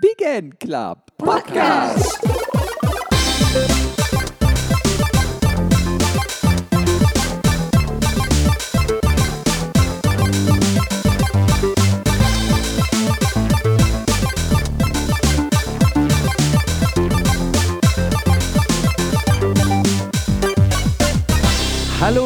Big 0.00 0.22
End 0.22 0.58
Club 0.58 1.10
Podcast. 1.18 2.20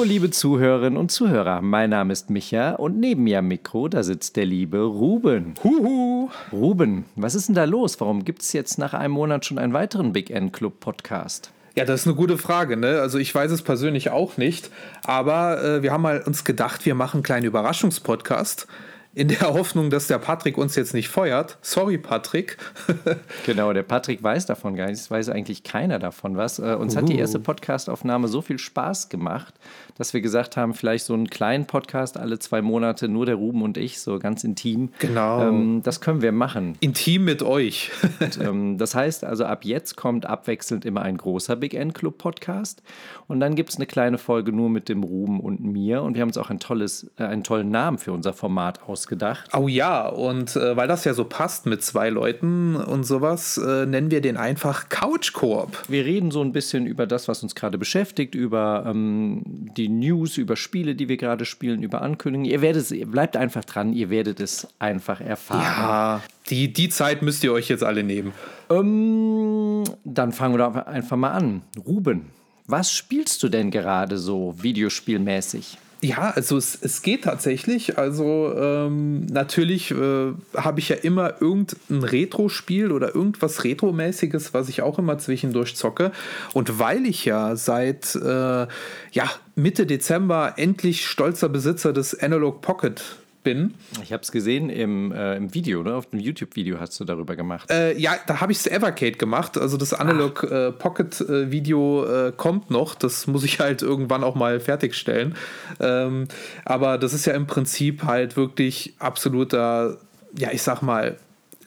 Hallo, 0.05 0.12
liebe 0.12 0.30
Zuhörerinnen 0.30 0.98
und 0.98 1.11
Zuhörer. 1.11 1.62
Mein 1.62 1.89
Name 1.89 2.12
ist 2.12 2.29
Micha 2.29 2.73
und 2.73 3.00
neben 3.00 3.25
mir 3.25 3.39
am 3.39 3.48
Mikro, 3.48 3.89
da 3.89 4.02
sitzt 4.02 4.37
der 4.37 4.45
liebe 4.45 4.82
Ruben. 4.82 5.55
Huhu. 5.64 6.29
Ruben, 6.52 7.07
was 7.16 7.34
ist 7.34 7.48
denn 7.48 7.55
da 7.55 7.64
los? 7.64 7.98
Warum 8.02 8.23
gibt 8.23 8.43
es 8.43 8.52
jetzt 8.52 8.77
nach 8.77 8.93
einem 8.93 9.14
Monat 9.14 9.46
schon 9.46 9.59
einen 9.59 9.73
weiteren 9.73 10.12
Big 10.12 10.29
End 10.29 10.52
Club 10.52 10.79
Podcast? 10.79 11.52
Ja, 11.74 11.87
das 11.87 12.02
ist 12.02 12.06
eine 12.06 12.16
gute 12.16 12.37
Frage. 12.37 12.77
Ne? 12.77 13.01
Also 13.01 13.16
ich 13.16 13.34
weiß 13.34 13.51
es 13.51 13.62
persönlich 13.62 14.10
auch 14.10 14.37
nicht, 14.37 14.70
aber 15.05 15.65
äh, 15.65 15.82
wir 15.82 15.91
haben 15.91 16.02
mal 16.02 16.21
uns 16.21 16.45
gedacht, 16.45 16.84
wir 16.84 16.95
machen 16.95 17.18
einen 17.18 17.23
kleinen 17.23 17.46
Überraschungspodcast 17.46 18.66
in 19.15 19.29
der 19.29 19.55
Hoffnung, 19.55 19.91
dass 19.91 20.09
der 20.09 20.18
Patrick 20.18 20.59
uns 20.59 20.74
jetzt 20.74 20.93
nicht 20.93 21.09
feuert. 21.09 21.57
Sorry, 21.62 21.98
Patrick. 21.98 22.57
genau, 23.46 23.73
der 23.73 23.84
Patrick 23.84 24.23
weiß 24.23 24.46
davon 24.46 24.74
gar 24.74 24.87
nicht. 24.87 24.98
Es 24.98 25.10
weiß 25.10 25.29
eigentlich 25.29 25.62
keiner 25.62 25.98
davon 25.98 26.37
was. 26.37 26.59
Äh, 26.59 26.74
uns 26.74 26.95
uh. 26.95 26.98
hat 26.98 27.09
die 27.09 27.18
erste 27.18 27.38
Podcastaufnahme 27.38 28.27
so 28.29 28.43
viel 28.43 28.59
Spaß 28.59 29.09
gemacht, 29.09 29.55
dass 29.97 30.12
wir 30.12 30.21
gesagt 30.21 30.57
haben, 30.57 30.75
vielleicht 30.75 31.05
so 31.05 31.15
einen 31.15 31.29
kleinen 31.29 31.66
Podcast 31.66 32.16
alle 32.16 32.39
zwei 32.39 32.62
Monate, 32.62 33.09
nur 33.09 33.27
der 33.27 33.37
Ruben 33.37 33.62
und 33.62 33.77
ich, 33.79 34.01
so 34.01 34.19
ganz 34.19 34.45
intim. 34.45 34.91
Genau. 34.98 35.48
Ähm, 35.48 35.83
das 35.83 36.01
können 36.01 36.23
wir 36.23 36.33
machen. 36.33 36.77
Intim 36.80 37.25
mit 37.25 37.43
euch. 37.43 37.91
und, 38.21 38.41
ähm, 38.41 38.79
das 38.79 38.95
heißt 38.95 39.25
also, 39.25 39.45
ab 39.45 39.65
jetzt 39.65 39.97
kommt 39.97 40.27
abwechselnd 40.27 40.85
immer 40.85 41.02
ein 41.02 41.16
großer 41.16 41.57
Big 41.57 41.74
End 41.74 41.95
Club 41.95 42.18
Podcast. 42.18 42.83
Und 43.29 43.41
dann 43.41 43.55
gibt 43.55 43.71
es 43.71 43.77
eine 43.77 43.87
kleine 43.87 44.18
Folge 44.18 44.52
nur 44.52 44.68
mit 44.68 44.88
dem 44.88 45.02
Ruben 45.02 45.41
und 45.41 45.63
mir. 45.65 46.02
Und 46.02 46.15
wir 46.15 46.23
haben 46.23 46.29
uns 46.29 46.38
auch 46.38 46.51
ein 46.51 46.61
tolles, 46.61 47.11
äh, 47.18 47.24
einen 47.24 47.45
tollen 47.45 47.71
Namen 47.71 47.99
für 47.99 48.13
unser 48.13 48.33
Format 48.33 48.83
ausgedacht. 48.88 49.51
Oh 49.55 49.68
ja, 49.68 50.09
und 50.09 50.57
äh, 50.57 50.77
weil 50.77 50.88
das 50.88 51.05
ja 51.05 51.15
so 51.15 51.24
passt 51.24 51.66
mit 51.66 51.83
zwei 51.83 52.11
Leuten 52.11 52.77
und 52.77 53.05
sowas, 53.05 53.59
äh, 53.59 53.87
nennen 53.87 54.11
wir 54.11 54.21
den 54.21 54.37
einfach 54.37 54.88
Couch 54.88 55.33
Koop. 55.33 55.83
Wir 55.88 56.05
reden 56.05 56.30
so 56.30 56.40
ein 56.40 56.52
bisschen 56.52 56.87
über 56.87 57.07
das, 57.07 57.29
was 57.29 57.43
uns 57.43 57.55
gerade 57.55 57.79
beschäftigt, 57.79 58.35
über 58.35 58.85
ähm, 58.87 59.43
die 59.77 59.84
die 59.85 59.90
News 59.90 60.38
über 60.38 60.57
Spiele, 60.57 60.95
die 60.95 61.09
wir 61.09 61.18
gerade 61.18 61.45
spielen, 61.45 61.82
über 61.82 62.01
Ankündigungen. 62.01 62.51
Ihr 62.51 62.63
werdet 62.63 62.90
es, 62.90 63.10
bleibt 63.10 63.37
einfach 63.37 63.65
dran, 63.65 63.93
ihr 63.93 64.09
werdet 64.09 64.41
es 64.41 64.66
einfach 64.78 65.21
erfahren. 65.21 65.60
Ja, 65.60 66.22
die, 66.49 66.72
die 66.72 66.88
Zeit 66.88 67.21
müsst 67.21 67.44
ihr 67.44 67.53
euch 67.53 67.69
jetzt 67.69 67.84
alle 67.84 68.03
nehmen. 68.03 68.32
Ähm, 68.71 69.84
dann 70.05 70.32
fangen 70.32 70.55
wir 70.55 70.59
doch 70.59 70.75
einfach 70.87 71.19
mal 71.19 71.32
an. 71.32 71.62
Ruben, 71.87 72.31
was 72.66 72.93
spielst 72.93 73.43
du 73.43 73.50
denn 73.50 73.71
gerade 73.71 74.16
so 74.16 74.55
videospielmäßig? 74.59 75.77
Ja, 76.05 76.33
also 76.37 76.59
es, 76.59 76.77
es 76.83 77.00
geht 77.00 77.25
tatsächlich. 77.25 77.97
Also 77.97 78.53
ähm, 78.55 79.25
natürlich 79.25 79.91
äh, 79.91 80.34
habe 80.55 80.78
ich 80.78 80.91
ja 80.91 80.97
immer 80.97 81.41
irgendein 81.41 82.05
Retro-Spiel 82.05 82.93
oder 82.93 83.15
irgendwas 83.15 83.65
Retro-mäßiges, 83.65 84.53
was 84.53 84.69
ich 84.69 84.83
auch 84.83 84.99
immer 84.99 85.16
zwischendurch 85.16 85.77
zocke. 85.77 86.12
Und 86.53 86.78
weil 86.78 87.06
ich 87.06 87.25
ja 87.25 87.56
seit 87.56 88.16
äh, 88.16 88.66
ja, 89.12 89.31
Mitte 89.55 89.87
Dezember 89.87 90.53
endlich 90.59 91.06
stolzer 91.06 91.49
Besitzer 91.49 91.94
des 91.94 92.21
Analog 92.21 92.61
Pocket 92.61 93.03
bin. 93.44 93.75
Ich 94.03 94.12
habe 94.12 94.22
es 94.22 94.32
gesehen 94.32 94.70
im, 94.70 95.12
äh, 95.12 95.37
im 95.37 95.54
Video, 95.54 95.82
ne? 95.82 95.94
auf 95.94 96.06
dem 96.06 96.19
YouTube-Video 96.19 96.81
hast 96.81 96.98
du 96.98 97.04
darüber 97.04 97.37
gemacht. 97.37 97.70
Äh, 97.70 97.97
ja, 97.97 98.16
da 98.26 98.41
habe 98.41 98.50
ich 98.50 98.59
es 98.59 98.66
Evercade 98.66 99.12
gemacht. 99.12 99.56
Also 99.56 99.76
das 99.76 99.94
Analog 99.94 100.42
äh, 100.42 100.72
Pocket-Video 100.72 102.04
äh, 102.04 102.32
kommt 102.37 102.70
noch. 102.70 102.94
Das 102.94 103.26
muss 103.28 103.44
ich 103.44 103.60
halt 103.60 103.82
irgendwann 103.82 104.25
auch 104.25 104.34
mal 104.34 104.59
fertigstellen. 104.59 105.37
Ähm, 105.78 106.27
aber 106.65 106.99
das 106.99 107.12
ist 107.12 107.27
ja 107.27 107.34
im 107.34 107.47
Prinzip 107.47 108.03
halt 108.03 108.37
wirklich 108.37 108.94
absoluter, 108.99 109.99
ja, 110.37 110.49
ich 110.50 110.62
sag 110.62 110.83
mal, 110.83 111.16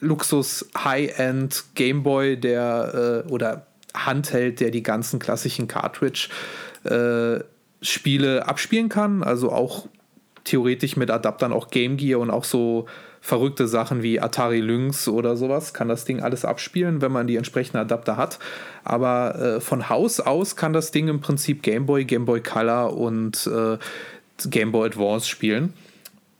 Luxus 0.00 0.68
High-End 0.76 1.64
Gameboy, 1.74 2.36
der 2.36 3.24
äh, 3.26 3.30
oder 3.30 3.66
Handheld, 3.94 4.60
der 4.60 4.70
die 4.70 4.82
ganzen 4.82 5.18
klassischen 5.18 5.68
Cartridge 5.68 6.28
äh, 6.84 7.42
Spiele 7.80 8.46
abspielen 8.46 8.88
kann, 8.88 9.22
also 9.22 9.52
auch 9.52 9.88
theoretisch 10.48 10.96
mit 10.96 11.10
Adaptern 11.10 11.52
auch 11.52 11.68
Game 11.68 11.96
Gear 11.96 12.20
und 12.20 12.30
auch 12.30 12.44
so 12.44 12.86
verrückte 13.20 13.66
Sachen 13.68 14.02
wie 14.02 14.20
Atari 14.20 14.60
Lynx 14.60 15.08
oder 15.08 15.36
sowas 15.36 15.74
kann 15.74 15.88
das 15.88 16.04
Ding 16.04 16.20
alles 16.22 16.44
abspielen, 16.44 17.02
wenn 17.02 17.12
man 17.12 17.26
die 17.26 17.36
entsprechenden 17.36 17.78
Adapter 17.78 18.16
hat. 18.16 18.38
Aber 18.84 19.38
äh, 19.38 19.60
von 19.60 19.88
Haus 19.88 20.20
aus 20.20 20.56
kann 20.56 20.72
das 20.72 20.90
Ding 20.90 21.08
im 21.08 21.20
Prinzip 21.20 21.62
Game 21.62 21.86
Boy, 21.86 22.04
Game 22.04 22.24
Boy 22.24 22.40
Color 22.40 22.96
und 22.96 23.46
äh, 23.46 23.78
Game 24.48 24.72
Boy 24.72 24.86
Advance 24.86 25.28
spielen. 25.28 25.74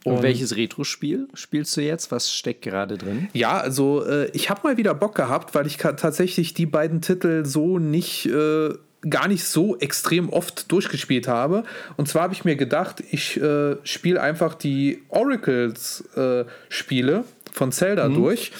Und, 0.05 0.15
und 0.15 0.23
welches 0.23 0.55
Retro-Spiel 0.55 1.27
spielst 1.33 1.75
du 1.75 1.81
jetzt? 1.81 2.11
Was 2.11 2.33
steckt 2.33 2.61
gerade 2.61 2.97
drin? 2.97 3.27
Ja, 3.33 3.57
also 3.57 4.05
äh, 4.05 4.29
ich 4.31 4.49
habe 4.49 4.61
mal 4.63 4.77
wieder 4.77 4.93
Bock 4.93 5.13
gehabt, 5.13 5.53
weil 5.55 5.67
ich 5.67 5.77
tatsächlich 5.77 6.53
die 6.53 6.65
beiden 6.65 7.01
Titel 7.01 7.45
so 7.45 7.79
nicht 7.79 8.25
äh, 8.25 8.69
gar 9.07 9.27
nicht 9.27 9.43
so 9.45 9.77
extrem 9.77 10.29
oft 10.29 10.71
durchgespielt 10.71 11.27
habe. 11.27 11.63
Und 11.97 12.07
zwar 12.07 12.23
habe 12.23 12.33
ich 12.33 12.45
mir 12.45 12.55
gedacht, 12.55 13.03
ich 13.11 13.39
äh, 13.41 13.75
spiele 13.83 14.21
einfach 14.21 14.55
die 14.55 15.03
Oracles-Spiele 15.09 17.13
äh, 17.13 17.23
von 17.51 17.71
Zelda 17.71 18.09
mhm. 18.09 18.15
durch, 18.15 18.51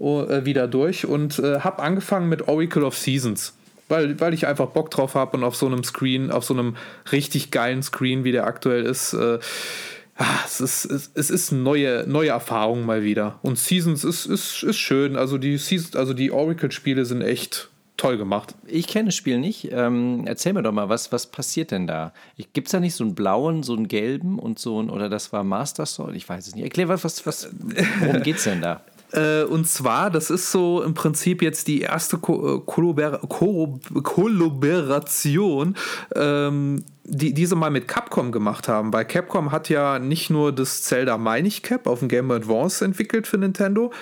äh, 0.00 0.44
wieder 0.44 0.68
durch 0.68 1.06
und 1.06 1.38
äh, 1.38 1.60
habe 1.60 1.82
angefangen 1.82 2.28
mit 2.28 2.48
Oracle 2.48 2.84
of 2.84 2.94
Seasons. 2.96 3.54
Weil, 3.88 4.20
weil 4.20 4.34
ich 4.34 4.46
einfach 4.46 4.66
Bock 4.66 4.90
drauf 4.90 5.14
habe 5.14 5.38
und 5.38 5.44
auf 5.44 5.56
so 5.56 5.66
einem 5.66 5.82
Screen, 5.82 6.30
auf 6.30 6.44
so 6.44 6.52
einem 6.52 6.76
richtig 7.10 7.50
geilen 7.50 7.82
Screen, 7.82 8.22
wie 8.22 8.32
der 8.32 8.46
aktuell 8.46 8.84
ist, 8.84 9.14
äh, 9.14 9.38
ah, 10.16 10.40
es 10.44 10.60
ist, 10.60 10.84
es, 10.84 11.10
es 11.14 11.30
ist 11.30 11.52
neue, 11.52 12.04
neue 12.06 12.28
Erfahrung 12.28 12.84
mal 12.84 13.02
wieder. 13.02 13.38
Und 13.40 13.58
Seasons 13.58 14.04
ist, 14.04 14.26
ist, 14.26 14.62
ist 14.62 14.76
schön. 14.76 15.16
Also 15.16 15.38
die, 15.38 15.58
also 15.94 16.12
die 16.12 16.30
Oracle-Spiele 16.30 17.06
sind 17.06 17.22
echt 17.22 17.70
toll 17.98 18.16
gemacht. 18.16 18.54
Ich 18.66 18.86
kenne 18.86 19.06
das 19.06 19.16
Spiel 19.16 19.38
nicht. 19.38 19.70
Ähm, 19.70 20.22
erzähl 20.24 20.54
mir 20.54 20.62
doch 20.62 20.72
mal, 20.72 20.88
was, 20.88 21.12
was 21.12 21.26
passiert 21.26 21.72
denn 21.72 21.86
da? 21.86 22.12
Gibt 22.54 22.68
es 22.68 22.72
da 22.72 22.80
nicht 22.80 22.94
so 22.94 23.04
einen 23.04 23.14
blauen, 23.14 23.62
so 23.62 23.74
einen 23.74 23.88
gelben 23.88 24.38
und 24.38 24.58
so 24.58 24.80
ein, 24.80 24.88
oder 24.88 25.10
das 25.10 25.32
war 25.32 25.44
Master 25.44 25.84
Sword? 25.84 26.14
Ich 26.14 26.26
weiß 26.26 26.46
es 26.46 26.54
nicht. 26.54 26.64
Erklär, 26.64 26.88
was, 26.88 27.04
was, 27.04 27.26
was 27.26 27.50
worum 28.00 28.22
geht 28.22 28.36
es 28.36 28.44
denn 28.44 28.62
da? 28.62 28.80
Äh, 29.10 29.44
und 29.44 29.66
zwar, 29.66 30.10
das 30.10 30.28
ist 30.28 30.52
so 30.52 30.82
im 30.82 30.92
Prinzip 30.92 31.40
jetzt 31.40 31.66
die 31.66 31.80
erste 31.80 32.18
Ko 32.18 32.56
äh, 32.56 32.60
Kollaber 32.66 33.18
Ko 33.26 33.80
Kollaboration, 34.02 35.76
ähm, 36.14 36.84
die 37.04 37.32
diese 37.32 37.56
mal 37.56 37.70
mit 37.70 37.88
Capcom 37.88 38.32
gemacht 38.32 38.68
haben, 38.68 38.92
weil 38.92 39.06
Capcom 39.06 39.50
hat 39.50 39.70
ja 39.70 39.98
nicht 39.98 40.28
nur 40.28 40.52
das 40.52 40.82
Zelda 40.82 41.16
Meinig 41.16 41.62
Cap 41.62 41.86
auf 41.86 42.00
dem 42.00 42.08
Game 42.08 42.28
Boy 42.28 42.36
Advance 42.36 42.84
entwickelt 42.84 43.26
für 43.26 43.38
Nintendo, 43.38 43.92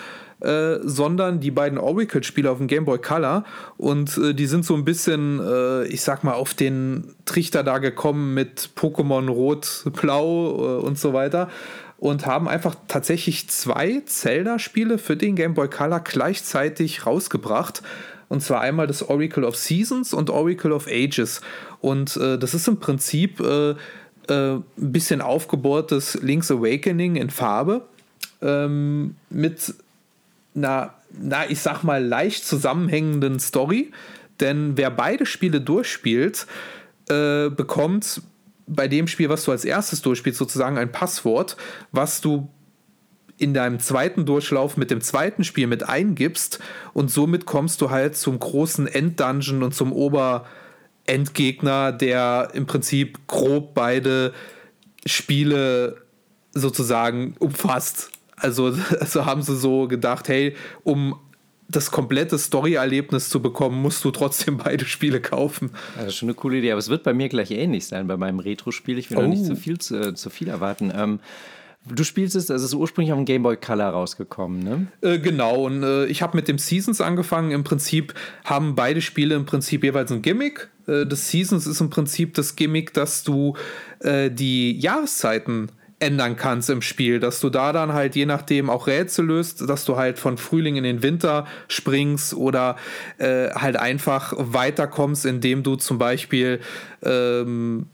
äh, 0.41 0.80
sondern 0.82 1.41
die 1.41 1.50
beiden 1.50 1.78
Oracle-Spiele 1.78 2.50
auf 2.50 2.58
dem 2.58 2.66
Game 2.66 2.84
Boy 2.84 2.98
Color. 2.98 3.44
Und 3.78 4.19
äh, 4.19 4.34
die 4.34 4.47
sind 4.47 4.66
so 4.66 4.74
ein 4.74 4.84
bisschen, 4.84 5.41
äh, 5.41 5.84
ich 5.86 6.02
sag 6.02 6.24
mal, 6.24 6.34
auf 6.34 6.52
den 6.52 7.14
Trichter 7.24 7.62
da 7.62 7.78
gekommen 7.78 8.34
mit 8.34 8.70
Pokémon 8.76 9.30
Rot, 9.30 9.84
Blau 9.94 10.80
äh, 10.80 10.84
und 10.84 10.98
so 10.98 11.14
weiter. 11.14 11.48
Und 11.96 12.26
haben 12.26 12.48
einfach 12.48 12.75
tatsächlich 12.86 13.48
zwei 13.48 14.02
Zelda-Spiele 14.04 14.98
für 14.98 15.16
den 15.16 15.36
Game 15.36 15.54
Boy 15.54 15.69
Color 15.69 16.00
gleichzeitig 16.00 17.06
rausgebracht. 17.06 17.82
Und 18.28 18.42
zwar 18.42 18.60
einmal 18.60 18.86
das 18.86 19.08
Oracle 19.08 19.44
of 19.44 19.56
Seasons 19.56 20.12
und 20.12 20.28
Oracle 20.28 20.72
of 20.72 20.86
Ages. 20.86 21.41
Und 21.80 22.14
äh, 22.19 22.38
das 22.38 22.52
ist 22.52 22.69
im 22.69 22.78
Prinzip 22.78 23.41
ein 24.28 24.64
bisschen 24.75 25.20
aufgebohrtes 25.22 26.19
Link's 26.20 26.50
Awakening 26.50 27.14
in 27.14 27.30
Farbe. 27.30 27.86
Ähm, 28.42 29.14
mit 29.30 29.72
einer, 30.56 30.94
na, 31.12 31.49
ich 31.49 31.61
sag 31.61 31.83
mal, 31.83 32.05
leicht 32.05 32.44
zusammenhängenden 32.44 33.41
Story. 33.41 33.93
Denn 34.41 34.76
wer 34.76 34.91
beide 34.91 35.26
Spiele 35.26 35.61
durchspielt, 35.61 36.47
äh, 37.08 37.50
bekommt 37.50 38.23
bei 38.67 38.88
dem 38.88 39.06
Spiel, 39.06 39.29
was 39.29 39.44
du 39.44 39.53
als 39.53 39.64
erstes 39.64 40.03
durchspielst, 40.03 40.38
sozusagen 40.38 40.76
ein 40.76 40.91
Passwort, 40.91 41.56
was 41.93 42.20
du 42.20 42.49
in 43.38 43.55
deinem 43.55 43.81
zweiten 43.81 44.25
Durchlauf 44.25 44.76
mit 44.76 44.91
dem 44.91 45.00
zweiten 45.00 45.44
Spiel 45.44 45.67
mit 45.67 45.88
eingibst 45.88 46.59
und 46.94 47.11
somit 47.11 47.47
kommst 47.47 47.81
du 47.81 47.91
halt 47.91 48.17
zum 48.17 48.38
großen 48.38 48.87
Enddungeon 48.87 49.62
und 49.62 49.75
zum 49.75 49.93
Oberendgegner, 49.93 51.93
der 51.93 52.50
im 52.55 52.67
Prinzip 52.67 53.26
grob 53.26 53.75
beide 53.75 54.32
Spiele 55.05 56.02
sozusagen 56.52 57.35
umfasst. 57.38 58.11
Also, 58.37 58.67
also 59.00 59.27
haben 59.27 59.43
sie 59.43 59.56
so 59.56 59.88
gedacht, 59.88 60.29
hey, 60.29 60.55
um 60.85 61.19
das 61.69 61.91
komplette 61.91 62.38
Story-Erlebnis 62.38 63.29
zu 63.29 63.43
bekommen, 63.43 63.81
musst 63.83 64.05
du 64.05 64.11
trotzdem 64.11 64.56
beide 64.65 64.85
Spiele 64.85 65.21
kaufen. 65.21 65.71
Das 65.97 66.09
ist 66.09 66.17
schon 66.17 66.29
eine 66.29 66.35
coole 66.35 66.59
Idee, 66.59 66.73
aber 66.73 66.79
es 66.79 66.88
wird 66.88 67.03
bei 67.03 67.12
mir 67.12 67.29
gleich 67.29 67.50
ähnlich 67.50 67.87
sein, 67.87 68.06
bei 68.06 68.17
meinem 68.17 68.38
Retro-Spiel. 68.38 68.99
Ich 68.99 69.11
will 69.11 69.19
oh. 69.19 69.23
noch 69.23 69.29
nicht 69.29 69.44
zu 69.44 69.56
viel, 69.56 69.79
zu, 69.79 70.15
zu 70.15 70.31
viel 70.31 70.49
erwarten. 70.49 70.93
Ähm, 70.94 71.21
Du 71.88 72.03
spielst 72.03 72.35
es, 72.35 72.50
also 72.50 72.65
es 72.65 72.73
ist 72.73 72.75
ursprünglich 72.75 73.12
auf 73.12 73.19
dem 73.19 73.27
Game 73.27 73.44
Boy 73.44 73.56
Color 73.56 73.91
rausgekommen, 73.91 74.59
ne? 74.59 74.87
Äh, 75.03 75.21
genau, 75.21 75.67
und 75.67 75.85
äh, 75.85 76.06
ich 76.06 76.21
habe 76.21 76.37
mit 76.37 76.49
dem 76.49 76.59
Seasons 76.59 77.00
angefangen. 77.00 77.53
Im 77.53 77.62
Prinzip 77.62 78.12
haben 78.44 78.75
beide 78.75 79.00
Spiele 79.00 79.37
im 79.37 79.47
Prinzip 79.47 79.85
jeweils 79.85 80.11
ein 80.11 80.21
Gimmick. 80.21 80.69
Äh, 80.88 81.06
das 81.06 81.31
Seasons 81.31 81.67
ist 81.67 81.81
im 81.81 81.88
Prinzip 81.88 82.35
das 82.35 82.56
Gimmick, 82.56 82.93
dass 82.93 83.23
du 83.23 83.55
äh, 84.00 84.33
die 84.33 84.77
Jahreszeiten 84.81 85.71
ändern 85.98 86.37
kannst 86.37 86.69
im 86.69 86.82
Spiel, 86.82 87.20
dass 87.20 87.40
du 87.40 87.48
da 87.48 87.72
dann 87.72 87.93
halt 87.93 88.16
je 88.16 88.26
nachdem 88.26 88.69
auch 88.69 88.87
Rätsel 88.87 89.26
löst, 89.26 89.69
dass 89.69 89.84
du 89.84 89.96
halt 89.96 90.19
von 90.19 90.37
Frühling 90.37 90.76
in 90.76 90.84
den 90.84 91.02
Winter 91.02 91.46
springst 91.69 92.34
oder 92.34 92.76
äh, 93.19 93.50
halt 93.50 93.76
einfach 93.76 94.34
weiterkommst, 94.37 95.25
indem 95.25 95.62
du 95.62 95.76
zum 95.76 95.98
Beispiel 95.98 96.60
ähm, 97.02 97.87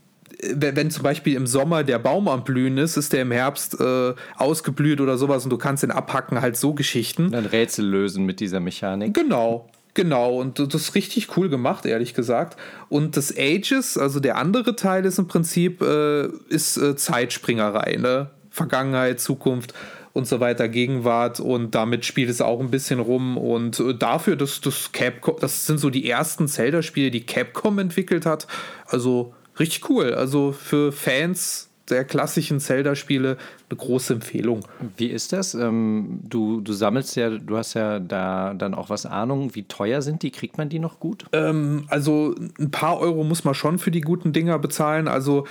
wenn 0.54 0.90
zum 0.90 1.04
Beispiel 1.04 1.37
im 1.37 1.46
Sommer 1.46 1.84
der 1.84 2.00
Baum 2.00 2.26
am 2.26 2.43
Blühen 2.43 2.76
ist, 2.76 2.96
ist 2.96 3.12
der 3.12 3.22
im 3.22 3.31
Herbst 3.31 3.78
äh, 3.81 4.14
ausgeblüht 4.37 5.00
oder 5.00 5.16
sowas 5.16 5.44
und 5.44 5.50
du 5.50 5.58
kannst 5.58 5.84
den 5.84 5.93
abhacken, 5.93 6.40
halt 6.40 6.56
so 6.56 6.75
Geschichten. 6.75 7.31
Dann 7.31 7.46
Rätsel 7.46 7.87
lösen 7.87 8.26
mit 8.26 8.40
dieser 8.40 8.58
Mechanik. 8.58 9.14
Genau. 9.14 9.69
Genau, 9.94 10.41
und 10.41 10.59
das 10.59 10.75
ist 10.75 10.94
richtig 10.94 11.37
cool 11.37 11.50
gemacht, 11.50 11.85
ehrlich 11.85 12.15
gesagt. 12.15 12.59
Und 12.89 13.17
das 13.17 13.37
Ages, 13.37 13.99
also 13.99 14.21
der 14.21 14.39
andere 14.39 14.75
Teil 14.75 15.05
ist 15.05 15.19
im 15.19 15.29
Prinzip 15.29 15.83
äh, 15.83 16.29
ist 16.49 16.79
äh, 16.79 16.97
Zeitspringerei, 16.97 17.97
ne? 18.00 18.31
Vergangenheit, 18.49 19.21
Zukunft 19.21 19.75
und 20.12 20.27
so 20.27 20.41
weiter, 20.41 20.69
Gegenwart 20.69 21.41
und 21.41 21.75
damit 21.75 22.05
spielt 22.05 22.29
es 22.29 22.41
auch 22.41 22.61
ein 22.61 22.71
bisschen 22.71 23.00
rum 23.00 23.39
und 23.39 23.81
äh, 23.81 23.94
dafür, 23.94 24.37
dass 24.37 24.61
das 24.61 24.93
Capcom, 24.93 25.37
das 25.41 25.67
sind 25.67 25.79
so 25.79 25.89
die 25.89 26.09
ersten 26.09 26.49
Zelda-Spiele, 26.49 27.11
die 27.11 27.25
Capcom 27.25 27.79
entwickelt 27.79 28.27
hat, 28.27 28.47
also 28.87 29.35
richtig 29.59 29.89
cool. 29.89 30.15
Also 30.15 30.53
für 30.53 30.93
Fans 30.93 31.71
der 31.88 32.05
klassischen 32.05 32.61
Zelda-Spiele 32.61 33.37
eine 33.69 33.76
große 33.76 34.14
Empfehlung. 34.14 34.61
Wie 34.96 35.08
ist 35.08 35.32
das? 35.32 35.55
Ähm, 35.55 36.20
du, 36.23 36.61
du 36.61 36.73
sammelst 36.73 37.17
ja, 37.17 37.31
du 37.31 37.56
hast 37.56 37.75
ja 37.75 37.99
da 37.99 38.55
dann 38.55 38.75
auch 38.75 38.90
was 38.90 39.06
Ahnung. 39.06 39.55
Wie 39.55 39.64
teuer 39.64 40.02
sind 40.02 40.23
die? 40.23 40.31
Kriegt 40.31 40.58
man 40.58 40.69
die 40.69 40.79
noch 40.79 41.00
gut? 41.00 41.25
Ähm, 41.32 41.84
also 41.88 42.34
ein 42.58 42.70
paar 42.70 42.99
Euro 43.00 43.25
muss 43.25 43.44
man 43.44 43.55
schon 43.55 43.79
für 43.79 43.90
die 43.90 44.00
guten 44.00 44.32
Dinger 44.32 44.58
bezahlen. 44.58 45.08
Also 45.08 45.46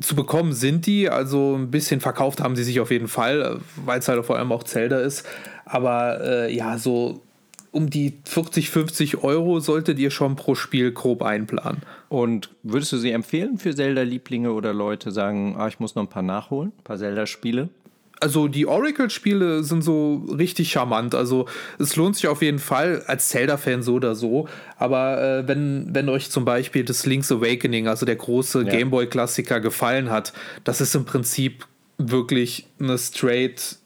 zu 0.00 0.14
bekommen 0.14 0.52
sind 0.52 0.86
die, 0.86 1.08
also 1.08 1.56
ein 1.56 1.70
bisschen 1.70 2.00
verkauft 2.00 2.42
haben 2.42 2.56
sie 2.56 2.64
sich 2.64 2.80
auf 2.80 2.90
jeden 2.90 3.08
Fall, 3.08 3.60
weil 3.84 4.00
es 4.00 4.08
halt 4.08 4.24
vor 4.26 4.36
allem 4.36 4.52
auch 4.52 4.64
Zelda 4.64 4.98
ist. 4.98 5.26
Aber 5.64 6.20
äh, 6.22 6.54
ja, 6.54 6.78
so 6.78 7.22
um 7.70 7.90
die 7.90 8.14
40, 8.24 8.70
50 8.70 9.22
Euro 9.22 9.60
solltet 9.60 9.98
ihr 9.98 10.10
schon 10.10 10.36
pro 10.36 10.54
Spiel 10.54 10.92
grob 10.92 11.22
einplanen. 11.22 11.82
Und 12.08 12.50
würdest 12.62 12.92
du 12.92 12.98
sie 12.98 13.10
empfehlen 13.10 13.58
für 13.58 13.74
Zelda-Lieblinge 13.74 14.52
oder 14.52 14.72
Leute 14.72 15.10
sagen, 15.10 15.56
ah, 15.58 15.68
ich 15.68 15.80
muss 15.80 15.94
noch 15.94 16.02
ein 16.02 16.08
paar 16.08 16.22
nachholen, 16.22 16.72
ein 16.78 16.84
paar 16.84 16.98
Zelda-Spiele? 16.98 17.68
Also 18.18 18.48
die 18.48 18.66
Oracle-Spiele 18.66 19.62
sind 19.62 19.82
so 19.82 20.24
richtig 20.38 20.70
charmant. 20.70 21.14
Also 21.14 21.46
es 21.78 21.96
lohnt 21.96 22.16
sich 22.16 22.28
auf 22.28 22.40
jeden 22.40 22.58
Fall 22.58 23.02
als 23.06 23.28
Zelda-Fan 23.28 23.82
so 23.82 23.94
oder 23.94 24.14
so. 24.14 24.48
Aber 24.78 25.22
äh, 25.22 25.48
wenn, 25.48 25.94
wenn 25.94 26.08
euch 26.08 26.30
zum 26.30 26.44
Beispiel 26.44 26.84
das 26.84 27.04
Link's 27.04 27.30
Awakening, 27.30 27.88
also 27.88 28.06
der 28.06 28.16
große 28.16 28.62
ja. 28.62 28.70
Gameboy-Klassiker, 28.70 29.60
gefallen 29.60 30.10
hat, 30.10 30.32
das 30.64 30.80
ist 30.80 30.94
im 30.94 31.04
Prinzip 31.04 31.66
wirklich 31.98 32.66
eine 32.78 32.96
straight 32.96 33.76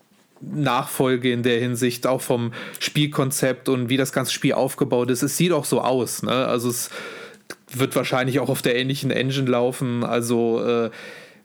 Nachfolge 0.40 1.32
in 1.32 1.42
der 1.42 1.60
Hinsicht, 1.60 2.06
auch 2.06 2.20
vom 2.20 2.52
Spielkonzept 2.78 3.68
und 3.68 3.88
wie 3.88 3.96
das 3.96 4.12
ganze 4.12 4.32
Spiel 4.32 4.54
aufgebaut 4.54 5.10
ist. 5.10 5.22
Es 5.22 5.36
sieht 5.36 5.52
auch 5.52 5.64
so 5.64 5.80
aus, 5.80 6.22
ne? 6.22 6.30
Also 6.30 6.70
es 6.70 6.90
wird 7.72 7.94
wahrscheinlich 7.96 8.40
auch 8.40 8.48
auf 8.48 8.62
der 8.62 8.76
ähnlichen 8.76 9.10
Engine 9.10 9.50
laufen. 9.50 10.04
Also 10.04 10.64
äh, 10.64 10.90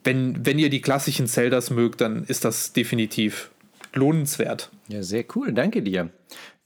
wenn, 0.04 0.46
wenn 0.46 0.60
ihr 0.60 0.70
die 0.70 0.82
klassischen 0.82 1.28
Zeldas 1.28 1.70
mögt, 1.70 2.02
dann 2.02 2.24
ist 2.26 2.46
das 2.46 2.74
definitiv 2.74 3.50
lohnenswert. 3.94 4.70
Ja, 4.88 5.04
sehr 5.04 5.26
cool. 5.36 5.52
Danke 5.54 5.82
dir. 5.82 6.10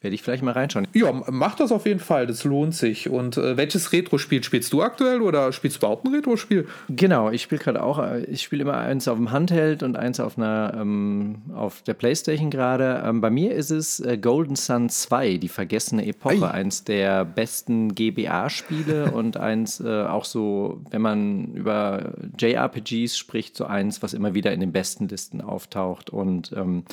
Werde 0.01 0.15
ich 0.15 0.21
vielleicht 0.21 0.43
mal 0.43 0.53
reinschauen. 0.53 0.87
Ja, 0.93 1.11
mach 1.27 1.55
das 1.55 1.73
auf 1.73 1.85
jeden 1.85 1.99
Fall, 1.99 2.25
das 2.25 2.45
lohnt 2.45 2.73
sich. 2.73 3.09
Und 3.09 3.35
äh, 3.35 3.57
welches 3.57 3.91
Retro-Spiel 3.91 4.41
spielst 4.45 4.71
du 4.71 4.81
aktuell 4.81 5.21
oder 5.21 5.51
spielst 5.51 5.75
du 5.75 5.79
überhaupt 5.79 6.05
ein 6.05 6.15
Retro-Spiel? 6.15 6.69
Genau, 6.87 7.29
ich 7.31 7.41
spiele 7.41 7.59
gerade 7.59 7.83
auch, 7.83 7.99
äh, 7.99 8.23
ich 8.23 8.41
spiele 8.41 8.61
immer 8.61 8.77
eins 8.77 9.09
auf 9.09 9.17
dem 9.17 9.31
Handheld 9.31 9.83
und 9.83 9.97
eins 9.97 10.21
auf 10.21 10.37
einer 10.37 10.73
ähm, 10.79 11.41
auf 11.53 11.81
der 11.81 11.95
Playstation 11.95 12.49
gerade. 12.49 13.03
Ähm, 13.05 13.19
bei 13.19 13.29
mir 13.29 13.53
ist 13.53 13.71
es 13.71 13.99
äh, 13.99 14.17
Golden 14.17 14.55
Sun 14.55 14.87
2, 14.87 15.35
die 15.35 15.49
vergessene 15.49 16.05
Epoche, 16.05 16.49
Ei. 16.49 16.51
eins 16.51 16.85
der 16.85 17.25
besten 17.25 17.93
GBA-Spiele 17.93 19.11
und 19.13 19.35
eins 19.35 19.81
äh, 19.81 20.03
auch 20.03 20.23
so, 20.23 20.79
wenn 20.91 21.01
man 21.01 21.53
über 21.55 22.13
JRPGs 22.39 23.17
spricht, 23.17 23.57
so 23.57 23.65
eins, 23.65 24.01
was 24.01 24.13
immer 24.13 24.33
wieder 24.33 24.53
in 24.53 24.61
den 24.61 24.71
besten 24.71 25.09
Listen 25.09 25.41
auftaucht. 25.41 26.09
Und 26.09 26.53
ähm, 26.55 26.85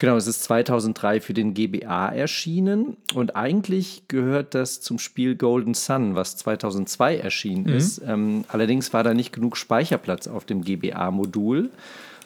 Genau, 0.00 0.16
es 0.16 0.26
ist 0.26 0.42
2003 0.44 1.20
für 1.20 1.34
den 1.34 1.52
GBA 1.52 2.08
erschienen 2.08 2.96
und 3.14 3.36
eigentlich 3.36 4.04
gehört 4.08 4.54
das 4.54 4.80
zum 4.80 4.98
Spiel 4.98 5.36
Golden 5.36 5.74
Sun, 5.74 6.14
was 6.14 6.38
2002 6.38 7.18
erschienen 7.18 7.64
mhm. 7.64 7.76
ist. 7.76 8.00
Ähm, 8.06 8.46
allerdings 8.48 8.94
war 8.94 9.04
da 9.04 9.12
nicht 9.12 9.30
genug 9.30 9.58
Speicherplatz 9.58 10.26
auf 10.26 10.46
dem 10.46 10.64
GBA-Modul 10.64 11.68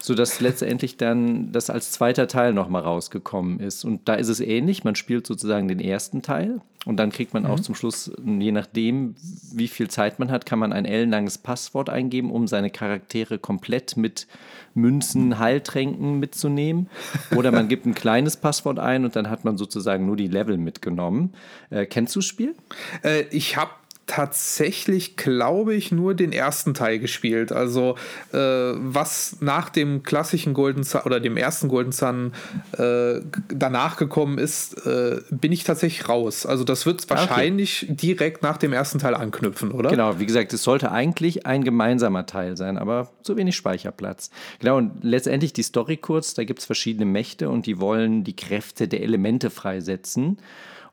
sodass 0.05 0.41
letztendlich 0.41 0.99
dann 0.99 1.51
das 1.51 1.71
als 1.71 1.91
zweiter 1.91 2.29
Teil 2.29 2.53
nochmal 2.53 2.83
rausgekommen 2.83 3.59
ist. 3.59 3.87
Und 3.87 4.07
da 4.07 4.17
ist 4.17 4.29
es 4.29 4.39
ähnlich, 4.39 4.85
man 4.85 4.97
spielt 4.97 5.27
sozusagen 5.27 5.67
den 5.67 5.81
ersten 5.81 6.21
Teil 6.21 6.61
und 6.85 6.99
dann 6.99 7.11
kriegt 7.11 7.33
man 7.33 7.45
mhm. 7.45 7.51
auch 7.51 7.61
zum 7.61 7.75
Schluss, 7.75 8.13
je 8.23 8.53
nachdem, 8.53 9.15
wie 9.55 9.67
viel 9.67 9.89
Zeit 9.89 10.19
man 10.19 10.31
hat, 10.31 10.45
kann 10.45 10.59
man 10.59 10.75
ein 10.75 10.85
ellenlanges 10.85 11.39
Passwort 11.39 11.89
eingeben, 11.89 12.31
um 12.31 12.47
seine 12.47 12.69
Charaktere 12.69 13.39
komplett 13.39 13.97
mit 13.97 14.27
Münzen, 14.75 15.39
Heiltränken 15.39 16.21
mitzunehmen. 16.21 16.91
Oder 17.35 17.51
man 17.51 17.69
gibt 17.69 17.87
ein 17.87 17.95
kleines 17.95 18.37
Passwort 18.37 18.79
ein 18.79 19.07
und 19.07 19.17
dann 19.17 19.31
hat 19.31 19.47
man 19.47 19.57
sozusagen 19.57 20.05
nur 20.05 20.17
die 20.17 20.29
Level 20.29 20.59
mitgenommen. 20.59 21.33
Äh, 21.71 21.87
kennst 21.87 22.15
du 22.15 22.21
das 22.21 22.27
Spiel? 22.27 22.55
Äh, 23.03 23.23
ich 23.31 23.57
habe 23.57 23.71
tatsächlich, 24.07 25.17
glaube 25.17 25.75
ich, 25.75 25.91
nur 25.91 26.15
den 26.15 26.33
ersten 26.33 26.75
Teil 26.75 26.99
gespielt. 26.99 27.53
Also 27.53 27.97
äh, 28.33 28.39
was 28.39 29.39
nach 29.41 29.71
dem 29.71 30.03
klassischen 30.03 30.53
Golden 30.53 30.85
Sun 30.85 31.03
oder 31.03 31.21
dem 31.21 31.37
ersten 31.37 31.69
Golden 31.69 31.93
Sun 31.93 32.33
äh, 32.77 33.21
danach 33.49 33.97
gekommen 33.97 34.39
ist, 34.39 34.87
äh, 34.87 35.21
bin 35.31 35.53
ich 35.53 35.65
tatsächlich 35.65 36.09
raus. 36.09 36.45
Also 36.45 36.65
das 36.65 36.85
wird 36.87 37.09
wahrscheinlich 37.09 37.85
okay. 37.85 37.95
direkt 37.95 38.43
nach 38.43 38.59
dem 38.59 38.73
ersten 38.73 38.99
Teil 38.99 39.15
anknüpfen, 39.15 39.71
oder? 39.71 39.91
Genau, 39.91 40.19
wie 40.19 40.27
gesagt, 40.27 40.53
es 40.53 40.63
sollte 40.63 40.91
eigentlich 40.91 41.47
ein 41.47 41.65
gemeinsamer 41.65 42.27
Teil 42.27 42.57
sein, 42.57 42.77
aber 42.77 43.11
zu 43.23 43.37
wenig 43.37 43.57
Speicherplatz. 43.57 44.31
Genau, 44.59 44.77
und 44.77 45.03
letztendlich 45.03 45.53
die 45.53 45.63
Story 45.63 45.97
kurz, 45.97 46.35
da 46.35 46.45
gibt 46.45 46.61
es 46.61 46.67
verschiedene 46.67 47.07
Mächte 47.07 47.49
und 47.49 47.67
die 47.67 47.81
wollen 47.81 48.25
die 48.25 48.37
Kräfte 48.37 48.87
der 48.87 49.03
Elemente 49.03 49.51
freisetzen. 49.51 50.39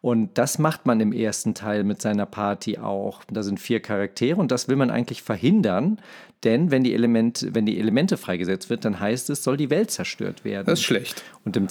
Und 0.01 0.37
das 0.39 0.57
macht 0.57 0.87
man 0.87 0.99
im 0.99 1.13
ersten 1.13 1.53
Teil 1.53 1.83
mit 1.83 2.01
seiner 2.01 2.25
Party 2.25 2.79
auch. 2.79 3.23
Da 3.31 3.43
sind 3.43 3.59
vier 3.59 3.79
Charaktere 3.81 4.39
und 4.39 4.51
das 4.51 4.67
will 4.67 4.75
man 4.75 4.89
eigentlich 4.89 5.21
verhindern, 5.21 5.99
denn 6.43 6.71
wenn 6.71 6.83
die, 6.83 6.95
Element, 6.95 7.47
wenn 7.51 7.67
die 7.67 7.77
Elemente 7.77 8.17
freigesetzt 8.17 8.71
wird, 8.71 8.83
dann 8.83 8.99
heißt 8.99 9.29
es, 9.29 9.43
soll 9.43 9.57
die 9.57 9.69
Welt 9.69 9.91
zerstört 9.91 10.43
werden. 10.43 10.65
Das 10.65 10.79
ist 10.79 10.85
schlecht. 10.85 11.23
Und 11.45 11.55
im 11.55 11.67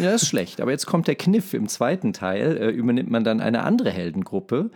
ja, 0.00 0.12
das 0.12 0.22
ist 0.22 0.28
schlecht. 0.28 0.62
Aber 0.62 0.70
jetzt 0.70 0.86
kommt 0.86 1.08
der 1.08 1.14
Kniff. 1.14 1.52
Im 1.52 1.68
zweiten 1.68 2.14
Teil 2.14 2.56
äh, 2.56 2.70
übernimmt 2.70 3.10
man 3.10 3.22
dann 3.22 3.40
eine 3.40 3.64
andere 3.64 3.90
Heldengruppe. 3.90 4.70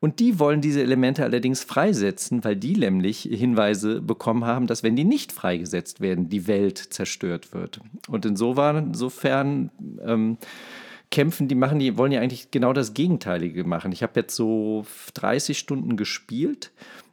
Und 0.00 0.18
die 0.18 0.40
wollen 0.40 0.60
diese 0.60 0.82
Elemente 0.82 1.22
allerdings 1.22 1.62
freisetzen, 1.62 2.42
weil 2.42 2.56
die 2.56 2.76
nämlich 2.76 3.22
Hinweise 3.22 4.02
bekommen 4.02 4.44
haben, 4.44 4.66
dass 4.66 4.82
wenn 4.82 4.96
die 4.96 5.04
nicht 5.04 5.30
freigesetzt 5.30 6.00
werden, 6.00 6.28
die 6.28 6.48
Welt 6.48 6.78
zerstört 6.78 7.54
wird. 7.54 7.78
Und 8.08 8.26
insofern, 8.26 8.88
insofern 8.88 9.70
ähm, 10.04 10.38
kämpfen, 11.12 11.46
die 11.46 11.54
machen, 11.54 11.78
die 11.78 11.96
wollen 11.96 12.10
ja 12.10 12.20
eigentlich 12.20 12.50
genau 12.50 12.72
das 12.72 12.94
Gegenteilige 12.94 13.62
machen. 13.62 13.92
Ich 13.92 14.02
habe 14.02 14.18
jetzt 14.18 14.34
so 14.34 14.84
30 15.14 15.56
Stunden 15.56 15.96
gespielt 15.96 16.72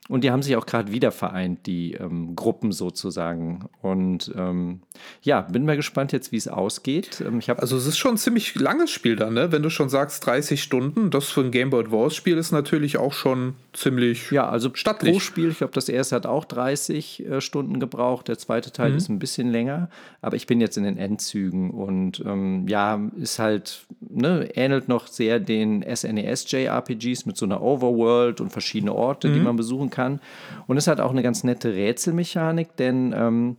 und 0.10 0.24
die 0.24 0.32
haben 0.32 0.42
sich 0.42 0.56
auch 0.56 0.66
gerade 0.66 0.92
wieder 0.92 1.12
vereint, 1.12 1.68
die 1.68 1.94
ähm, 1.94 2.36
Gruppen 2.36 2.72
sozusagen. 2.72 3.70
Und 3.84 4.34
ähm, 4.36 4.80
ja, 5.22 5.42
bin 5.42 5.66
mal 5.66 5.76
gespannt 5.76 6.14
jetzt, 6.14 6.32
wie 6.32 6.38
es 6.38 6.48
ausgeht. 6.48 7.22
Ähm, 7.26 7.38
ich 7.38 7.50
also 7.52 7.78
es 7.78 7.86
ist 7.86 8.00
schon 8.00 8.16
ein 8.16 8.18
ziemlich 8.18 8.56
langes 8.56 8.90
Spiel 8.90 9.16
dann, 9.16 9.36
ne? 9.36 9.52
Wenn 9.52 9.62
du 9.62 9.70
schon 9.70 9.88
sagst 9.88 10.26
30 10.26 10.64
Stunden, 10.64 11.12
das 11.12 11.30
für 11.30 11.42
ein 11.42 11.52
Game 11.52 11.70
Boy 11.70 11.84
Advance 11.84 12.16
Spiel 12.16 12.40
ist 12.40 12.52
natürlich 12.52 12.98
auch 12.98 13.14
schon 13.14 13.54
ziemlich 13.72 14.32
Ja, 14.32 14.50
also 14.50 14.72
stattlich. 14.74 15.14
pro 15.14 15.20
Spiel, 15.20 15.52
ich 15.52 15.60
glaube, 15.60 15.74
das 15.74 15.88
erste 15.88 16.16
hat 16.16 16.26
auch 16.26 16.46
30 16.46 17.28
äh, 17.28 17.40
Stunden 17.40 17.80
gebraucht, 17.80 18.30
der 18.30 18.40
zweite 18.40 18.72
Teil 18.72 18.90
mhm. 18.90 18.98
ist 18.98 19.10
ein 19.10 19.20
bisschen 19.20 19.52
länger, 19.52 19.92
aber 20.24 20.36
ich 20.38 20.48
bin 20.48 20.60
jetzt 20.60 20.76
in 20.76 20.86
den 20.86 20.98
Endzügen 20.98 21.70
und 21.70 22.24
ähm, 22.26 22.68
ja, 22.68 23.00
ist 23.20 23.38
halt, 23.38 23.86
ne, 24.00 24.50
ähnelt 24.56 24.88
noch 24.88 25.06
sehr 25.06 25.40
den 25.40 25.84
SNES 25.84 26.50
JRPGs 26.50 27.28
mit 27.28 27.38
so 27.38 27.46
einer 27.46 27.62
Overworld 27.62 28.42
und 28.42 28.50
verschiedene 28.50 28.96
Orte, 28.96 29.28
mhm. 29.28 29.34
die 29.36 29.40
man 29.42 29.56
besuchen 29.56 29.92
kann 29.92 29.99
kann. 30.00 30.22
Und 30.66 30.78
es 30.78 30.88
hat 30.88 31.02
auch 31.02 31.12
eine 31.12 31.24
ganz 31.24 31.44
nette 31.44 31.74
Rätselmechanik, 31.74 32.78
denn 32.78 33.14
ähm, 33.16 33.58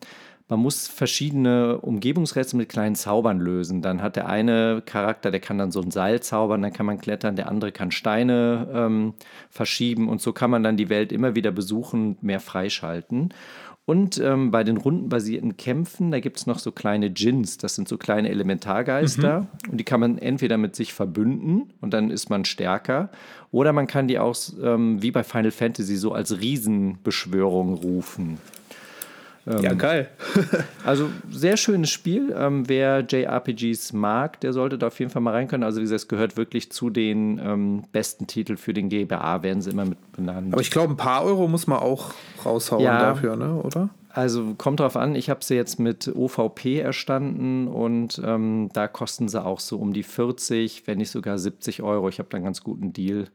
man 0.49 0.59
muss 0.59 0.89
verschiedene 0.89 1.79
Umgebungsrätsel 1.79 2.57
mit 2.57 2.69
kleinen 2.69 2.97
Zaubern 2.97 3.39
lösen. 3.39 3.83
Dann 3.83 4.03
hat 4.03 4.17
der 4.17 4.29
eine 4.29 4.83
Charakter, 4.85 5.31
der 5.31 5.41
kann 5.41 5.59
dann 5.59 5.71
so 5.71 5.81
ein 5.81 5.91
Seil 5.91 6.21
zaubern, 6.21 6.63
dann 6.63 6.73
kann 6.73 6.87
man 6.87 6.99
klettern, 6.99 7.37
der 7.37 7.49
andere 7.49 7.73
kann 7.73 7.91
Steine 7.91 8.67
ähm, 8.73 9.15
verschieben 9.51 10.09
und 10.09 10.21
so 10.21 10.33
kann 10.33 10.51
man 10.51 10.63
dann 10.63 10.77
die 10.77 10.89
Welt 10.89 11.13
immer 11.13 11.37
wieder 11.37 11.53
besuchen 11.53 12.17
und 12.17 12.23
mehr 12.23 12.41
freischalten. 12.41 13.33
Und 13.91 14.19
ähm, 14.19 14.53
bei 14.53 14.63
den 14.63 14.77
rundenbasierten 14.77 15.57
Kämpfen, 15.57 16.13
da 16.13 16.21
gibt 16.21 16.39
es 16.39 16.47
noch 16.47 16.61
so 16.61 16.71
kleine 16.71 17.11
Djinns, 17.11 17.59
das 17.59 17.75
sind 17.75 17.89
so 17.89 17.99
kleine 17.99 18.29
Elementargeister. 18.29 19.41
Mhm. 19.41 19.71
Und 19.73 19.79
die 19.79 19.85
kann 19.85 19.99
man 19.99 20.19
entweder 20.19 20.59
mit 20.59 20.77
sich 20.77 20.93
verbünden 20.93 21.73
und 21.81 21.93
dann 21.93 22.11
ist 22.11 22.31
man 22.31 22.45
stärker. 22.45 23.11
Oder 23.53 23.73
man 23.73 23.87
kann 23.87 24.07
die 24.07 24.19
auch, 24.19 24.37
ähm, 24.63 25.03
wie 25.03 25.11
bei 25.11 25.25
Final 25.25 25.51
Fantasy, 25.51 25.97
so 25.97 26.13
als 26.13 26.41
Riesenbeschwörung 26.41 27.75
rufen. 27.75 28.39
Ähm, 29.47 29.63
ja, 29.63 29.73
geil. 29.73 30.09
also 30.85 31.09
sehr 31.31 31.57
schönes 31.57 31.91
Spiel. 31.91 32.35
Ähm, 32.37 32.69
wer 32.69 33.01
JRPGs 33.01 33.93
mag, 33.93 34.41
der 34.41 34.53
sollte 34.53 34.79
da 34.79 34.89
auf 34.89 34.99
jeden 35.01 35.11
Fall 35.11 35.23
mal 35.23 35.33
rein 35.33 35.49
können. 35.49 35.65
Also 35.65 35.79
wie 35.79 35.83
gesagt, 35.83 36.03
es 36.03 36.09
gehört 36.09 36.37
wirklich 36.37 36.71
zu 36.71 36.91
den 36.91 37.41
ähm, 37.43 37.85
besten 37.93 38.27
Titeln 38.27 38.57
für 38.57 38.75
den 38.75 38.89
GBA, 38.89 39.43
werden 39.43 39.63
sie 39.63 39.71
immer 39.71 39.87
mit 39.87 40.13
benannt. 40.13 40.53
Aber 40.53 40.61
ich 40.61 40.71
glaube, 40.71 40.93
ein 40.93 40.97
paar 40.97 41.25
Euro 41.25 41.49
muss 41.49 41.67
man 41.67 41.79
auch 41.79 42.13
raushauen 42.45 42.85
ja, 42.85 42.99
dafür, 43.01 43.37
ne? 43.37 43.55
oder? 43.55 43.89
Also 44.21 44.55
kommt 44.59 44.81
drauf 44.81 44.99
an, 44.99 45.15
ich 45.15 45.31
habe 45.31 45.43
sie 45.43 45.55
jetzt 45.55 45.79
mit 45.79 46.15
OVP 46.15 46.79
erstanden 46.79 47.69
und 47.69 48.21
ähm, 48.23 48.69
da 48.75 48.87
kosten 48.87 49.29
sie 49.29 49.43
auch 49.43 49.61
so 49.61 49.79
um 49.79 49.95
die 49.95 50.03
40, 50.03 50.87
wenn 50.87 50.99
nicht 50.99 51.11
sogar 51.11 51.39
70 51.39 51.83
Euro. 51.83 52.07
Ich 52.11 52.19
habe 52.19 52.29
da 52.29 52.37
einen 52.37 52.45
ganz 52.45 52.63
guten 52.63 52.93
Deal 52.93 53.29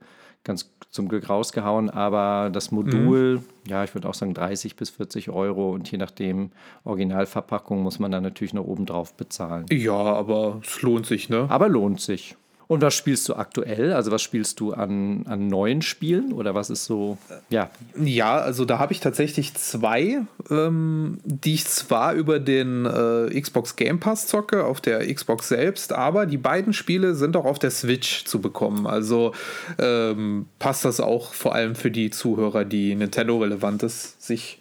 ganz 0.44 0.72
zum 0.92 1.10
Glück 1.10 1.28
rausgehauen, 1.28 1.90
aber 1.90 2.52
das 2.52 2.70
Modul, 2.70 3.38
mhm. 3.38 3.44
ja, 3.68 3.84
ich 3.84 3.96
würde 3.96 4.08
auch 4.08 4.14
sagen 4.14 4.36
30 4.36 4.76
bis 4.76 4.92
40 4.92 5.32
Euro 5.32 5.72
und 5.72 5.90
je 5.92 5.98
nachdem 5.98 6.52
Originalverpackung 6.84 7.82
muss 7.82 7.98
man 7.98 8.12
dann 8.12 8.22
natürlich 8.22 8.54
noch 8.54 8.66
oben 8.66 8.86
drauf 8.86 9.16
bezahlen. 9.16 9.66
Ja, 9.72 9.94
aber 9.94 10.62
es 10.64 10.84
lohnt 10.84 11.08
sich, 11.08 11.30
ne? 11.30 11.48
Aber 11.50 11.68
lohnt 11.68 12.00
sich. 12.00 12.38
Und 12.68 12.82
was 12.82 12.96
spielst 12.96 13.30
du 13.30 13.36
aktuell? 13.36 13.94
Also 13.94 14.12
was 14.12 14.22
spielst 14.22 14.60
du 14.60 14.74
an, 14.74 15.26
an 15.28 15.48
neuen 15.48 15.82
Spielen 15.82 16.34
oder 16.34 16.56
was 16.56 16.70
ist 16.70 16.86
so, 16.86 17.18
ja? 17.50 17.70
Ja, 18.00 18.38
also 18.38 18.66
da 18.66 18.80
habe 18.80 18.94
ich 18.94 19.00
tatsächlich 19.00 19.54
zwei, 19.54 20.22
ähm, 20.50 21.20
die 21.24 21.54
ich 21.54 21.66
zwar 21.66 22.14
über 22.14 22.40
den 22.40 22.86
äh, 22.86 23.40
Xbox 23.40 23.76
Game 23.76 24.00
Pass 24.00 24.28
zocke, 24.28 24.66
auf 24.66 24.82
der 24.82 25.14
Xbox 25.14 25.48
selbst, 25.48 25.94
aber 25.94 26.26
die 26.26 26.38
beiden 26.38 26.74
Spiele 26.74 27.16
sind 27.16 27.38
auch 27.38 27.46
auf 27.46 27.60
der 27.60 27.72
Switch 27.72 28.26
zu 28.26 28.42
bekommen. 28.42 28.88
Also 28.88 29.34
ähm, 29.78 30.48
passt 30.58 30.86
das 30.86 31.00
auch 31.00 31.34
vor 31.34 31.54
allem 31.54 31.76
für 31.76 31.92
die 31.92 32.10
Zuhörer, 32.10 32.66
die 32.66 32.96
Nintendo-Relevantes 32.96 34.16
sich 34.20 34.60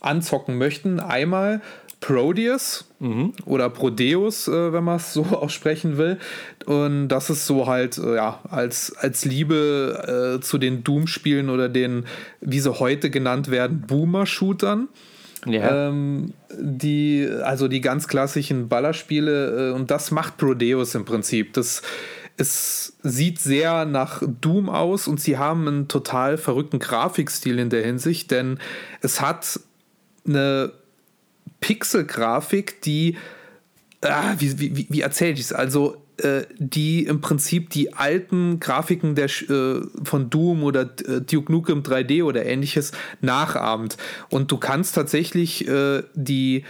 anzocken 0.00 0.58
möchten. 0.58 1.00
Einmal 1.00 1.62
Prodeus 2.06 2.84
mhm. 3.00 3.32
oder 3.46 3.68
Prodeus, 3.68 4.46
äh, 4.46 4.72
wenn 4.72 4.84
man 4.84 4.96
es 4.96 5.12
so 5.12 5.22
aussprechen 5.24 5.98
will. 5.98 6.18
Und 6.64 7.08
das 7.08 7.30
ist 7.30 7.46
so 7.46 7.66
halt, 7.66 7.98
äh, 7.98 8.14
ja, 8.14 8.40
als, 8.48 8.94
als 8.96 9.24
Liebe 9.24 10.36
äh, 10.36 10.40
zu 10.40 10.58
den 10.58 10.84
Doom-Spielen 10.84 11.50
oder 11.50 11.68
den, 11.68 12.04
wie 12.40 12.60
sie 12.60 12.72
heute 12.78 13.10
genannt 13.10 13.50
werden, 13.50 13.82
Boomer-Shootern. 13.88 14.88
Ja. 15.46 15.88
Ähm, 15.88 16.32
die, 16.56 17.28
also 17.42 17.66
die 17.66 17.80
ganz 17.80 18.06
klassischen 18.06 18.68
Ballerspiele, 18.68 19.70
äh, 19.70 19.74
und 19.74 19.90
das 19.90 20.12
macht 20.12 20.36
Prodeus 20.36 20.94
im 20.94 21.04
Prinzip. 21.04 21.54
Das 21.54 21.82
es 22.38 22.98
sieht 23.02 23.38
sehr 23.38 23.86
nach 23.86 24.22
Doom 24.42 24.68
aus 24.68 25.08
und 25.08 25.18
sie 25.18 25.38
haben 25.38 25.66
einen 25.66 25.88
total 25.88 26.36
verrückten 26.36 26.78
Grafikstil 26.78 27.58
in 27.58 27.70
der 27.70 27.82
Hinsicht, 27.82 28.30
denn 28.30 28.58
es 29.00 29.22
hat 29.22 29.58
eine 30.26 30.72
Pixel-Grafik, 31.66 32.80
die, 32.82 33.16
ah, 34.02 34.34
wie, 34.38 34.76
wie, 34.76 34.86
wie 34.88 35.00
erzähle 35.00 35.32
ich 35.32 35.40
es? 35.40 35.52
Also, 35.52 35.96
äh, 36.18 36.42
die 36.58 37.04
im 37.06 37.20
Prinzip 37.20 37.70
die 37.70 37.92
alten 37.92 38.60
Grafiken 38.60 39.16
der, 39.16 39.26
äh, 39.26 39.80
von 40.04 40.30
Doom 40.30 40.62
oder 40.62 40.82
äh, 41.08 41.20
Duke 41.22 41.50
Nukem 41.50 41.82
3D 41.82 42.22
oder 42.22 42.46
ähnliches 42.46 42.92
nachahmt. 43.20 43.96
Und 44.30 44.52
du 44.52 44.58
kannst 44.58 44.94
tatsächlich 44.94 45.66
äh, 45.66 46.04
die 46.14 46.62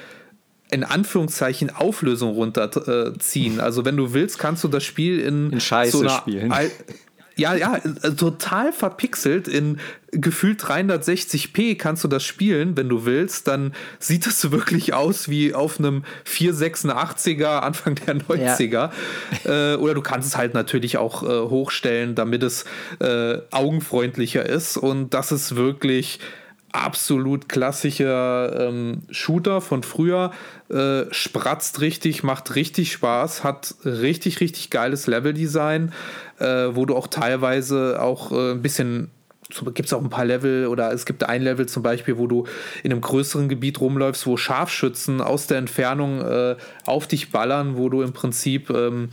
in 0.70 0.82
Anführungszeichen 0.82 1.68
Auflösung 1.68 2.30
runterziehen. 2.32 3.60
Also 3.60 3.84
wenn 3.84 3.98
du 3.98 4.14
willst, 4.14 4.38
kannst 4.38 4.64
du 4.64 4.68
das 4.68 4.82
Spiel 4.82 5.20
in, 5.20 5.52
in 5.52 5.60
Scheiße 5.60 5.98
so 5.98 6.08
spielen. 6.08 6.52
Ja, 7.38 7.54
ja, 7.54 7.76
äh, 7.76 8.12
total 8.12 8.72
verpixelt. 8.72 9.46
In 9.46 9.78
gefühlt 10.10 10.62
360p 10.62 11.76
kannst 11.76 12.02
du 12.02 12.08
das 12.08 12.24
spielen, 12.24 12.78
wenn 12.78 12.88
du 12.88 13.04
willst. 13.04 13.46
Dann 13.46 13.74
sieht 13.98 14.26
das 14.26 14.50
wirklich 14.50 14.94
aus 14.94 15.28
wie 15.28 15.52
auf 15.52 15.78
einem 15.78 16.04
486er 16.26 17.58
Anfang 17.58 17.96
der 17.96 18.16
90er. 18.16 18.90
Ja. 19.44 19.74
Äh, 19.74 19.76
oder 19.76 19.92
du 19.92 20.00
kannst 20.00 20.28
es 20.28 20.36
halt 20.36 20.54
natürlich 20.54 20.96
auch 20.96 21.22
äh, 21.22 21.26
hochstellen, 21.26 22.14
damit 22.14 22.42
es 22.42 22.64
äh, 23.00 23.38
augenfreundlicher 23.50 24.46
ist. 24.46 24.78
Und 24.78 25.12
das 25.12 25.30
ist 25.30 25.56
wirklich 25.56 26.20
absolut 26.76 27.48
klassischer 27.48 28.68
ähm, 28.68 29.02
Shooter 29.10 29.60
von 29.60 29.82
früher. 29.82 30.32
Äh, 30.68 31.04
spratzt 31.10 31.80
richtig, 31.80 32.22
macht 32.22 32.54
richtig 32.54 32.92
Spaß, 32.92 33.44
hat 33.44 33.74
richtig, 33.84 34.40
richtig 34.40 34.70
geiles 34.70 35.06
Leveldesign, 35.06 35.92
äh, 36.38 36.68
wo 36.72 36.84
du 36.84 36.96
auch 36.96 37.06
teilweise 37.06 38.02
auch 38.02 38.32
äh, 38.32 38.52
ein 38.52 38.62
bisschen 38.62 39.10
gibt 39.74 39.86
es 39.86 39.92
auch 39.92 40.02
ein 40.02 40.10
paar 40.10 40.24
Level 40.24 40.66
oder 40.66 40.92
es 40.92 41.06
gibt 41.06 41.22
ein 41.22 41.40
Level 41.40 41.66
zum 41.66 41.84
Beispiel, 41.84 42.18
wo 42.18 42.26
du 42.26 42.46
in 42.82 42.90
einem 42.90 43.00
größeren 43.00 43.48
Gebiet 43.48 43.80
rumläufst, 43.80 44.26
wo 44.26 44.36
Scharfschützen 44.36 45.20
aus 45.20 45.46
der 45.46 45.58
Entfernung 45.58 46.20
äh, 46.20 46.56
auf 46.84 47.06
dich 47.06 47.30
ballern, 47.30 47.76
wo 47.76 47.88
du 47.88 48.02
im 48.02 48.12
Prinzip 48.12 48.70
ähm, 48.70 49.10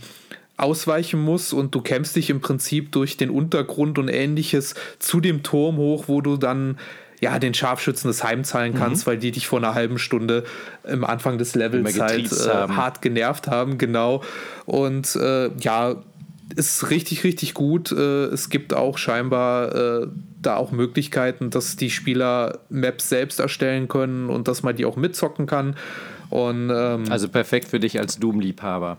ausweichen 0.56 1.20
musst 1.20 1.52
und 1.52 1.74
du 1.74 1.80
kämpfst 1.80 2.16
dich 2.16 2.30
im 2.30 2.40
Prinzip 2.40 2.92
durch 2.92 3.16
den 3.16 3.30
Untergrund 3.30 3.98
und 3.98 4.08
ähnliches 4.08 4.74
zu 4.98 5.20
dem 5.20 5.42
Turm 5.42 5.76
hoch, 5.76 6.04
wo 6.06 6.20
du 6.20 6.36
dann 6.36 6.78
ja, 7.20 7.38
den 7.38 7.54
Scharfschützen 7.54 8.08
das 8.08 8.24
Heimzahlen 8.24 8.74
kannst, 8.74 9.06
mhm. 9.06 9.10
weil 9.10 9.18
die 9.18 9.30
dich 9.30 9.46
vor 9.46 9.58
einer 9.58 9.74
halben 9.74 9.98
Stunde 9.98 10.44
am 10.86 11.04
Anfang 11.04 11.38
des 11.38 11.54
Levels 11.54 11.98
halt 11.98 12.32
äh, 12.32 12.72
hart 12.72 13.02
genervt 13.02 13.48
haben, 13.48 13.78
genau. 13.78 14.22
Und 14.66 15.16
äh, 15.16 15.50
ja, 15.58 15.96
ist 16.56 16.90
richtig, 16.90 17.24
richtig 17.24 17.54
gut. 17.54 17.92
Äh, 17.92 18.26
es 18.26 18.50
gibt 18.50 18.74
auch 18.74 18.98
scheinbar 18.98 19.74
äh, 19.74 20.06
da 20.42 20.56
auch 20.56 20.72
Möglichkeiten, 20.72 21.50
dass 21.50 21.76
die 21.76 21.90
Spieler 21.90 22.60
Maps 22.68 23.08
selbst 23.08 23.40
erstellen 23.40 23.88
können 23.88 24.28
und 24.28 24.48
dass 24.48 24.62
man 24.62 24.76
die 24.76 24.84
auch 24.84 24.96
mitzocken 24.96 25.46
kann. 25.46 25.76
Und, 26.30 26.70
ähm, 26.70 27.04
also 27.10 27.28
perfekt 27.28 27.68
für 27.68 27.80
dich 27.80 27.98
als 27.98 28.18
Doom-Liebhaber. 28.18 28.98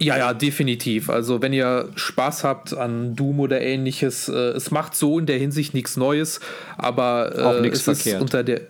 Ja, 0.00 0.16
ja, 0.16 0.34
definitiv. 0.34 1.10
Also 1.10 1.42
wenn 1.42 1.52
ihr 1.52 1.88
Spaß 1.96 2.44
habt 2.44 2.72
an 2.72 3.16
Doom 3.16 3.40
oder 3.40 3.60
ähnliches, 3.60 4.28
äh, 4.28 4.32
es 4.32 4.70
macht 4.70 4.94
so 4.94 5.18
in 5.18 5.26
der 5.26 5.38
Hinsicht 5.38 5.74
nichts 5.74 5.96
Neues, 5.96 6.40
aber 6.76 7.32
äh, 7.36 7.42
Auch 7.42 7.64
es 7.64 7.82
verkehrt. 7.82 8.16
ist 8.16 8.20
unter 8.20 8.44
der 8.44 8.60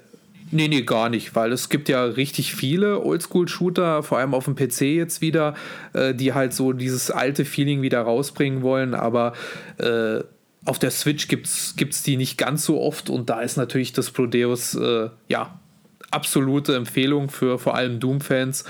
Nee, 0.51 0.69
nee, 0.69 0.81
gar 0.81 1.11
nicht, 1.11 1.35
weil 1.35 1.53
es 1.53 1.69
gibt 1.69 1.91
ja 1.91 2.03
richtig 2.05 2.55
viele 2.55 3.05
Oldschool-Shooter, 3.05 4.03
vor 4.03 4.17
allem 4.17 4.33
auf 4.33 4.47
dem 4.47 4.55
PC 4.55 4.81
jetzt 4.83 5.21
wieder, 5.21 5.55
äh, 5.93 6.15
die 6.15 6.33
halt 6.33 6.55
so 6.55 6.73
dieses 6.73 7.11
alte 7.11 7.45
Feeling 7.45 7.83
wieder 7.83 8.01
rausbringen 8.01 8.63
wollen, 8.63 8.95
aber 8.95 9.35
äh, 9.77 10.21
auf 10.65 10.79
der 10.79 10.91
Switch 10.91 11.29
gibt 11.29 11.47
es 11.47 12.03
die 12.03 12.17
nicht 12.17 12.39
ganz 12.39 12.65
so 12.65 12.81
oft 12.81 13.11
und 13.11 13.29
da 13.29 13.41
ist 13.43 13.57
natürlich 13.57 13.93
das 13.93 14.11
Prodeus, 14.11 14.75
äh, 14.75 15.11
ja, 15.29 15.59
absolute 16.11 16.75
Empfehlung 16.75 17.29
für 17.29 17.59
vor 17.59 17.75
allem 17.75 18.01
Doom-Fans. 18.01 18.65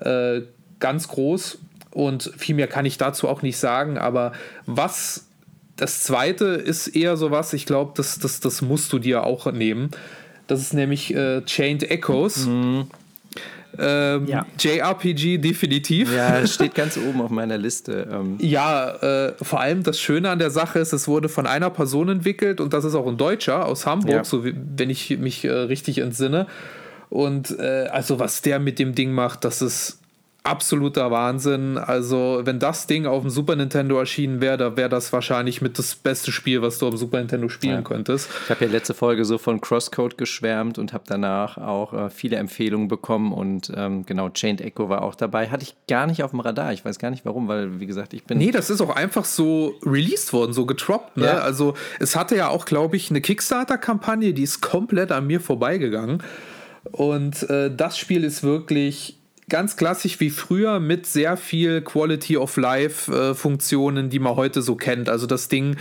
Äh, 0.00 0.42
ganz 0.78 1.08
groß 1.08 1.58
und 1.94 2.30
viel 2.36 2.54
mehr 2.54 2.66
kann 2.66 2.84
ich 2.84 2.98
dazu 2.98 3.28
auch 3.28 3.42
nicht 3.42 3.56
sagen, 3.56 3.96
aber 3.96 4.32
was 4.66 5.26
das 5.76 6.02
zweite 6.02 6.44
ist 6.44 6.88
eher 6.88 7.16
so 7.16 7.30
was, 7.30 7.52
ich 7.52 7.66
glaube, 7.66 7.92
das, 7.96 8.18
das, 8.18 8.40
das 8.40 8.62
musst 8.62 8.92
du 8.92 8.98
dir 8.98 9.24
auch 9.24 9.50
nehmen. 9.50 9.90
Das 10.46 10.60
ist 10.60 10.74
nämlich 10.74 11.14
äh, 11.14 11.42
Chained 11.44 11.90
Echoes. 11.90 12.46
Mhm. 12.46 12.86
Ähm, 13.76 14.26
ja. 14.26 14.46
JRPG 14.58 15.38
definitiv. 15.38 16.14
Ja, 16.14 16.46
steht 16.46 16.76
ganz 16.76 16.96
oben 16.96 17.20
auf 17.20 17.30
meiner 17.30 17.58
Liste. 17.58 18.08
Ähm. 18.10 18.36
Ja, 18.40 18.90
äh, 18.90 19.34
vor 19.42 19.60
allem 19.60 19.82
das 19.82 19.98
Schöne 19.98 20.30
an 20.30 20.38
der 20.38 20.50
Sache 20.50 20.78
ist, 20.78 20.92
es 20.92 21.08
wurde 21.08 21.28
von 21.28 21.46
einer 21.46 21.70
Person 21.70 22.08
entwickelt 22.08 22.60
und 22.60 22.72
das 22.72 22.84
ist 22.84 22.94
auch 22.94 23.06
ein 23.08 23.16
Deutscher 23.16 23.66
aus 23.66 23.84
Hamburg, 23.84 24.12
ja. 24.12 24.24
so 24.24 24.44
wie, 24.44 24.54
wenn 24.76 24.90
ich 24.90 25.18
mich 25.18 25.44
äh, 25.44 25.50
richtig 25.50 25.98
entsinne. 25.98 26.46
Und 27.10 27.58
äh, 27.58 27.88
also 27.90 28.20
was 28.20 28.42
der 28.42 28.60
mit 28.60 28.78
dem 28.78 28.94
Ding 28.94 29.12
macht, 29.12 29.44
das 29.44 29.60
ist 29.60 29.98
absoluter 30.44 31.10
Wahnsinn. 31.10 31.78
Also, 31.78 32.42
wenn 32.44 32.58
das 32.58 32.86
Ding 32.86 33.06
auf 33.06 33.22
dem 33.22 33.30
Super 33.30 33.56
Nintendo 33.56 33.98
erschienen 33.98 34.42
wäre, 34.42 34.58
da 34.58 34.76
wäre 34.76 34.90
das 34.90 35.12
wahrscheinlich 35.12 35.62
mit 35.62 35.78
das 35.78 35.94
beste 35.94 36.32
Spiel, 36.32 36.60
was 36.60 36.78
du 36.78 36.86
auf 36.86 36.94
dem 36.94 36.98
Super 36.98 37.18
Nintendo 37.18 37.48
spielen 37.48 37.76
ja. 37.76 37.82
könntest. 37.82 38.28
Ich 38.44 38.50
habe 38.50 38.66
ja 38.66 38.70
letzte 38.70 38.92
Folge 38.92 39.24
so 39.24 39.38
von 39.38 39.62
Crosscode 39.62 40.18
geschwärmt 40.18 40.78
und 40.78 40.92
habe 40.92 41.04
danach 41.06 41.56
auch 41.56 41.94
äh, 41.94 42.10
viele 42.10 42.36
Empfehlungen 42.36 42.88
bekommen 42.88 43.32
und 43.32 43.72
ähm, 43.74 44.04
genau, 44.04 44.28
Chained 44.28 44.60
Echo 44.60 44.90
war 44.90 45.02
auch 45.02 45.14
dabei. 45.14 45.48
Hatte 45.48 45.62
ich 45.62 45.74
gar 45.88 46.06
nicht 46.06 46.22
auf 46.22 46.32
dem 46.32 46.40
Radar. 46.40 46.74
Ich 46.74 46.84
weiß 46.84 46.98
gar 46.98 47.10
nicht 47.10 47.24
warum, 47.24 47.48
weil, 47.48 47.80
wie 47.80 47.86
gesagt, 47.86 48.12
ich 48.12 48.24
bin. 48.24 48.36
Nee, 48.36 48.50
das 48.50 48.68
ist 48.68 48.82
auch 48.82 48.94
einfach 48.94 49.24
so 49.24 49.74
released 49.82 50.34
worden, 50.34 50.52
so 50.52 50.66
getroppt. 50.66 51.16
Ne? 51.16 51.24
Ja. 51.24 51.38
Also, 51.38 51.72
es 51.98 52.16
hatte 52.16 52.36
ja 52.36 52.48
auch, 52.48 52.66
glaube 52.66 52.96
ich, 52.96 53.08
eine 53.08 53.22
Kickstarter-Kampagne, 53.22 54.34
die 54.34 54.42
ist 54.42 54.60
komplett 54.60 55.10
an 55.10 55.26
mir 55.26 55.40
vorbeigegangen. 55.40 56.22
Und 56.92 57.48
äh, 57.48 57.74
das 57.74 57.96
Spiel 57.96 58.24
ist 58.24 58.42
wirklich 58.42 59.16
ganz 59.48 59.76
klassisch 59.76 60.20
wie 60.20 60.30
früher 60.30 60.80
mit 60.80 61.06
sehr 61.06 61.36
viel 61.36 61.82
Quality 61.82 62.36
of 62.36 62.56
Life 62.56 63.12
äh, 63.12 63.34
Funktionen, 63.34 64.10
die 64.10 64.18
man 64.18 64.36
heute 64.36 64.62
so 64.62 64.74
kennt. 64.76 65.08
Also 65.08 65.26
das 65.26 65.48
Ding 65.48 65.76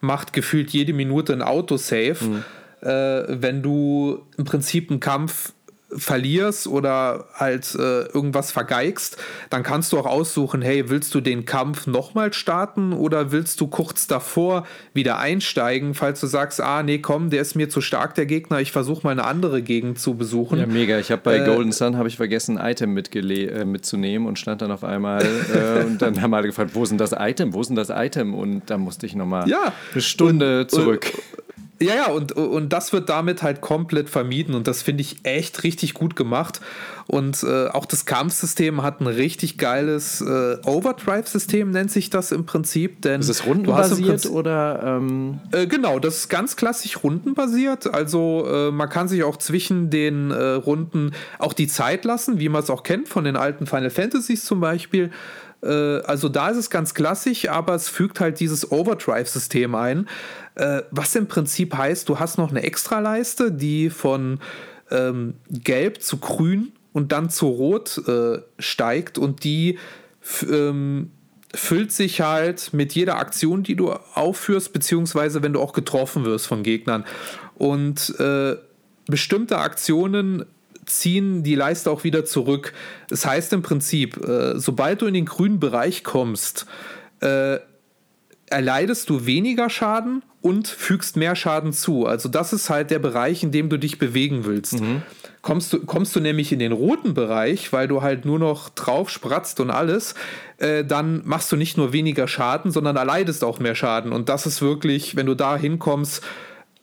macht 0.00 0.32
gefühlt 0.32 0.70
jede 0.70 0.92
Minute 0.92 1.32
ein 1.32 1.42
Autosave. 1.42 2.24
Mhm. 2.24 2.44
Äh, 2.80 3.42
wenn 3.42 3.62
du 3.62 4.22
im 4.36 4.44
Prinzip 4.44 4.90
einen 4.90 5.00
Kampf 5.00 5.52
verlierst 5.90 6.66
oder 6.66 7.26
halt 7.34 7.74
äh, 7.74 8.02
irgendwas 8.02 8.52
vergeigst, 8.52 9.16
dann 9.48 9.62
kannst 9.62 9.92
du 9.92 9.98
auch 9.98 10.06
aussuchen, 10.06 10.60
hey, 10.60 10.90
willst 10.90 11.14
du 11.14 11.20
den 11.20 11.46
Kampf 11.46 11.86
nochmal 11.86 12.32
starten 12.32 12.92
oder 12.92 13.32
willst 13.32 13.60
du 13.60 13.68
kurz 13.68 14.06
davor 14.06 14.66
wieder 14.92 15.18
einsteigen, 15.18 15.94
falls 15.94 16.20
du 16.20 16.26
sagst, 16.26 16.60
ah, 16.60 16.82
nee, 16.82 16.98
komm, 16.98 17.30
der 17.30 17.40
ist 17.40 17.54
mir 17.54 17.70
zu 17.70 17.80
stark, 17.80 18.14
der 18.14 18.26
Gegner, 18.26 18.60
ich 18.60 18.70
versuche 18.70 19.06
mal 19.06 19.12
eine 19.12 19.24
andere 19.24 19.62
Gegend 19.62 19.98
zu 19.98 20.14
besuchen. 20.14 20.58
Ja, 20.58 20.66
mega. 20.66 20.98
Ich 20.98 21.10
habe 21.10 21.22
bei 21.22 21.38
äh, 21.38 21.46
Golden 21.46 21.72
Sun 21.72 21.96
habe 21.96 22.08
ich 22.08 22.16
vergessen, 22.16 22.58
ein 22.58 22.72
Item 22.72 22.96
äh, 22.96 23.64
mitzunehmen 23.64 24.28
und 24.28 24.38
stand 24.38 24.60
dann 24.60 24.70
auf 24.70 24.84
einmal 24.84 25.22
äh, 25.22 25.84
und 25.86 26.02
dann 26.02 26.20
haben 26.20 26.34
alle 26.34 26.48
gefragt, 26.48 26.70
wo 26.74 26.82
ist 26.82 26.90
denn 26.90 26.98
das 26.98 27.12
Item, 27.12 27.54
wo 27.54 27.62
ist 27.62 27.68
denn 27.68 27.76
das 27.76 27.88
Item? 27.90 28.34
Und 28.34 28.62
da 28.66 28.76
musste 28.76 29.06
ich 29.06 29.14
nochmal 29.14 29.48
ja, 29.48 29.72
eine 29.92 30.02
Stunde 30.02 30.60
und, 30.60 30.70
zurück. 30.70 31.12
Und, 31.14 31.47
ja, 31.80 31.94
ja, 31.94 32.06
und, 32.08 32.32
und 32.32 32.72
das 32.72 32.92
wird 32.92 33.08
damit 33.08 33.42
halt 33.42 33.60
komplett 33.60 34.10
vermieden 34.10 34.54
und 34.54 34.66
das 34.66 34.82
finde 34.82 35.02
ich 35.02 35.18
echt 35.22 35.62
richtig 35.62 35.94
gut 35.94 36.16
gemacht. 36.16 36.60
Und 37.06 37.42
äh, 37.42 37.68
auch 37.68 37.86
das 37.86 38.04
Kampfsystem 38.04 38.82
hat 38.82 39.00
ein 39.00 39.06
richtig 39.06 39.56
geiles 39.56 40.20
äh, 40.20 40.58
Overdrive-System, 40.64 41.70
nennt 41.70 41.90
sich 41.90 42.10
das 42.10 42.32
im 42.32 42.44
Prinzip. 42.44 43.00
Denn 43.00 43.20
ist 43.20 43.30
es 43.30 43.46
rundenbasiert 43.46 44.26
oder? 44.26 44.82
Ähm 44.84 45.40
äh, 45.52 45.66
genau, 45.66 46.00
das 46.00 46.18
ist 46.18 46.28
ganz 46.28 46.56
klassisch 46.56 47.02
rundenbasiert. 47.02 47.94
Also 47.94 48.46
äh, 48.46 48.70
man 48.72 48.90
kann 48.90 49.08
sich 49.08 49.22
auch 49.22 49.38
zwischen 49.38 49.88
den 49.88 50.30
äh, 50.30 50.50
Runden 50.50 51.12
auch 51.38 51.54
die 51.54 51.66
Zeit 51.66 52.04
lassen, 52.04 52.40
wie 52.40 52.50
man 52.50 52.62
es 52.62 52.68
auch 52.68 52.82
kennt 52.82 53.08
von 53.08 53.24
den 53.24 53.36
alten 53.36 53.66
Final 53.66 53.90
Fantasies 53.90 54.44
zum 54.44 54.60
Beispiel. 54.60 55.10
Äh, 55.62 56.00
also 56.02 56.28
da 56.28 56.50
ist 56.50 56.56
es 56.56 56.70
ganz 56.70 56.94
klassisch, 56.94 57.48
aber 57.48 57.74
es 57.74 57.88
fügt 57.88 58.20
halt 58.20 58.40
dieses 58.40 58.70
Overdrive-System 58.70 59.74
ein, 59.74 60.08
äh, 60.58 60.82
was 60.90 61.14
im 61.14 61.28
Prinzip 61.28 61.76
heißt, 61.76 62.08
du 62.08 62.18
hast 62.18 62.36
noch 62.36 62.50
eine 62.50 62.62
Extraleiste, 62.62 63.52
die 63.52 63.90
von 63.90 64.40
ähm, 64.90 65.34
gelb 65.50 66.02
zu 66.02 66.18
grün 66.18 66.72
und 66.92 67.12
dann 67.12 67.30
zu 67.30 67.46
rot 67.46 68.02
äh, 68.08 68.40
steigt 68.58 69.18
und 69.18 69.44
die 69.44 69.78
ähm, 70.50 71.10
füllt 71.54 71.92
sich 71.92 72.20
halt 72.20 72.74
mit 72.74 72.92
jeder 72.92 73.18
Aktion, 73.18 73.62
die 73.62 73.76
du 73.76 73.92
aufführst, 73.92 74.72
beziehungsweise 74.72 75.42
wenn 75.42 75.52
du 75.52 75.60
auch 75.60 75.72
getroffen 75.72 76.24
wirst 76.24 76.46
von 76.46 76.62
Gegnern. 76.62 77.04
Und 77.54 78.18
äh, 78.18 78.56
bestimmte 79.06 79.58
Aktionen 79.58 80.44
ziehen 80.86 81.42
die 81.42 81.54
Leiste 81.54 81.90
auch 81.90 82.04
wieder 82.04 82.24
zurück. 82.24 82.72
Das 83.08 83.24
heißt 83.24 83.52
im 83.52 83.62
Prinzip, 83.62 84.16
äh, 84.26 84.58
sobald 84.58 85.02
du 85.02 85.06
in 85.06 85.14
den 85.14 85.26
grünen 85.26 85.60
Bereich 85.60 86.04
kommst, 86.04 86.66
äh, 87.20 87.58
erleidest 88.50 89.10
du 89.10 89.26
weniger 89.26 89.70
Schaden 89.70 90.22
und 90.40 90.68
fügst 90.68 91.16
mehr 91.16 91.36
Schaden 91.36 91.72
zu. 91.72 92.06
Also 92.06 92.28
das 92.28 92.52
ist 92.52 92.70
halt 92.70 92.90
der 92.90 92.98
Bereich, 92.98 93.42
in 93.42 93.52
dem 93.52 93.68
du 93.68 93.78
dich 93.78 93.98
bewegen 93.98 94.44
willst. 94.44 94.80
Mhm. 94.80 95.02
Kommst, 95.42 95.72
du, 95.72 95.84
kommst 95.84 96.14
du 96.16 96.20
nämlich 96.20 96.52
in 96.52 96.58
den 96.58 96.72
roten 96.72 97.14
Bereich, 97.14 97.72
weil 97.72 97.88
du 97.88 98.02
halt 98.02 98.24
nur 98.24 98.38
noch 98.38 98.68
drauf 98.68 99.10
spratzt 99.10 99.60
und 99.60 99.70
alles, 99.70 100.14
äh, 100.58 100.84
dann 100.84 101.22
machst 101.24 101.50
du 101.52 101.56
nicht 101.56 101.76
nur 101.76 101.92
weniger 101.92 102.28
Schaden, 102.28 102.70
sondern 102.70 102.96
erleidest 102.96 103.44
auch 103.44 103.58
mehr 103.58 103.74
Schaden. 103.74 104.12
Und 104.12 104.28
das 104.28 104.46
ist 104.46 104.62
wirklich, 104.62 105.16
wenn 105.16 105.26
du 105.26 105.34
da 105.34 105.56
hinkommst, 105.56 106.22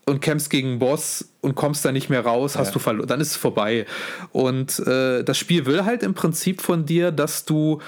und 0.05 0.21
kämpfst 0.21 0.49
gegen 0.49 0.69
einen 0.69 0.79
Boss 0.79 1.29
und 1.41 1.55
kommst 1.55 1.83
da 1.83 1.91
nicht 1.91 2.09
mehr 2.09 2.21
raus, 2.21 2.57
hast 2.57 2.67
ja. 2.67 2.73
du 2.73 2.79
verloren, 2.79 3.07
dann 3.07 3.21
ist 3.21 3.31
es 3.31 3.37
vorbei. 3.37 3.85
Und 4.31 4.79
äh, 4.79 5.23
das 5.23 5.37
Spiel 5.37 5.65
will 5.65 5.83
halt 5.83 6.03
im 6.03 6.13
Prinzip 6.13 6.61
von 6.61 6.85
dir, 6.85 7.11
dass 7.11 7.45
du 7.45 7.79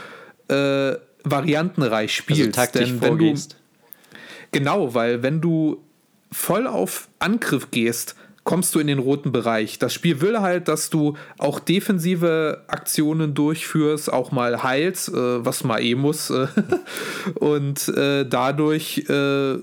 äh, 0.48 0.94
variantenreich 1.24 2.12
also 2.12 2.24
spielst. 2.24 2.42
Also 2.42 2.52
taktisch 2.52 2.90
Denn 2.90 3.02
wenn 3.02 3.08
vorgehst. 3.10 3.54
du 3.54 3.58
genau, 4.58 4.96
weil 4.96 5.22
wenn 5.22 5.40
du 5.40 5.84
voll 6.32 6.66
auf 6.66 7.10
Angriff 7.20 7.70
gehst, 7.70 8.16
kommst 8.44 8.74
du 8.74 8.80
in 8.80 8.88
den 8.88 8.98
roten 8.98 9.32
Bereich. 9.32 9.78
Das 9.78 9.94
Spiel 9.94 10.20
will 10.22 10.40
halt, 10.40 10.68
dass 10.68 10.90
du 10.90 11.16
auch 11.38 11.60
defensive 11.60 12.64
Aktionen 12.68 13.36
durchführst, 13.36 14.12
auch 14.12 14.32
mal 14.32 14.64
heilst, 14.64 15.10
äh, 15.10 15.46
was 15.46 15.64
mal 15.64 15.80
eh 15.80 15.94
muss. 15.94 16.32
Äh, 16.32 16.48
und 17.36 17.88
äh, 17.90 18.26
dadurch 18.28 19.06
äh, 19.10 19.58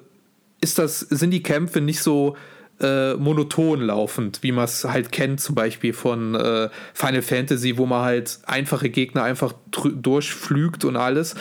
ist 0.61 0.79
das, 0.79 1.01
sind 1.01 1.33
die 1.33 1.43
Kämpfe 1.43 1.81
nicht 1.81 2.01
so 2.03 2.37
äh, 2.81 3.15
monoton 3.15 3.81
laufend, 3.81 4.43
wie 4.43 4.53
man 4.53 4.65
es 4.65 4.85
halt 4.85 5.13
kennt, 5.13 5.41
zum 5.41 5.55
Beispiel 5.55 5.93
von 5.93 6.35
äh, 6.35 6.69
Final 6.93 7.23
Fantasy, 7.23 7.77
wo 7.79 7.87
man 7.87 8.03
halt 8.03 8.41
einfache 8.47 8.91
Gegner 8.91 9.23
einfach 9.23 9.55
durchflügt 9.71 10.85
und 10.85 10.97
alles. 10.97 11.35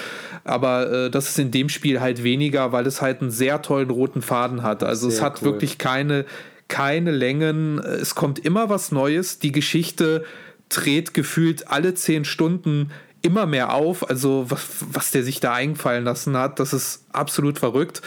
Aber 0.44 0.92
äh, 0.92 1.10
das 1.10 1.30
ist 1.30 1.40
in 1.40 1.52
dem 1.52 1.70
Spiel 1.70 2.02
halt 2.02 2.24
weniger, 2.24 2.72
weil 2.72 2.86
es 2.86 3.02
halt 3.02 3.22
einen 3.22 3.32
sehr 3.32 3.62
tollen 3.62 3.90
roten 3.90 4.22
Faden 4.22 4.62
hat. 4.64 4.84
Also 4.84 5.10
sehr 5.10 5.18
es 5.18 5.24
hat 5.24 5.42
cool. 5.42 5.54
wirklich 5.54 5.78
keine, 5.78 6.26
keine 6.68 7.12
Längen. 7.12 7.80
Es 7.80 8.14
kommt 8.16 8.40
immer 8.40 8.70
was 8.70 8.92
Neues. 8.92 9.40
Die 9.40 9.52
Geschichte 9.52 10.26
dreht 10.70 11.14
gefühlt 11.14 11.70
alle 11.70 11.94
zehn 11.94 12.26
Stunden 12.26 12.92
immer 13.24 13.46
mehr 13.48 13.74
auf. 13.74 14.08
Also 14.08 14.46
was, 14.50 14.68
was 14.92 15.12
der 15.12 15.24
sich 15.24 15.40
da 15.40 15.54
eingefallen 15.54 16.04
lassen 16.04 16.38
hat, 16.38 16.60
das 16.60 16.74
ist 16.74 17.06
absolut 17.12 17.58
verrückt. 17.58 18.02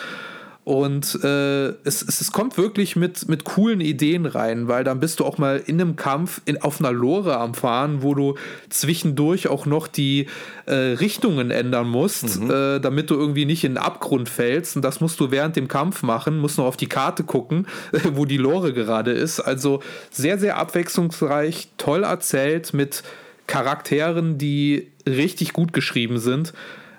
Und 0.66 1.22
äh, 1.22 1.68
es, 1.84 2.02
es, 2.02 2.20
es, 2.20 2.32
kommt 2.32 2.58
wirklich 2.58 2.96
mit, 2.96 3.28
mit 3.28 3.44
coolen 3.44 3.80
Ideen 3.80 4.26
rein, 4.26 4.66
weil 4.66 4.82
dann 4.82 4.98
bist 4.98 5.20
du 5.20 5.24
auch 5.24 5.38
mal 5.38 5.62
in 5.64 5.80
einem 5.80 5.94
Kampf 5.94 6.40
in, 6.44 6.60
auf 6.60 6.80
einer 6.80 6.90
Lore 6.90 7.36
am 7.36 7.54
Fahren, 7.54 8.02
wo 8.02 8.16
du 8.16 8.34
zwischendurch 8.68 9.46
auch 9.46 9.64
noch 9.64 9.86
die 9.86 10.26
äh, 10.66 10.74
Richtungen 10.74 11.52
ändern 11.52 11.88
musst, 11.88 12.40
mhm. 12.40 12.50
äh, 12.50 12.80
damit 12.80 13.10
du 13.10 13.14
irgendwie 13.14 13.44
nicht 13.44 13.62
in 13.62 13.74
den 13.74 13.78
Abgrund 13.78 14.28
fällst. 14.28 14.74
Und 14.74 14.82
das 14.82 15.00
musst 15.00 15.20
du 15.20 15.30
während 15.30 15.54
dem 15.54 15.68
Kampf 15.68 16.02
machen, 16.02 16.38
musst 16.38 16.58
noch 16.58 16.64
auf 16.66 16.76
die 16.76 16.88
Karte 16.88 17.22
gucken, 17.22 17.68
wo 18.14 18.24
die 18.24 18.36
Lore 18.36 18.72
gerade 18.72 19.12
ist. 19.12 19.38
Also 19.38 19.84
sehr, 20.10 20.36
sehr 20.36 20.56
abwechslungsreich, 20.56 21.68
toll 21.78 22.02
erzählt 22.02 22.74
mit 22.74 23.04
Charakteren, 23.46 24.36
die 24.36 24.88
richtig 25.06 25.52
gut 25.52 25.72
geschrieben 25.72 26.18
sind. 26.18 26.52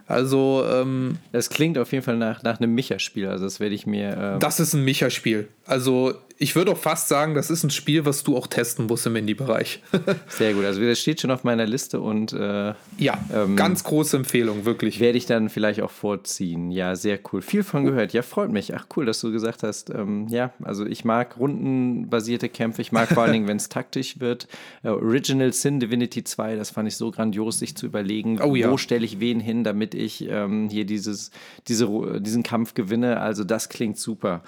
Also. 0.08 0.66
Ähm, 0.70 1.18
das 1.32 1.50
klingt 1.50 1.78
auf 1.78 1.92
jeden 1.92 2.04
Fall 2.04 2.18
nach, 2.18 2.44
nach 2.44 2.60
einem 2.60 2.74
Micha-Spiel. 2.74 3.28
Also, 3.28 3.44
das 3.46 3.60
werde 3.60 3.76
ich 3.76 3.86
mir. 3.86 4.36
Äh 4.36 4.40
das 4.40 4.60
ist 4.60 4.74
ein 4.74 4.84
Micha-Spiel. 4.84 5.48
Also, 5.66 6.16
ich 6.40 6.56
würde 6.56 6.72
auch 6.72 6.78
fast 6.78 7.08
sagen, 7.08 7.34
das 7.34 7.50
ist 7.50 7.64
ein 7.64 7.72
Spiel, 7.72 8.06
was 8.06 8.24
du 8.24 8.38
auch 8.38 8.48
testen 8.48 8.86
musst 8.86 9.08
im 9.08 9.16
Indie-Bereich. 9.16 9.82
Sehr 10.28 10.54
gut. 10.54 10.66
Also 10.66 10.82
das 10.82 11.00
steht 11.00 11.22
schon 11.22 11.32
auf 11.32 11.44
meiner 11.44 11.66
Liste 11.66 12.00
und 12.00 12.32
äh, 12.34 12.74
ja, 12.98 13.18
ähm, 13.34 13.56
ganz 13.56 13.84
große 13.84 14.18
Empfehlung, 14.18 14.66
wirklich. 14.66 15.00
Werde 15.00 15.18
ich 15.18 15.26
dann 15.26 15.50
vielleicht 15.50 15.82
auch 15.82 15.90
vorziehen. 15.90 16.70
Ja, 16.72 16.96
sehr 16.96 17.20
cool. 17.32 17.42
Viel 17.42 17.64
von 17.64 17.86
gehört. 17.86 18.14
Ja, 18.14 18.22
freut 18.22 18.52
mich. 18.52 18.76
Ach 18.76 18.86
cool, 18.96 19.06
dass 19.06 19.20
du 19.22 19.32
gesagt 19.32 19.64
hast. 19.64 19.90
Ähm, 19.90 20.28
ja, 20.30 20.54
also 20.64 20.86
ich 20.86 21.06
mag 21.06 21.38
rundenbasierte 21.40 22.50
Kämpfe. 22.50 22.82
Ich 22.82 22.92
mag 22.92 23.10
vor 23.10 23.24
allen 23.24 23.34
Dingen, 23.38 23.48
wenn 23.48 23.58
es 23.58 23.70
taktisch 23.70 24.20
wird. 24.20 24.48
Uh, 24.84 24.90
Original 24.90 25.52
Sin 25.54 25.80
Divinity 25.80 26.24
2, 26.24 26.56
das 26.56 26.70
fand 26.70 26.88
ich 26.88 26.98
so 26.98 27.10
grandios, 27.12 27.60
sich 27.60 27.76
zu 27.76 27.86
überlegen, 27.88 28.40
oh, 28.42 28.56
ja. 28.56 28.70
wo 28.70 28.78
stelle 28.78 29.06
ich 29.06 29.20
wen 29.20 29.40
hin, 29.40 29.64
damit 29.64 29.96
ich 29.96 30.28
ähm, 30.30 30.70
hier 30.70 30.86
dieses, 30.86 31.32
diese, 31.68 32.22
diesen 32.22 32.44
Kampf 32.44 32.74
gewinne. 32.76 33.20
Also 33.20 33.44
das 33.44 33.70
klingt 33.70 33.98
super. 33.98 34.44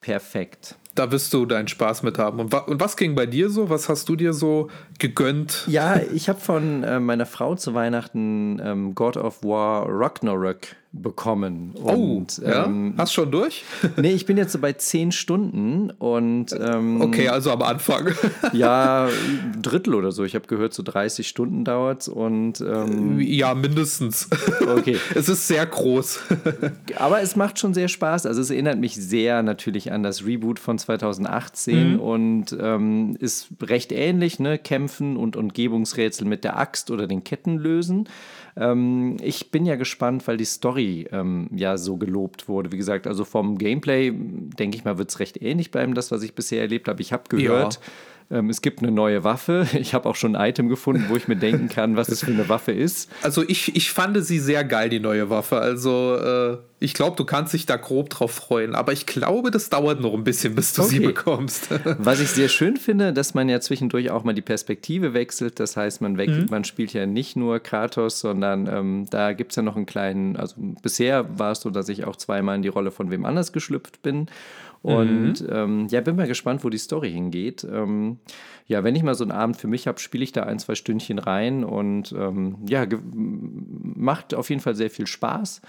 Perfekt 0.00 0.76
da 0.94 1.10
wirst 1.10 1.32
du 1.34 1.46
deinen 1.46 1.68
Spaß 1.68 2.02
mit 2.02 2.18
haben. 2.18 2.40
Und, 2.40 2.52
wa 2.52 2.58
und, 2.58 2.80
was 2.80 2.96
ging 2.96 3.14
bei 3.14 3.26
dir 3.26 3.50
so? 3.50 3.70
Was 3.70 3.88
hast 3.88 4.08
du 4.08 4.16
dir 4.16 4.32
so 4.32 4.68
gegönnt? 4.98 5.64
Ja, 5.66 6.00
ich 6.12 6.28
habe 6.28 6.40
von 6.40 6.82
äh, 6.82 7.00
meiner 7.00 7.26
Frau 7.26 7.54
zu 7.54 7.74
Weihnachten 7.74 8.60
ähm, 8.62 8.94
God 8.94 9.16
of 9.16 9.42
War 9.42 9.86
Ragnarok 9.88 10.60
bekommen. 11.02 11.74
Oh, 11.82 11.90
und, 11.90 12.40
oh, 12.42 12.48
ja? 12.48 12.64
Ähm, 12.66 12.94
Hast 12.96 13.12
schon 13.12 13.30
durch? 13.30 13.64
nee, 13.96 14.12
ich 14.12 14.26
bin 14.26 14.36
jetzt 14.36 14.52
so 14.52 14.58
bei 14.58 14.72
zehn 14.72 15.12
Stunden 15.12 15.90
und 15.90 16.52
ähm, 16.52 17.00
Okay, 17.00 17.28
also 17.28 17.50
am 17.50 17.62
Anfang. 17.62 18.12
ja, 18.52 19.06
ein 19.06 19.58
Drittel 19.62 19.94
oder 19.94 20.12
so. 20.12 20.24
Ich 20.24 20.34
habe 20.34 20.46
gehört, 20.46 20.72
so 20.72 20.82
30 20.82 21.26
Stunden 21.26 21.64
dauert 21.64 22.02
es 22.02 22.08
und 22.08 22.60
ähm, 22.60 23.20
Ja, 23.20 23.54
mindestens. 23.54 24.28
Okay. 24.66 24.98
es 25.14 25.28
ist 25.28 25.48
sehr 25.48 25.66
groß. 25.66 26.20
Aber 26.96 27.20
es 27.20 27.36
macht 27.36 27.58
schon 27.58 27.74
sehr 27.74 27.88
Spaß. 27.88 28.26
Also 28.26 28.40
es 28.40 28.50
erinnert 28.50 28.78
mich 28.78 28.94
sehr 28.94 29.42
natürlich 29.42 29.92
an 29.92 30.02
das 30.02 30.24
Reboot 30.24 30.58
von 30.58 30.78
2018 30.78 31.94
mhm. 31.94 32.00
und 32.00 32.56
ähm, 32.58 33.16
ist 33.18 33.48
recht 33.62 33.92
ähnlich, 33.92 34.38
ne? 34.38 34.58
Kämpfen 34.58 35.16
und 35.16 35.36
Umgebungsrätsel 35.36 36.26
mit 36.26 36.44
der 36.44 36.58
Axt 36.58 36.90
oder 36.90 37.06
den 37.06 37.24
Ketten 37.24 37.58
lösen. 37.58 38.08
Ähm, 38.56 39.16
ich 39.20 39.50
bin 39.50 39.66
ja 39.66 39.76
gespannt, 39.76 40.26
weil 40.28 40.36
die 40.36 40.44
Story 40.44 41.06
ähm, 41.10 41.48
ja 41.54 41.76
so 41.76 41.96
gelobt 41.96 42.48
wurde. 42.48 42.72
Wie 42.72 42.76
gesagt, 42.76 43.06
also 43.06 43.24
vom 43.24 43.58
Gameplay, 43.58 44.12
denke 44.12 44.76
ich 44.76 44.84
mal, 44.84 44.98
wird 44.98 45.10
es 45.10 45.18
recht 45.18 45.40
ähnlich 45.42 45.70
bleiben, 45.70 45.94
das, 45.94 46.10
was 46.10 46.22
ich 46.22 46.34
bisher 46.34 46.60
erlebt 46.60 46.88
habe. 46.88 47.02
Ich 47.02 47.12
habe 47.12 47.24
gehört. 47.28 47.74
Ja. 47.74 47.80
Ähm, 48.38 48.48
es 48.48 48.62
gibt 48.62 48.80
eine 48.80 48.90
neue 48.90 49.24
Waffe. 49.24 49.66
Ich 49.74 49.92
habe 49.92 50.08
auch 50.08 50.16
schon 50.16 50.36
ein 50.36 50.50
Item 50.50 50.68
gefunden, 50.68 51.06
wo 51.08 51.16
ich 51.16 51.28
mir 51.28 51.36
denken 51.36 51.68
kann, 51.68 51.96
was 51.96 52.06
das 52.08 52.20
für 52.20 52.30
eine 52.30 52.48
Waffe 52.48 52.72
ist. 52.72 53.10
Also 53.22 53.42
ich, 53.46 53.76
ich 53.76 53.90
fand 53.90 54.24
sie 54.24 54.38
sehr 54.38 54.64
geil, 54.64 54.88
die 54.88 55.00
neue 55.00 55.30
Waffe. 55.30 55.58
Also 55.58 56.16
äh, 56.16 56.58
Ich 56.84 56.92
glaube, 56.92 57.16
du 57.16 57.24
kannst 57.24 57.54
dich 57.54 57.64
da 57.64 57.76
grob 57.76 58.10
drauf 58.10 58.30
freuen. 58.30 58.74
Aber 58.74 58.92
ich 58.92 59.06
glaube, 59.06 59.50
das 59.50 59.70
dauert 59.70 60.02
noch 60.02 60.12
ein 60.12 60.22
bisschen, 60.22 60.54
bis 60.54 60.74
du 60.74 60.82
okay. 60.82 60.90
sie 60.90 61.00
bekommst. 61.00 61.70
Was 61.98 62.20
ich 62.20 62.28
sehr 62.28 62.48
schön 62.48 62.76
finde, 62.76 63.14
dass 63.14 63.32
man 63.32 63.48
ja 63.48 63.58
zwischendurch 63.60 64.10
auch 64.10 64.22
mal 64.22 64.34
die 64.34 64.42
Perspektive 64.42 65.14
wechselt. 65.14 65.60
Das 65.60 65.78
heißt, 65.78 66.02
man, 66.02 66.18
weg, 66.18 66.28
mhm. 66.28 66.46
man 66.50 66.64
spielt 66.64 66.92
ja 66.92 67.06
nicht 67.06 67.36
nur 67.36 67.58
Kratos, 67.58 68.20
sondern 68.20 68.66
ähm, 68.66 69.06
da 69.08 69.32
gibt 69.32 69.52
es 69.52 69.56
ja 69.56 69.62
noch 69.62 69.76
einen 69.76 69.86
kleinen, 69.86 70.36
also 70.36 70.56
bisher 70.82 71.38
war 71.38 71.52
es 71.52 71.62
so, 71.62 71.70
dass 71.70 71.88
ich 71.88 72.04
auch 72.04 72.16
zweimal 72.16 72.56
in 72.56 72.62
die 72.62 72.68
Rolle 72.68 72.90
von 72.90 73.10
wem 73.10 73.24
anders 73.24 73.52
geschlüpft 73.52 74.02
bin. 74.02 74.26
Und 74.82 75.40
mhm. 75.40 75.48
ähm, 75.50 75.86
ja, 75.88 76.02
bin 76.02 76.16
mal 76.16 76.28
gespannt, 76.28 76.64
wo 76.64 76.68
die 76.68 76.76
Story 76.76 77.10
hingeht. 77.10 77.64
Ähm, 77.64 78.18
ja, 78.66 78.84
wenn 78.84 78.94
ich 78.94 79.02
mal 79.02 79.14
so 79.14 79.24
einen 79.24 79.32
Abend 79.32 79.56
für 79.56 79.68
mich 79.68 79.86
habe, 79.86 79.98
spiele 79.98 80.22
ich 80.22 80.32
da 80.32 80.42
ein, 80.42 80.58
zwei 80.58 80.74
Stündchen 80.74 81.18
rein 81.18 81.64
und 81.64 82.12
ähm, 82.12 82.56
ja, 82.68 82.84
macht 83.14 84.34
auf 84.34 84.50
jeden 84.50 84.60
Fall 84.60 84.74
sehr 84.74 84.90
viel 84.90 85.06
Spaß. 85.06 85.62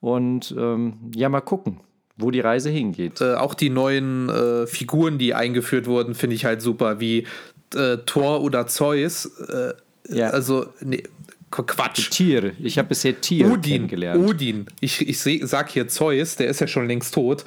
Und 0.00 0.54
ähm, 0.56 0.94
ja, 1.14 1.28
mal 1.28 1.40
gucken, 1.40 1.80
wo 2.16 2.30
die 2.30 2.40
Reise 2.40 2.70
hingeht. 2.70 3.20
Äh, 3.20 3.34
auch 3.34 3.54
die 3.54 3.70
neuen 3.70 4.28
äh, 4.28 4.66
Figuren, 4.66 5.18
die 5.18 5.34
eingeführt 5.34 5.86
wurden, 5.86 6.14
finde 6.14 6.36
ich 6.36 6.44
halt 6.44 6.62
super, 6.62 7.00
wie 7.00 7.26
äh, 7.74 7.98
Thor 8.06 8.42
oder 8.42 8.66
Zeus. 8.66 9.26
Äh, 9.48 9.74
ja. 10.08 10.30
Also, 10.30 10.66
nee, 10.80 11.02
Quatsch. 11.50 12.10
Tier. 12.10 12.52
Ich 12.58 12.78
habe 12.78 12.88
bisher 12.88 13.20
Tier 13.20 13.50
Odin, 13.50 13.72
kennengelernt. 13.72 14.28
Odin. 14.28 14.66
Ich, 14.80 15.06
ich 15.06 15.18
seh, 15.18 15.40
sag 15.44 15.70
hier 15.70 15.88
Zeus, 15.88 16.36
der 16.36 16.48
ist 16.48 16.60
ja 16.60 16.66
schon 16.66 16.86
längst 16.86 17.14
tot. 17.14 17.44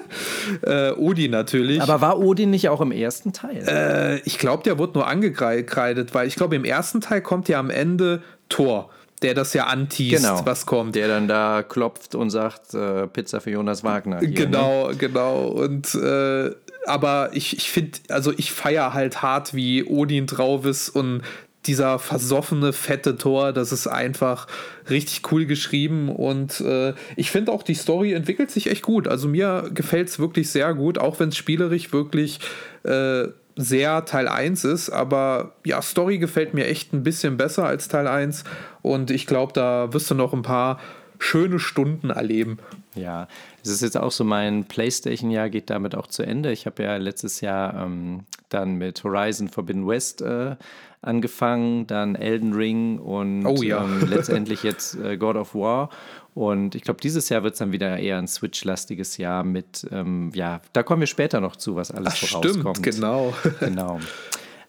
äh, 0.62 0.92
Odin 0.92 1.32
natürlich. 1.32 1.82
Aber 1.82 2.00
war 2.00 2.18
Odin 2.20 2.50
nicht 2.50 2.68
auch 2.68 2.80
im 2.80 2.92
ersten 2.92 3.32
Teil? 3.32 3.64
Äh, 3.66 4.20
ich 4.20 4.38
glaube, 4.38 4.62
der 4.62 4.78
wurde 4.78 4.94
nur 4.94 5.06
angekreidet, 5.06 6.14
weil 6.14 6.28
ich 6.28 6.36
glaube, 6.36 6.54
im 6.54 6.64
ersten 6.64 7.00
Teil 7.00 7.22
kommt 7.22 7.48
ja 7.48 7.58
am 7.58 7.70
Ende 7.70 8.22
Thor 8.48 8.90
der 9.24 9.34
das 9.34 9.54
ja 9.54 9.64
anteast, 9.64 10.22
genau. 10.22 10.44
was 10.44 10.66
kommt. 10.66 10.94
Der 10.94 11.08
dann 11.08 11.26
da 11.26 11.62
klopft 11.62 12.14
und 12.14 12.30
sagt, 12.30 12.74
äh, 12.74 13.06
Pizza 13.06 13.40
für 13.40 13.50
Jonas 13.50 13.82
Wagner. 13.82 14.20
Hier, 14.20 14.30
genau, 14.30 14.88
ne? 14.90 14.96
genau. 14.96 15.46
Und 15.46 15.94
äh, 15.94 16.50
aber 16.86 17.30
ich, 17.32 17.56
ich 17.56 17.70
finde, 17.70 17.98
also 18.10 18.32
ich 18.36 18.52
feiere 18.52 18.92
halt 18.92 19.22
hart, 19.22 19.54
wie 19.54 19.84
Odin 19.84 20.26
drauf 20.26 20.66
ist 20.66 20.90
und 20.90 21.22
dieser 21.66 21.98
versoffene, 21.98 22.74
fette 22.74 23.16
Tor, 23.16 23.54
das 23.54 23.72
ist 23.72 23.86
einfach 23.86 24.46
richtig 24.90 25.32
cool 25.32 25.46
geschrieben 25.46 26.10
und 26.10 26.60
äh, 26.60 26.92
ich 27.16 27.30
finde 27.30 27.52
auch, 27.52 27.62
die 27.62 27.72
Story 27.72 28.12
entwickelt 28.12 28.50
sich 28.50 28.70
echt 28.70 28.82
gut. 28.82 29.08
Also 29.08 29.28
mir 29.28 29.70
gefällt 29.72 30.08
es 30.08 30.18
wirklich 30.18 30.50
sehr 30.50 30.74
gut, 30.74 30.98
auch 30.98 31.18
wenn 31.20 31.30
es 31.30 31.38
spielerisch 31.38 31.90
wirklich 31.90 32.40
äh, 32.82 33.28
sehr 33.56 34.04
Teil 34.04 34.28
1 34.28 34.64
ist, 34.64 34.90
aber 34.90 35.52
ja, 35.64 35.80
Story 35.80 36.18
gefällt 36.18 36.54
mir 36.54 36.66
echt 36.66 36.92
ein 36.92 37.02
bisschen 37.02 37.36
besser 37.36 37.66
als 37.66 37.88
Teil 37.88 38.08
1 38.08 38.44
und 38.82 39.10
ich 39.10 39.26
glaube, 39.26 39.52
da 39.52 39.92
wirst 39.92 40.10
du 40.10 40.14
noch 40.14 40.32
ein 40.32 40.42
paar 40.42 40.80
schöne 41.18 41.58
Stunden 41.58 42.10
erleben. 42.10 42.58
Ja, 42.94 43.28
es 43.62 43.70
ist 43.70 43.82
jetzt 43.82 43.96
auch 43.96 44.12
so, 44.12 44.24
mein 44.24 44.64
PlayStation-Jahr 44.64 45.50
geht 45.50 45.70
damit 45.70 45.94
auch 45.94 46.06
zu 46.06 46.22
Ende. 46.22 46.52
Ich 46.52 46.66
habe 46.66 46.82
ja 46.82 46.96
letztes 46.96 47.40
Jahr 47.40 47.82
ähm, 47.82 48.24
dann 48.48 48.76
mit 48.76 49.02
Horizon 49.02 49.48
Forbidden 49.48 49.86
West 49.86 50.22
äh, 50.22 50.56
angefangen, 51.02 51.86
dann 51.86 52.14
Elden 52.14 52.52
Ring 52.52 52.98
und 52.98 53.46
oh, 53.46 53.62
ja. 53.62 53.84
ähm, 53.84 54.06
letztendlich 54.08 54.62
jetzt 54.64 54.96
äh, 54.96 55.16
God 55.16 55.36
of 55.36 55.54
War. 55.54 55.90
Und 56.34 56.74
ich 56.74 56.82
glaube, 56.82 57.00
dieses 57.00 57.28
Jahr 57.28 57.44
wird 57.44 57.52
es 57.54 57.60
dann 57.60 57.70
wieder 57.70 57.96
eher 57.96 58.18
ein 58.18 58.26
Switch-lastiges 58.26 59.18
Jahr 59.18 59.44
mit, 59.44 59.86
ähm, 59.92 60.32
ja, 60.34 60.60
da 60.72 60.82
kommen 60.82 61.00
wir 61.00 61.06
später 61.06 61.40
noch 61.40 61.54
zu, 61.54 61.76
was 61.76 61.92
alles 61.92 62.14
Ach, 62.14 62.28
vorauskommt. 62.28 62.78
Stimmt, 62.78 62.96
genau. 62.96 63.34
genau. 63.60 64.00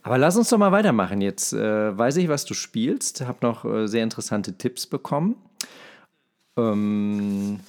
Aber 0.03 0.19
lass 0.19 0.37
uns 0.37 0.49
doch 0.49 0.59
mal 0.59 0.71
weitermachen. 0.71 1.21
Jetzt 1.21 1.53
äh, 1.53 1.97
weiß 1.97 2.17
ich, 2.17 2.29
was 2.29 2.45
du 2.45 2.53
spielst, 2.53 3.21
habe 3.21 3.39
noch 3.41 3.65
äh, 3.65 3.87
sehr 3.87 4.03
interessante 4.03 4.53
Tipps 4.53 4.85
bekommen. 4.85 5.35
Ähm, 6.55 7.59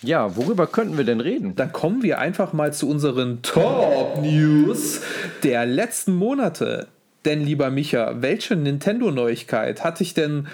ja, 0.00 0.36
worüber 0.36 0.66
könnten 0.66 0.96
wir 0.96 1.04
denn 1.04 1.20
reden? 1.20 1.54
Dann 1.56 1.72
kommen 1.72 2.02
wir 2.02 2.18
einfach 2.18 2.54
mal 2.54 2.72
zu 2.72 2.88
unseren 2.88 3.42
Top 3.42 4.22
News 4.22 5.02
der 5.42 5.66
letzten 5.66 6.14
Monate. 6.14 6.88
Denn, 7.26 7.42
lieber 7.42 7.70
Micha, 7.70 8.22
welche 8.22 8.56
Nintendo-Neuigkeit 8.56 9.84
hat 9.84 10.00
dich 10.00 10.14
denn 10.14 10.46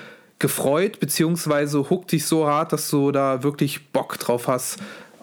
gefreut, 0.42 1.00
beziehungsweise 1.00 1.88
huckt 1.88 2.12
dich 2.12 2.26
so 2.26 2.46
hart, 2.46 2.74
dass 2.74 2.90
du 2.90 3.12
da 3.12 3.42
wirklich 3.42 3.90
Bock 3.92 4.18
drauf 4.18 4.48
hast, 4.48 4.78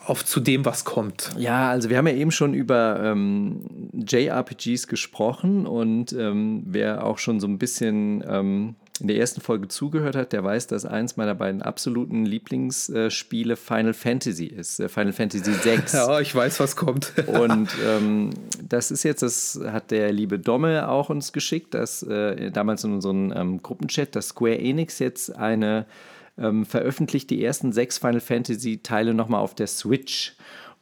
auf 0.05 0.25
zu 0.25 0.39
dem, 0.39 0.65
was 0.65 0.85
kommt. 0.85 1.29
Ja, 1.37 1.69
also 1.69 1.91
wir 1.91 1.97
haben 1.97 2.07
ja 2.07 2.13
eben 2.13 2.31
schon 2.31 2.55
über 2.55 2.99
ähm, 3.03 3.61
JRPGs 3.93 4.87
gesprochen 4.87 5.67
und 5.67 6.13
ähm, 6.13 6.63
wer 6.65 7.05
auch 7.05 7.19
schon 7.19 7.39
so 7.39 7.47
ein 7.47 7.59
bisschen 7.59 8.23
ähm, 8.27 8.75
in 8.99 9.07
der 9.07 9.17
ersten 9.17 9.41
Folge 9.41 9.67
zugehört 9.67 10.15
hat, 10.15 10.33
der 10.33 10.43
weiß, 10.43 10.67
dass 10.67 10.85
eins 10.85 11.17
meiner 11.17 11.35
beiden 11.35 11.61
absoluten 11.61 12.25
Lieblingsspiele 12.25 13.55
Final 13.55 13.93
Fantasy 13.93 14.45
ist. 14.45 14.79
Äh, 14.79 14.89
Final 14.89 15.13
Fantasy 15.13 15.51
VI. 15.63 15.79
Ja, 15.93 16.19
ich 16.19 16.33
weiß, 16.33 16.59
was 16.59 16.75
kommt. 16.75 17.13
Und 17.27 17.69
ähm, 17.85 18.31
das 18.61 18.91
ist 18.91 19.03
jetzt, 19.03 19.21
das 19.21 19.59
hat 19.71 19.91
der 19.91 20.11
liebe 20.11 20.39
Domme 20.39 20.89
auch 20.89 21.09
uns 21.09 21.33
geschickt, 21.33 21.73
dass 21.73 22.03
äh, 22.03 22.51
damals 22.51 22.83
in 22.83 22.93
unserem 22.93 23.33
ähm, 23.35 23.63
Gruppenchat, 23.63 24.15
dass 24.15 24.29
Square 24.29 24.59
Enix 24.59 24.99
jetzt 24.99 25.35
eine 25.35 25.85
ähm, 26.37 26.65
veröffentlicht 26.65 27.29
die 27.29 27.43
ersten 27.43 27.71
sechs 27.71 27.97
Final 27.97 28.21
Fantasy 28.21 28.79
Teile 28.81 29.13
nochmal 29.13 29.41
auf 29.41 29.55
der 29.55 29.67
Switch. 29.67 30.35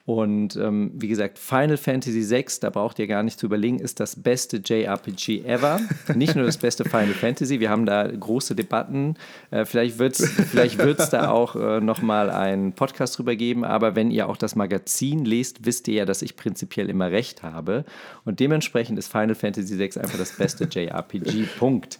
Und 0.07 0.55
ähm, 0.55 0.91
wie 0.93 1.09
gesagt, 1.09 1.37
Final 1.37 1.75
Fantasy 1.75 2.29
VI, 2.29 2.45
da 2.61 2.69
braucht 2.69 2.97
ihr 2.97 3.07
gar 3.07 3.23
nicht 3.23 3.37
zu 3.37 3.45
überlegen, 3.45 3.77
ist 3.77 3.99
das 3.99 4.15
beste 4.15 4.61
JRPG 4.63 5.43
ever. 5.43 5.81
nicht 6.15 6.33
nur 6.33 6.45
das 6.45 6.57
beste 6.57 6.85
Final 6.85 7.13
Fantasy, 7.13 7.59
wir 7.59 7.69
haben 7.69 7.85
da 7.85 8.07
große 8.07 8.55
Debatten. 8.55 9.15
Äh, 9.51 9.65
vielleicht 9.65 9.99
wird 9.99 10.17
es 10.17 10.29
vielleicht 10.29 10.77
wird's 10.77 11.09
da 11.09 11.29
auch 11.29 11.57
äh, 11.57 11.81
nochmal 11.81 12.29
einen 12.29 12.71
Podcast 12.71 13.17
drüber 13.17 13.35
geben, 13.35 13.65
aber 13.65 13.97
wenn 13.97 14.09
ihr 14.09 14.29
auch 14.29 14.37
das 14.37 14.55
Magazin 14.55 15.25
lest, 15.25 15.65
wisst 15.65 15.89
ihr 15.89 15.95
ja, 15.95 16.05
dass 16.05 16.21
ich 16.21 16.37
prinzipiell 16.37 16.89
immer 16.89 17.11
recht 17.11 17.43
habe. 17.43 17.83
Und 18.23 18.39
dementsprechend 18.39 18.97
ist 18.97 19.11
Final 19.11 19.35
Fantasy 19.35 19.77
VI 19.77 19.99
einfach 19.99 20.17
das 20.17 20.37
beste 20.37 20.69
JRPG. 20.71 21.47
Punkt. 21.59 21.99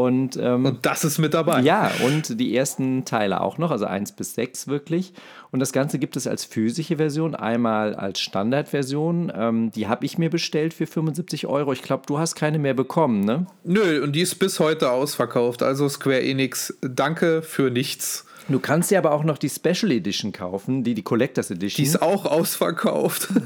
Und, 0.00 0.38
ähm, 0.40 0.64
und 0.64 0.86
das 0.86 1.04
ist 1.04 1.18
mit 1.18 1.34
dabei. 1.34 1.60
Ja, 1.60 1.90
und 2.04 2.40
die 2.40 2.56
ersten 2.56 3.04
Teile 3.04 3.40
auch 3.40 3.58
noch, 3.58 3.70
also 3.70 3.84
1 3.84 4.12
bis 4.12 4.34
6 4.34 4.68
wirklich. 4.68 5.12
Und 5.50 5.60
das 5.60 5.72
Ganze 5.72 5.98
gibt 5.98 6.16
es 6.16 6.26
als 6.26 6.44
physische 6.44 6.96
Version, 6.96 7.34
einmal 7.34 7.94
als 7.94 8.20
Standardversion. 8.20 9.32
Ähm, 9.34 9.70
die 9.72 9.88
habe 9.88 10.06
ich 10.06 10.16
mir 10.16 10.30
bestellt 10.30 10.72
für 10.72 10.86
75 10.86 11.46
Euro. 11.46 11.72
Ich 11.72 11.82
glaube, 11.82 12.04
du 12.06 12.18
hast 12.18 12.34
keine 12.34 12.58
mehr 12.58 12.74
bekommen, 12.74 13.24
ne? 13.24 13.46
Nö, 13.64 14.02
und 14.02 14.12
die 14.12 14.20
ist 14.20 14.36
bis 14.36 14.58
heute 14.60 14.90
ausverkauft. 14.90 15.62
Also 15.62 15.88
Square 15.88 16.22
Enix, 16.22 16.74
danke 16.80 17.42
für 17.42 17.70
nichts. 17.70 18.26
Du 18.48 18.58
kannst 18.58 18.90
dir 18.90 18.98
aber 18.98 19.12
auch 19.12 19.24
noch 19.24 19.38
die 19.38 19.48
Special 19.48 19.92
Edition 19.92 20.32
kaufen, 20.32 20.84
die 20.84 20.94
die 20.94 21.02
Collectors 21.02 21.50
Edition. 21.50 21.84
Die 21.84 21.88
ist 21.88 22.02
auch 22.02 22.26
ausverkauft. 22.26 23.28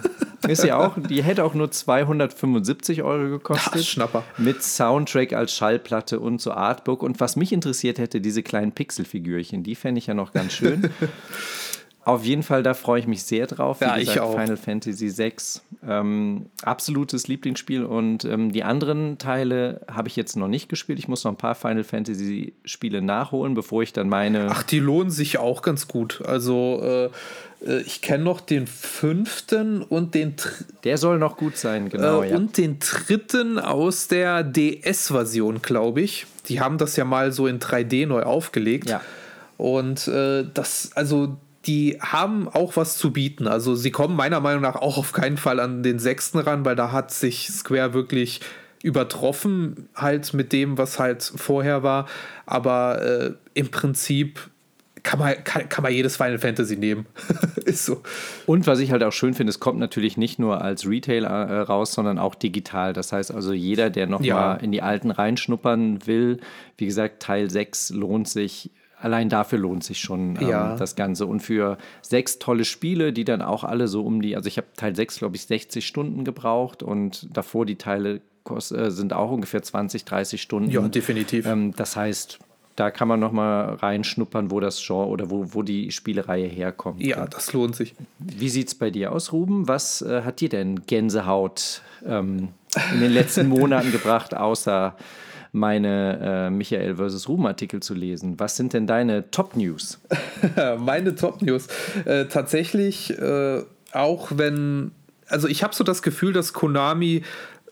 Ist 0.48 0.62
ja 0.62 0.76
auch, 0.76 0.96
die 0.98 1.22
hätte 1.22 1.42
auch 1.42 1.54
nur 1.54 1.70
275 1.70 3.02
Euro 3.02 3.30
gekostet. 3.30 3.72
Ach, 3.76 3.83
Schnapper. 3.83 4.24
Mit 4.37 4.62
Soundtrack 4.62 5.33
als 5.33 5.54
Schallplatte 5.54 6.20
und 6.20 6.38
so 6.40 6.52
Artbook. 6.52 7.02
Und 7.02 7.18
was 7.18 7.37
mich 7.37 7.50
interessiert 7.50 7.98
hätte, 7.98 8.20
diese 8.20 8.42
kleinen 8.42 8.72
Pixelfigürchen, 8.72 9.62
die 9.62 9.74
fände 9.74 10.00
ich 10.00 10.07
ja 10.07 10.12
noch 10.12 10.35
ganz 10.35 10.52
schön. 10.52 10.90
Auf 12.04 12.24
jeden 12.24 12.42
Fall, 12.42 12.62
da 12.62 12.74
freue 12.74 13.00
ich 13.00 13.06
mich 13.06 13.22
sehr 13.22 13.46
drauf. 13.46 13.80
Wie 13.80 13.86
ja, 13.86 13.96
gesagt, 13.96 14.16
ich 14.16 14.20
auch. 14.20 14.38
Final 14.38 14.58
Fantasy 14.58 15.16
VI. 15.16 15.32
Ähm, 15.88 16.46
absolutes 16.62 17.28
Lieblingsspiel. 17.28 17.82
Und 17.84 18.26
ähm, 18.26 18.52
die 18.52 18.62
anderen 18.62 19.16
Teile 19.16 19.80
habe 19.90 20.08
ich 20.08 20.16
jetzt 20.16 20.36
noch 20.36 20.48
nicht 20.48 20.68
gespielt. 20.68 20.98
Ich 20.98 21.08
muss 21.08 21.24
noch 21.24 21.32
ein 21.32 21.38
paar 21.38 21.54
Final 21.54 21.84
Fantasy 21.84 22.52
Spiele 22.66 23.00
nachholen, 23.00 23.54
bevor 23.54 23.82
ich 23.82 23.94
dann 23.94 24.10
meine. 24.10 24.48
Ach, 24.50 24.62
die 24.62 24.80
lohnen 24.80 25.10
sich 25.10 25.38
auch 25.38 25.62
ganz 25.62 25.88
gut. 25.88 26.20
Also, 26.26 26.80
äh, 26.82 27.04
äh 27.66 27.80
ich 27.86 28.02
kenne 28.02 28.24
noch 28.24 28.42
den 28.42 28.66
fünften 28.66 29.80
und 29.80 30.14
den. 30.14 30.34
Der 30.84 30.98
soll 30.98 31.18
noch 31.18 31.38
gut 31.38 31.56
sein, 31.56 31.88
genau. 31.88 32.20
Äh, 32.20 32.30
ja. 32.30 32.36
Und 32.36 32.58
den 32.58 32.80
dritten 32.80 33.58
aus 33.58 34.08
der 34.08 34.42
DS-Version, 34.42 35.62
glaube 35.62 36.02
ich. 36.02 36.26
Die 36.48 36.60
haben 36.60 36.76
das 36.76 36.96
ja 36.96 37.06
mal 37.06 37.32
so 37.32 37.46
in 37.46 37.60
3D 37.60 38.06
neu 38.06 38.24
aufgelegt. 38.24 38.90
Ja. 38.90 39.00
Und 39.56 40.08
äh, 40.08 40.44
das, 40.52 40.90
also 40.94 41.38
die 41.66 41.98
haben 42.00 42.48
auch 42.48 42.77
was 42.77 42.96
zu 42.96 43.12
bieten. 43.12 43.46
Also 43.46 43.74
sie 43.74 43.90
kommen 43.90 44.16
meiner 44.16 44.40
Meinung 44.40 44.62
nach 44.62 44.77
auch 44.77 44.98
auf 44.98 45.12
keinen 45.12 45.37
Fall 45.37 45.61
an 45.61 45.83
den 45.83 45.98
sechsten 45.98 46.38
ran, 46.38 46.64
weil 46.64 46.77
da 46.77 46.92
hat 46.92 47.11
sich 47.11 47.48
Square 47.48 47.94
wirklich 47.94 48.40
übertroffen, 48.83 49.88
halt 49.94 50.35
mit 50.35 50.53
dem, 50.53 50.77
was 50.77 50.98
halt 50.98 51.22
vorher 51.22 51.83
war. 51.83 52.07
Aber 52.44 53.03
äh, 53.03 53.33
im 53.55 53.70
Prinzip 53.70 54.50
kann 55.03 55.18
man, 55.18 55.42
kann, 55.44 55.68
kann 55.68 55.83
man 55.83 55.92
jedes 55.92 56.16
Final 56.16 56.38
Fantasy 56.38 56.77
nehmen. 56.77 57.07
ist 57.64 57.87
so. 57.87 58.03
Und 58.46 58.66
was 58.66 58.81
ich 58.81 58.90
halt 58.90 59.03
auch 59.03 59.12
schön 59.12 59.35
finde, 59.35 59.50
es 59.50 59.61
kommt 59.61 59.79
natürlich 59.79 60.16
nicht 60.16 60.38
nur 60.38 60.61
als 60.61 60.87
Retail 60.87 61.24
äh, 61.24 61.61
raus, 61.61 61.92
sondern 61.92 62.18
auch 62.18 62.35
digital. 62.35 62.92
Das 62.92 63.12
heißt 63.12 63.33
also, 63.33 63.53
jeder, 63.53 63.90
der 63.90 64.07
noch 64.07 64.22
ja. 64.22 64.35
mal 64.35 64.55
in 64.57 64.72
die 64.72 64.83
alten 64.83 65.11
reinschnuppern 65.11 66.07
will, 66.07 66.40
wie 66.77 66.87
gesagt, 66.87 67.22
Teil 67.22 67.50
6 67.50 67.90
lohnt 67.90 68.29
sich 68.29 68.70
allein 69.04 69.28
dafür 69.28 69.58
lohnt 69.58 69.84
sich 69.84 70.00
schon 70.00 70.36
ähm, 70.40 70.48
ja. 70.48 70.76
das 70.76 70.96
Ganze. 70.96 71.26
Und 71.26 71.40
für 71.40 71.76
sechs 72.00 72.38
tolle 72.38 72.64
Spiele, 72.64 73.12
die 73.12 73.24
dann 73.24 73.42
auch 73.42 73.62
alle 73.62 73.86
so 73.86 74.04
um 74.04 74.22
die, 74.22 74.34
also 74.34 74.48
ich 74.48 74.56
habe 74.56 74.66
Teil 74.76 74.96
6, 74.96 75.18
glaube 75.18 75.36
ich, 75.36 75.46
60 75.46 75.86
Stunden 75.86 76.24
gebraucht 76.24 76.82
und 76.82 77.28
davor 77.36 77.66
die 77.66 77.76
Teile 77.76 78.22
äh, 78.48 78.90
sind 78.90 79.12
auch 79.12 79.30
ungefähr 79.30 79.62
20, 79.62 80.04
30 80.06 80.40
Stunden. 80.40 80.70
Ja, 80.70 80.80
definitiv. 80.88 81.46
Ähm, 81.46 81.74
das 81.76 81.96
heißt, 81.96 82.38
da 82.76 82.90
kann 82.90 83.06
man 83.06 83.20
noch 83.20 83.30
mal 83.30 83.74
reinschnuppern, 83.74 84.50
wo 84.50 84.58
das 84.58 84.82
Genre 84.84 85.06
oder 85.06 85.30
wo, 85.30 85.52
wo 85.52 85.62
die 85.62 85.92
Spielereihe 85.92 86.48
herkommt. 86.48 87.02
Ja, 87.02 87.26
das 87.26 87.52
lohnt 87.52 87.76
sich. 87.76 87.94
Wie 88.18 88.48
sieht 88.48 88.68
es 88.68 88.74
bei 88.74 88.90
dir 88.90 89.12
aus, 89.12 89.32
Ruben? 89.32 89.68
Was 89.68 90.00
äh, 90.00 90.22
hat 90.22 90.40
dir 90.40 90.48
denn 90.48 90.86
Gänsehaut 90.86 91.82
ähm, 92.06 92.48
in 92.92 93.00
den 93.00 93.12
letzten 93.12 93.48
Monaten 93.50 93.92
gebracht, 93.92 94.34
außer 94.34 94.96
meine 95.54 96.48
äh, 96.48 96.50
Michael 96.50 96.96
vs. 96.96 97.28
Ruben 97.28 97.46
Artikel 97.46 97.80
zu 97.80 97.94
lesen? 97.94 98.38
Was 98.38 98.56
sind 98.56 98.72
denn 98.72 98.86
deine 98.86 99.30
Top 99.30 99.56
News? 99.56 100.00
meine 100.78 101.14
Top 101.14 101.42
News. 101.42 101.68
Äh, 102.04 102.26
tatsächlich, 102.26 103.16
äh, 103.18 103.62
auch 103.92 104.32
wenn, 104.34 104.90
also 105.28 105.48
ich 105.48 105.62
habe 105.62 105.74
so 105.74 105.84
das 105.84 106.02
Gefühl, 106.02 106.32
dass 106.32 106.52
Konami 106.52 107.22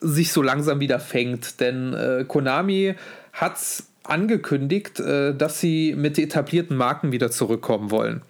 sich 0.00 0.32
so 0.32 0.42
langsam 0.42 0.80
wieder 0.80 1.00
fängt, 1.00 1.60
denn 1.60 1.92
äh, 1.92 2.24
Konami 2.26 2.94
hat 3.32 3.56
angekündigt, 4.04 5.00
äh, 5.00 5.34
dass 5.34 5.60
sie 5.60 5.94
mit 5.96 6.18
etablierten 6.18 6.76
Marken 6.76 7.12
wieder 7.12 7.30
zurückkommen 7.30 7.90
wollen. 7.90 8.22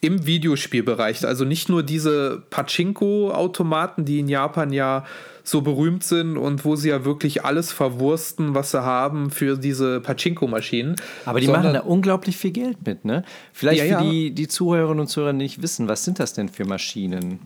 Im 0.00 0.26
Videospielbereich. 0.26 1.26
Also 1.26 1.44
nicht 1.44 1.68
nur 1.68 1.82
diese 1.82 2.42
Pachinko-Automaten, 2.50 4.04
die 4.04 4.20
in 4.20 4.28
Japan 4.28 4.72
ja 4.72 5.04
so 5.50 5.62
berühmt 5.62 6.04
sind 6.04 6.36
und 6.36 6.64
wo 6.64 6.76
sie 6.76 6.90
ja 6.90 7.04
wirklich 7.04 7.44
alles 7.44 7.72
verwursten, 7.72 8.54
was 8.54 8.70
sie 8.70 8.82
haben 8.82 9.30
für 9.30 9.56
diese 9.56 10.00
Pachinko-Maschinen. 10.00 10.96
Aber 11.24 11.40
die 11.40 11.48
machen 11.48 11.72
da 11.72 11.80
unglaublich 11.80 12.36
viel 12.36 12.52
Geld 12.52 12.86
mit, 12.86 13.04
ne? 13.04 13.24
Vielleicht 13.52 13.84
ja, 13.84 13.98
für 13.98 14.04
ja. 14.04 14.10
Die, 14.10 14.30
die 14.32 14.48
Zuhörerinnen 14.48 15.00
und 15.00 15.08
Zuhörer 15.08 15.32
nicht 15.32 15.62
wissen, 15.62 15.88
was 15.88 16.04
sind 16.04 16.18
das 16.18 16.32
denn 16.32 16.48
für 16.48 16.64
Maschinen? 16.64 17.40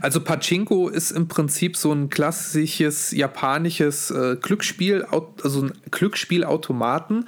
Also 0.00 0.20
Pachinko 0.20 0.88
ist 0.88 1.10
im 1.10 1.28
Prinzip 1.28 1.76
so 1.76 1.92
ein 1.92 2.08
klassisches 2.08 3.10
japanisches 3.12 4.10
äh, 4.10 4.36
Glücksspiel, 4.40 5.04
also 5.42 5.62
ein 5.62 5.72
Glücksspielautomaten, 5.90 7.26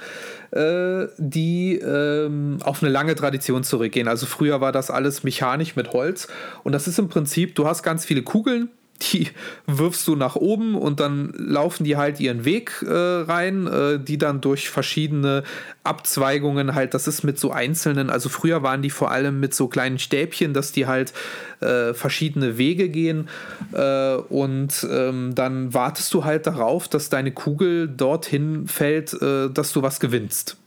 äh, 0.51 1.07
die 1.17 1.75
ähm, 1.75 2.59
auf 2.63 2.81
eine 2.81 2.91
lange 2.91 3.15
Tradition 3.15 3.63
zurückgehen. 3.63 4.07
Also 4.07 4.25
früher 4.25 4.61
war 4.61 4.71
das 4.71 4.89
alles 4.89 5.23
mechanisch 5.23 5.75
mit 5.75 5.93
Holz 5.93 6.27
und 6.63 6.71
das 6.71 6.87
ist 6.87 6.99
im 6.99 7.09
Prinzip, 7.09 7.55
du 7.55 7.67
hast 7.67 7.83
ganz 7.83 8.05
viele 8.05 8.23
Kugeln, 8.23 8.69
die 9.01 9.29
wirfst 9.65 10.07
du 10.07 10.15
nach 10.15 10.35
oben 10.35 10.75
und 10.75 10.99
dann 10.99 11.33
laufen 11.37 11.83
die 11.83 11.97
halt 11.97 12.19
ihren 12.19 12.45
Weg 12.45 12.83
äh, 12.87 12.91
rein, 12.91 13.67
äh, 13.67 13.99
die 13.99 14.17
dann 14.17 14.41
durch 14.41 14.69
verschiedene 14.69 15.43
Abzweigungen 15.83 16.73
halt, 16.73 16.93
das 16.93 17.07
ist 17.07 17.23
mit 17.23 17.39
so 17.39 17.51
einzelnen, 17.51 18.09
also 18.09 18.29
früher 18.29 18.63
waren 18.63 18.81
die 18.81 18.89
vor 18.89 19.11
allem 19.11 19.39
mit 19.39 19.53
so 19.53 19.67
kleinen 19.67 19.99
Stäbchen, 19.99 20.53
dass 20.53 20.71
die 20.71 20.87
halt 20.87 21.13
äh, 21.59 21.93
verschiedene 21.93 22.57
Wege 22.57 22.89
gehen 22.89 23.29
äh, 23.73 24.15
und 24.15 24.87
ähm, 24.89 25.35
dann 25.35 25.73
wartest 25.73 26.13
du 26.13 26.25
halt 26.25 26.47
darauf, 26.47 26.87
dass 26.87 27.09
deine 27.09 27.31
Kugel 27.31 27.87
dorthin 27.87 28.67
fällt, 28.67 29.13
äh, 29.21 29.49
dass 29.49 29.73
du 29.73 29.81
was 29.81 29.99
gewinnst. 29.99 30.57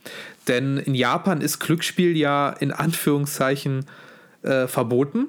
Denn 0.47 0.77
in 0.77 0.95
Japan 0.95 1.41
ist 1.41 1.59
Glücksspiel 1.59 2.17
ja 2.17 2.49
in 2.49 2.71
Anführungszeichen 2.71 3.85
äh, 4.41 4.67
verboten 4.67 5.27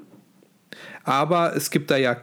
aber 1.05 1.57
es 1.57 1.71
gibt 1.71 1.91
da 1.91 1.97
ja 1.97 2.17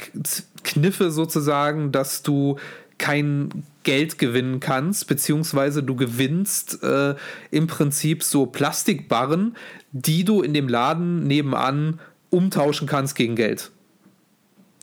Kniffe 0.63 1.11
sozusagen, 1.11 1.91
dass 1.91 2.23
du 2.23 2.57
kein 2.97 3.63
Geld 3.83 4.19
gewinnen 4.19 4.59
kannst, 4.59 5.07
beziehungsweise 5.07 5.81
du 5.81 5.95
gewinnst 5.95 6.83
äh, 6.83 7.15
im 7.49 7.67
Prinzip 7.67 8.23
so 8.23 8.45
Plastikbarren, 8.45 9.55
die 9.91 10.23
du 10.23 10.41
in 10.41 10.53
dem 10.53 10.67
Laden 10.67 11.23
nebenan 11.23 11.99
umtauschen 12.29 12.87
kannst 12.87 13.15
gegen 13.15 13.35
Geld. 13.35 13.71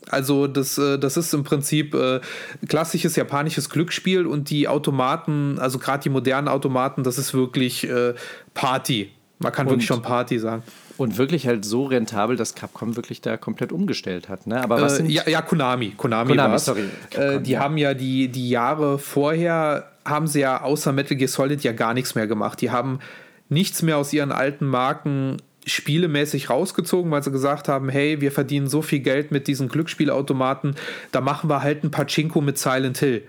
Also 0.08 0.46
das, 0.46 0.78
äh, 0.78 0.98
das 0.98 1.16
ist 1.16 1.32
im 1.34 1.44
Prinzip 1.44 1.94
äh, 1.94 2.20
klassisches 2.68 3.16
japanisches 3.16 3.70
Glücksspiel 3.70 4.26
und 4.26 4.50
die 4.50 4.68
Automaten, 4.68 5.58
also 5.58 5.78
gerade 5.78 6.02
die 6.02 6.10
modernen 6.10 6.48
Automaten, 6.48 7.02
das 7.02 7.18
ist 7.18 7.34
wirklich 7.34 7.88
äh, 7.88 8.14
Party. 8.54 9.10
Man 9.38 9.52
kann 9.52 9.66
und, 9.66 9.72
wirklich 9.72 9.86
schon 9.86 10.02
Party 10.02 10.38
sagen. 10.38 10.62
Und 10.96 11.18
wirklich 11.18 11.46
halt 11.46 11.64
so 11.64 11.84
rentabel, 11.84 12.36
dass 12.36 12.54
Capcom 12.54 12.96
wirklich 12.96 13.20
da 13.20 13.36
komplett 13.36 13.72
umgestellt 13.72 14.28
hat. 14.28 14.46
Ne? 14.46 14.62
Aber 14.62 14.80
was 14.80 14.98
äh, 15.00 15.06
ja, 15.06 15.28
ja, 15.28 15.42
Konami. 15.42 15.90
Konami, 15.96 16.30
Konami 16.30 16.58
sorry. 16.58 16.84
Capcom, 17.10 17.38
äh, 17.38 17.40
die 17.42 17.52
ja. 17.52 17.60
haben 17.60 17.76
ja 17.76 17.94
die, 17.94 18.28
die 18.28 18.48
Jahre 18.48 18.98
vorher, 18.98 19.90
haben 20.04 20.26
sie 20.26 20.40
ja 20.40 20.62
außer 20.62 20.92
Metal 20.92 21.16
Gear 21.16 21.28
Solid 21.28 21.62
ja 21.62 21.72
gar 21.72 21.94
nichts 21.94 22.14
mehr 22.14 22.26
gemacht. 22.26 22.60
Die 22.60 22.70
haben 22.70 23.00
nichts 23.48 23.82
mehr 23.82 23.98
aus 23.98 24.12
ihren 24.12 24.32
alten 24.32 24.66
Marken 24.66 25.36
spielemäßig 25.66 26.48
rausgezogen, 26.48 27.10
weil 27.10 27.22
sie 27.22 27.32
gesagt 27.32 27.68
haben, 27.68 27.88
hey, 27.88 28.20
wir 28.20 28.30
verdienen 28.30 28.68
so 28.68 28.82
viel 28.82 29.00
Geld 29.00 29.32
mit 29.32 29.48
diesen 29.48 29.68
Glücksspielautomaten, 29.68 30.76
da 31.10 31.20
machen 31.20 31.50
wir 31.50 31.62
halt 31.62 31.82
ein 31.82 31.90
Pachinko 31.90 32.40
mit 32.40 32.56
Silent 32.56 32.98
Hill. 32.98 33.24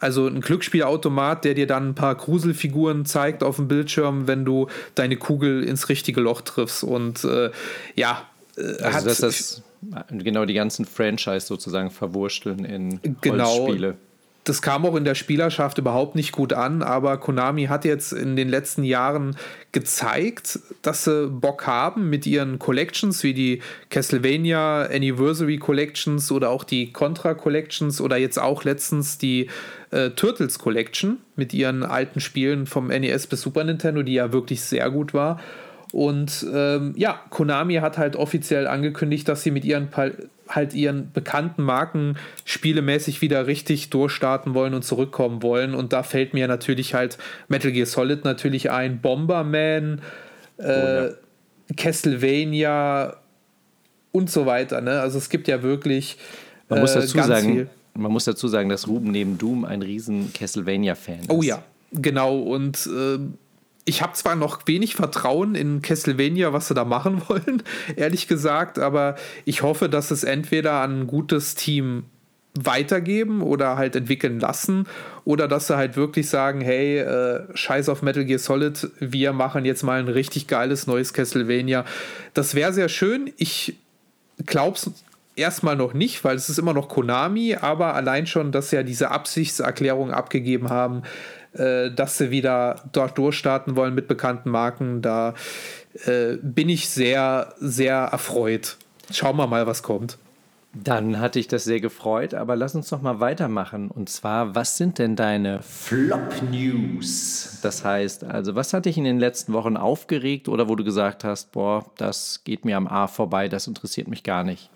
Also 0.00 0.26
ein 0.26 0.40
Glücksspielautomat, 0.40 1.44
der 1.44 1.54
dir 1.54 1.66
dann 1.66 1.90
ein 1.90 1.94
paar 1.94 2.14
Gruselfiguren 2.14 3.04
zeigt 3.04 3.42
auf 3.42 3.56
dem 3.56 3.68
Bildschirm, 3.68 4.26
wenn 4.28 4.44
du 4.44 4.68
deine 4.94 5.16
Kugel 5.16 5.64
ins 5.64 5.88
richtige 5.88 6.20
Loch 6.20 6.40
triffst. 6.42 6.84
Und 6.84 7.24
äh, 7.24 7.50
ja, 7.96 8.22
äh, 8.56 8.82
also 8.82 9.10
hat, 9.10 9.22
das 9.22 9.62
genau 10.10 10.44
die 10.44 10.54
ganzen 10.54 10.84
Franchise 10.84 11.46
sozusagen 11.46 11.90
verwursteln 11.90 12.64
in 12.64 13.00
genau, 13.20 13.58
Holzspiele 13.58 13.96
das 14.44 14.62
kam 14.62 14.86
auch 14.86 14.96
in 14.96 15.04
der 15.04 15.14
Spielerschaft 15.14 15.78
überhaupt 15.78 16.14
nicht 16.14 16.32
gut 16.32 16.54
an, 16.54 16.82
aber 16.82 17.18
Konami 17.18 17.66
hat 17.66 17.84
jetzt 17.84 18.12
in 18.12 18.34
den 18.34 18.48
letzten 18.48 18.82
Jahren 18.82 19.36
gezeigt, 19.72 20.58
dass 20.80 21.04
sie 21.04 21.28
Bock 21.28 21.66
haben 21.66 22.08
mit 22.08 22.26
ihren 22.26 22.58
Collections 22.58 23.22
wie 23.22 23.34
die 23.34 23.60
Castlevania 23.90 24.86
Anniversary 24.86 25.58
Collections 25.58 26.32
oder 26.32 26.48
auch 26.48 26.64
die 26.64 26.92
Contra 26.92 27.34
Collections 27.34 28.00
oder 28.00 28.16
jetzt 28.16 28.38
auch 28.38 28.64
letztens 28.64 29.18
die 29.18 29.50
äh, 29.90 30.10
Turtles 30.10 30.58
Collection 30.58 31.18
mit 31.36 31.52
ihren 31.52 31.82
alten 31.82 32.20
Spielen 32.20 32.66
vom 32.66 32.86
NES 32.86 33.26
bis 33.26 33.42
Super 33.42 33.64
Nintendo, 33.64 34.02
die 34.02 34.14
ja 34.14 34.32
wirklich 34.32 34.62
sehr 34.62 34.90
gut 34.90 35.12
war. 35.12 35.40
Und 35.92 36.46
ähm, 36.52 36.92
ja, 36.96 37.20
Konami 37.30 37.76
hat 37.76 37.96
halt 37.96 38.16
offiziell 38.16 38.66
angekündigt, 38.66 39.26
dass 39.28 39.42
sie 39.42 39.50
mit 39.50 39.64
ihren 39.64 39.88
halt 40.48 40.74
ihren 40.74 41.12
bekannten 41.12 41.62
Marken 41.62 42.16
spielemäßig 42.44 43.20
wieder 43.22 43.46
richtig 43.46 43.90
durchstarten 43.90 44.54
wollen 44.54 44.74
und 44.74 44.82
zurückkommen 44.82 45.42
wollen. 45.42 45.74
Und 45.74 45.92
da 45.92 46.02
fällt 46.02 46.34
mir 46.34 46.48
natürlich 46.48 46.94
halt 46.94 47.18
Metal 47.48 47.72
Gear 47.72 47.86
Solid 47.86 48.24
natürlich 48.24 48.70
ein, 48.70 49.00
Bomberman, 49.00 50.00
äh, 50.58 50.62
oh, 50.62 50.66
ja. 50.66 51.08
Castlevania 51.76 53.16
und 54.12 54.30
so 54.30 54.46
weiter. 54.46 54.80
Ne? 54.80 55.00
Also 55.00 55.18
es 55.18 55.28
gibt 55.28 55.48
ja 55.48 55.62
wirklich. 55.62 56.16
Man 56.68 56.80
muss 56.80 56.92
äh, 56.92 57.00
dazu 57.00 57.18
sagen, 57.18 57.52
viel. 57.52 57.70
man 57.94 58.12
muss 58.12 58.24
dazu 58.24 58.48
sagen, 58.48 58.68
dass 58.68 58.88
Ruben 58.88 59.10
neben 59.10 59.38
Doom 59.38 59.64
ein 59.64 59.82
riesen 59.82 60.32
Castlevania-Fan 60.32 61.20
ist. 61.20 61.30
Oh 61.30 61.42
ja, 61.42 61.62
genau. 61.92 62.38
Und 62.38 62.86
äh, 62.86 63.18
ich 63.88 64.02
habe 64.02 64.12
zwar 64.12 64.36
noch 64.36 64.66
wenig 64.66 64.94
Vertrauen 64.96 65.54
in 65.54 65.80
Castlevania, 65.80 66.52
was 66.52 66.68
sie 66.68 66.74
da 66.74 66.84
machen 66.84 67.22
wollen, 67.28 67.62
ehrlich 67.96 68.28
gesagt, 68.28 68.78
aber 68.78 69.16
ich 69.46 69.62
hoffe, 69.62 69.88
dass 69.88 70.10
es 70.10 70.24
entweder 70.24 70.74
an 70.74 71.00
ein 71.00 71.06
gutes 71.06 71.54
Team 71.54 72.04
weitergeben 72.54 73.40
oder 73.40 73.76
halt 73.76 73.96
entwickeln 73.96 74.40
lassen 74.40 74.86
oder 75.24 75.48
dass 75.48 75.68
sie 75.68 75.76
halt 75.76 75.96
wirklich 75.96 76.28
sagen, 76.28 76.60
hey, 76.60 76.98
äh, 76.98 77.46
scheiß 77.54 77.88
auf 77.88 78.02
Metal 78.02 78.24
Gear 78.24 78.38
Solid, 78.38 78.90
wir 78.98 79.32
machen 79.32 79.64
jetzt 79.64 79.82
mal 79.84 80.00
ein 80.00 80.08
richtig 80.08 80.48
geiles 80.48 80.86
neues 80.86 81.12
Castlevania. 81.14 81.84
Das 82.34 82.54
wäre 82.54 82.72
sehr 82.72 82.88
schön. 82.88 83.32
Ich 83.36 83.76
glaube 84.44 84.76
es 84.76 84.90
erstmal 85.38 85.76
noch 85.76 85.94
nicht, 85.94 86.24
weil 86.24 86.36
es 86.36 86.48
ist 86.48 86.58
immer 86.58 86.74
noch 86.74 86.88
Konami, 86.88 87.54
aber 87.54 87.94
allein 87.94 88.26
schon, 88.26 88.52
dass 88.52 88.70
sie 88.70 88.76
ja 88.76 88.82
diese 88.82 89.10
Absichtserklärung 89.10 90.10
abgegeben 90.10 90.68
haben, 90.68 91.04
äh, 91.54 91.90
dass 91.90 92.18
sie 92.18 92.30
wieder 92.30 92.82
dort 92.92 93.16
durchstarten 93.18 93.76
wollen 93.76 93.94
mit 93.94 94.08
bekannten 94.08 94.50
Marken. 94.50 95.02
Da 95.02 95.34
äh, 96.06 96.36
bin 96.42 96.68
ich 96.68 96.88
sehr, 96.88 97.54
sehr 97.58 97.96
erfreut. 97.96 98.76
Schauen 99.10 99.36
wir 99.36 99.46
mal, 99.46 99.66
was 99.66 99.82
kommt. 99.82 100.18
Dann 100.74 101.18
hatte 101.18 101.38
ich 101.40 101.48
das 101.48 101.64
sehr 101.64 101.80
gefreut, 101.80 102.34
aber 102.34 102.54
lass 102.54 102.74
uns 102.74 102.90
noch 102.90 103.00
mal 103.00 103.20
weitermachen. 103.20 103.90
Und 103.90 104.10
zwar, 104.10 104.54
was 104.54 104.76
sind 104.76 104.98
denn 104.98 105.16
deine 105.16 105.62
Flop-News? 105.62 107.58
Das 107.62 107.84
heißt, 107.84 108.24
also, 108.24 108.54
was 108.54 108.74
hat 108.74 108.84
dich 108.84 108.98
in 108.98 109.04
den 109.04 109.18
letzten 109.18 109.54
Wochen 109.54 109.78
aufgeregt 109.78 110.46
oder 110.46 110.68
wo 110.68 110.76
du 110.76 110.84
gesagt 110.84 111.24
hast, 111.24 111.52
boah, 111.52 111.86
das 111.96 112.42
geht 112.44 112.66
mir 112.66 112.76
am 112.76 112.86
A 112.86 113.06
vorbei, 113.06 113.48
das 113.48 113.66
interessiert 113.66 114.08
mich 114.08 114.22
gar 114.22 114.44
nicht? 114.44 114.70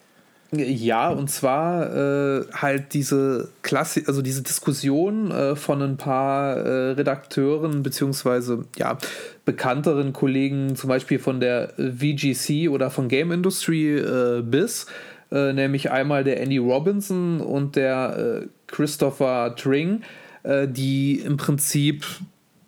Ja, 0.55 1.09
und 1.09 1.31
zwar 1.31 1.97
äh, 1.97 2.45
halt 2.53 2.93
diese 2.93 3.49
Klasse, 3.63 4.03
also 4.07 4.21
diese 4.21 4.43
Diskussion 4.43 5.31
äh, 5.31 5.57
von 5.57 5.81
ein 5.81 5.97
paar 5.97 6.59
äh, 6.59 6.91
Redakteuren 6.91 7.83
beziehungsweise 7.83 8.67
ja 8.77 8.99
bekannteren 9.47 10.13
Kollegen, 10.13 10.77
zum 10.77 10.89
Beispiel 10.89 11.19
von 11.19 11.41
der 11.41 11.73
VGC 11.79 12.69
oder 12.69 12.91
von 12.91 13.09
Game 13.09 13.33
Industry 13.33 13.97
äh, 13.97 14.43
BIS, 14.43 14.89
äh, 15.31 15.55
nämlich 15.55 15.91
einmal 15.91 16.23
der 16.23 16.39
Andy 16.39 16.59
Robinson 16.59 17.41
und 17.41 17.75
der 17.75 18.43
äh, 18.43 18.47
Christopher 18.67 19.57
Tring, 19.57 20.03
die 20.45 21.21
im 21.21 21.37
Prinzip 21.37 22.05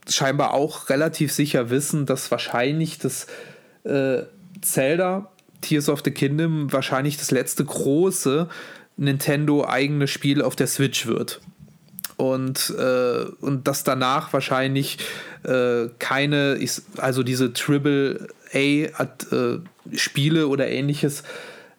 scheinbar 0.08 0.54
auch 0.54 0.90
relativ 0.90 1.32
sicher 1.32 1.70
wissen, 1.70 2.06
dass 2.06 2.30
wahrscheinlich 2.30 3.00
das 3.00 3.26
Zelda 4.60 5.32
Tears 5.64 5.88
of 5.88 6.02
the 6.04 6.10
Kingdom 6.10 6.72
wahrscheinlich 6.72 7.16
das 7.16 7.30
letzte 7.30 7.64
große 7.64 8.48
Nintendo 8.96 9.66
eigene 9.66 10.06
Spiel 10.06 10.42
auf 10.42 10.56
der 10.56 10.66
Switch 10.66 11.06
wird. 11.06 11.40
und, 12.16 12.72
äh, 12.78 13.24
und 13.40 13.66
dass 13.66 13.84
danach 13.84 14.32
wahrscheinlich 14.32 14.98
äh, 15.42 15.88
keine, 15.98 16.58
also 16.96 17.22
diese 17.22 17.52
Triple 17.52 18.28
A 18.52 18.58
äh, 18.58 20.42
oder 20.42 20.68
ähnliches 20.68 21.22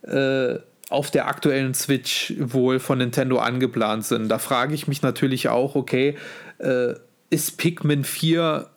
äh, 0.04 0.56
auf 0.90 1.10
der 1.10 1.28
aktuellen 1.28 1.74
Switch 1.74 2.34
wohl 2.38 2.80
von 2.80 3.00
Nintendo 3.00 3.38
angeplant 3.38 4.06
sind. 4.06 4.30
Da 4.30 4.38
frage 4.38 4.76
ich 4.76 4.88
mich 4.88 5.02
natürlich 5.02 5.48
auch, 5.50 5.76
okay, 5.76 6.16
äh, 6.60 6.94
ist 7.30 7.58
Pikmin 7.58 8.04
4 8.04 8.70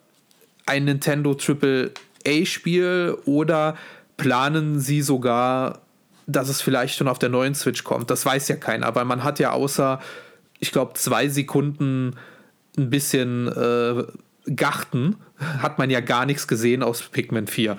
ein 0.65 0.85
Nintendo 0.85 1.33
Triple 1.33 1.91
A 2.25 2.45
Spiel 2.45 3.17
oder 3.25 3.77
planen 4.19 4.79
sie 4.79 5.01
sogar, 5.01 5.81
dass 6.27 6.49
es 6.49 6.61
vielleicht 6.61 6.95
schon 6.95 7.07
auf 7.07 7.17
der 7.17 7.29
neuen 7.29 7.55
Switch 7.55 7.83
kommt? 7.83 8.11
Das 8.11 8.23
weiß 8.25 8.47
ja 8.49 8.55
keiner, 8.57 8.93
weil 8.93 9.05
man 9.05 9.23
hat 9.23 9.39
ja 9.39 9.51
außer, 9.51 9.99
ich 10.59 10.71
glaube, 10.71 10.93
zwei 10.93 11.27
Sekunden 11.29 12.15
ein 12.77 12.91
bisschen 12.91 13.47
äh, 13.47 14.03
Garten, 14.55 15.15
hat 15.39 15.79
man 15.79 15.89
ja 15.89 16.01
gar 16.01 16.25
nichts 16.25 16.47
gesehen 16.47 16.83
aus 16.83 17.01
Pikmin 17.01 17.47
4. 17.47 17.77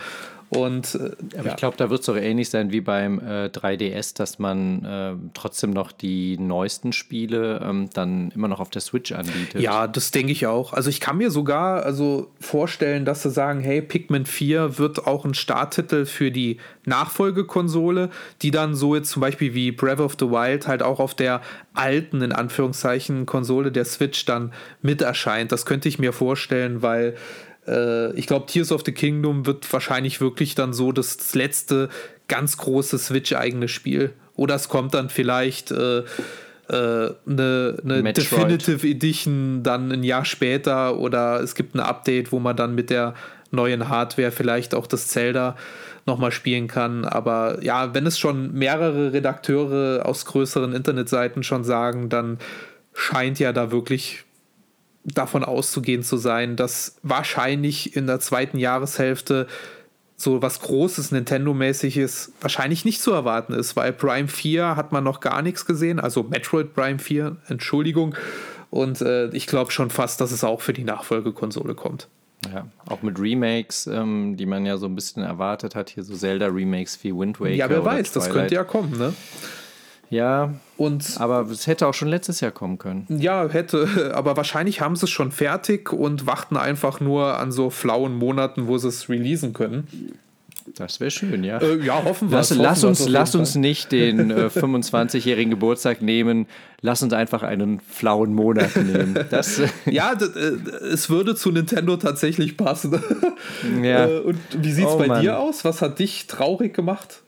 Und, 0.50 0.96
äh, 0.96 1.12
Aber 1.38 1.46
ja. 1.46 1.50
ich 1.52 1.56
glaube, 1.56 1.76
da 1.76 1.90
wird 1.90 2.00
es 2.00 2.06
doch 2.06 2.16
ähnlich 2.16 2.50
sein 2.50 2.72
wie 2.72 2.80
beim 2.80 3.20
äh, 3.20 3.46
3DS, 3.46 4.16
dass 4.16 4.40
man 4.40 4.84
äh, 4.84 5.12
trotzdem 5.32 5.70
noch 5.70 5.92
die 5.92 6.38
neuesten 6.38 6.92
Spiele 6.92 7.60
ähm, 7.64 7.88
dann 7.94 8.32
immer 8.34 8.48
noch 8.48 8.58
auf 8.58 8.68
der 8.68 8.80
Switch 8.80 9.12
anbietet. 9.12 9.60
Ja, 9.60 9.86
das 9.86 10.10
denke 10.10 10.32
ich 10.32 10.48
auch. 10.48 10.72
Also 10.72 10.90
ich 10.90 10.98
kann 10.98 11.18
mir 11.18 11.30
sogar 11.30 11.84
also 11.84 12.32
vorstellen, 12.40 13.04
dass 13.04 13.22
sie 13.22 13.30
sagen, 13.30 13.60
hey, 13.60 13.80
Pikmin 13.80 14.26
4 14.26 14.76
wird 14.76 15.06
auch 15.06 15.24
ein 15.24 15.34
Starttitel 15.34 16.04
für 16.04 16.32
die 16.32 16.56
Nachfolgekonsole, 16.84 18.10
die 18.42 18.50
dann 18.50 18.74
so 18.74 18.96
jetzt 18.96 19.10
zum 19.10 19.20
Beispiel 19.20 19.54
wie 19.54 19.70
Breath 19.70 20.00
of 20.00 20.16
the 20.18 20.26
Wild 20.26 20.66
halt 20.66 20.82
auch 20.82 20.98
auf 20.98 21.14
der 21.14 21.42
alten, 21.74 22.22
in 22.22 22.32
Anführungszeichen, 22.32 23.24
Konsole 23.24 23.70
der 23.70 23.84
Switch 23.84 24.24
dann 24.24 24.52
mit 24.82 25.00
erscheint. 25.00 25.52
Das 25.52 25.64
könnte 25.64 25.88
ich 25.88 26.00
mir 26.00 26.12
vorstellen, 26.12 26.82
weil 26.82 27.14
äh, 27.70 28.12
ich 28.14 28.26
glaube, 28.26 28.46
Tears 28.46 28.72
of 28.72 28.82
the 28.84 28.92
Kingdom 28.92 29.46
wird 29.46 29.72
wahrscheinlich 29.72 30.20
wirklich 30.20 30.54
dann 30.54 30.72
so 30.72 30.92
das, 30.92 31.16
das 31.16 31.34
letzte 31.34 31.88
ganz 32.28 32.56
große 32.56 32.98
Switch-eigene 32.98 33.68
Spiel. 33.68 34.12
Oder 34.34 34.54
es 34.54 34.68
kommt 34.68 34.94
dann 34.94 35.10
vielleicht 35.10 35.72
eine 35.72 36.04
äh, 36.68 37.10
ne, 37.26 37.76
ne 37.82 38.12
Definitive 38.12 38.86
Edition 38.86 39.62
dann 39.62 39.92
ein 39.92 40.02
Jahr 40.02 40.24
später 40.24 40.98
oder 40.98 41.40
es 41.40 41.54
gibt 41.54 41.74
ein 41.74 41.80
Update, 41.80 42.32
wo 42.32 42.38
man 42.38 42.56
dann 42.56 42.74
mit 42.74 42.90
der 42.90 43.14
neuen 43.50 43.88
Hardware 43.88 44.30
vielleicht 44.30 44.74
auch 44.74 44.86
das 44.86 45.08
Zelda 45.08 45.56
nochmal 46.06 46.32
spielen 46.32 46.68
kann. 46.68 47.04
Aber 47.04 47.62
ja, 47.62 47.94
wenn 47.94 48.06
es 48.06 48.18
schon 48.18 48.52
mehrere 48.52 49.12
Redakteure 49.12 50.06
aus 50.06 50.24
größeren 50.24 50.72
Internetseiten 50.72 51.42
schon 51.42 51.64
sagen, 51.64 52.08
dann 52.08 52.38
scheint 52.94 53.38
ja 53.38 53.52
da 53.52 53.70
wirklich 53.70 54.24
davon 55.14 55.44
auszugehen 55.44 56.02
zu 56.02 56.16
sein, 56.16 56.56
dass 56.56 56.96
wahrscheinlich 57.02 57.96
in 57.96 58.06
der 58.06 58.20
zweiten 58.20 58.58
Jahreshälfte 58.58 59.46
so 60.16 60.42
was 60.42 60.60
Großes 60.60 61.12
Nintendo-mäßiges 61.12 62.32
wahrscheinlich 62.40 62.84
nicht 62.84 63.00
zu 63.00 63.12
erwarten 63.12 63.54
ist, 63.54 63.74
weil 63.76 63.92
Prime 63.92 64.28
4 64.28 64.76
hat 64.76 64.92
man 64.92 65.02
noch 65.02 65.20
gar 65.20 65.40
nichts 65.40 65.64
gesehen, 65.64 65.98
also 65.98 66.22
Metroid 66.22 66.74
Prime 66.74 66.98
4, 66.98 67.36
Entschuldigung. 67.48 68.14
Und 68.68 69.00
äh, 69.00 69.28
ich 69.30 69.46
glaube 69.46 69.70
schon 69.70 69.90
fast, 69.90 70.20
dass 70.20 70.30
es 70.30 70.44
auch 70.44 70.60
für 70.60 70.72
die 70.72 70.84
Nachfolgekonsole 70.84 71.74
kommt. 71.74 72.08
Ja, 72.52 72.66
auch 72.86 73.02
mit 73.02 73.18
Remakes, 73.18 73.86
ähm, 73.86 74.36
die 74.36 74.46
man 74.46 74.64
ja 74.64 74.76
so 74.76 74.86
ein 74.86 74.94
bisschen 74.94 75.22
erwartet 75.22 75.74
hat, 75.74 75.90
hier 75.90 76.02
so 76.04 76.14
Zelda-Remakes 76.14 77.02
wie 77.02 77.14
Wind 77.14 77.40
Waker. 77.40 77.52
Ja, 77.52 77.68
wer 77.68 77.84
weiß, 77.84 78.12
das 78.12 78.30
könnte 78.30 78.54
ja 78.54 78.64
kommen, 78.64 78.96
ne? 78.96 79.12
Ja, 80.10 80.54
und 80.76 81.18
aber 81.18 81.48
es 81.50 81.68
hätte 81.68 81.86
auch 81.86 81.94
schon 81.94 82.08
letztes 82.08 82.40
Jahr 82.40 82.50
kommen 82.50 82.78
können. 82.78 83.06
Ja, 83.08 83.48
hätte, 83.48 84.12
aber 84.14 84.36
wahrscheinlich 84.36 84.80
haben 84.80 84.96
sie 84.96 85.06
es 85.06 85.10
schon 85.10 85.30
fertig 85.32 85.92
und 85.92 86.26
warten 86.26 86.56
einfach 86.56 87.00
nur 87.00 87.38
an 87.38 87.52
so 87.52 87.70
flauen 87.70 88.16
Monaten, 88.16 88.66
wo 88.66 88.76
sie 88.76 88.88
es 88.88 89.08
releasen 89.08 89.52
können. 89.52 89.86
Das 90.76 91.00
wäre 91.00 91.10
schön, 91.10 91.42
ja. 91.44 91.58
Äh, 91.58 91.84
ja, 91.84 92.02
hoffen 92.04 92.30
wir. 92.30 92.38
Lass, 92.38 92.54
lass 92.54 92.84
uns, 92.84 93.08
lass 93.08 93.34
uns 93.34 93.54
nicht 93.54 93.92
den 93.92 94.30
äh, 94.30 94.46
25-jährigen 94.54 95.50
Geburtstag 95.50 96.02
nehmen. 96.02 96.46
Lass 96.80 97.02
uns 97.02 97.12
einfach 97.12 97.42
einen 97.42 97.80
flauen 97.80 98.34
Monat 98.34 98.76
nehmen. 98.76 99.18
Das, 99.30 99.58
äh, 99.58 99.68
ja, 99.86 100.12
es 100.92 101.10
würde 101.10 101.34
zu 101.34 101.50
Nintendo 101.50 101.96
tatsächlich 101.96 102.56
passen. 102.56 103.00
ja. 103.82 104.06
Äh, 104.06 104.20
und 104.20 104.38
wie 104.58 104.72
sieht 104.72 104.86
es 104.86 104.92
oh, 104.92 104.98
bei 104.98 105.08
Mann. 105.08 105.22
dir 105.22 105.38
aus? 105.38 105.64
Was 105.64 105.82
hat 105.82 105.98
dich 105.98 106.26
traurig 106.26 106.74
gemacht? 106.74 107.22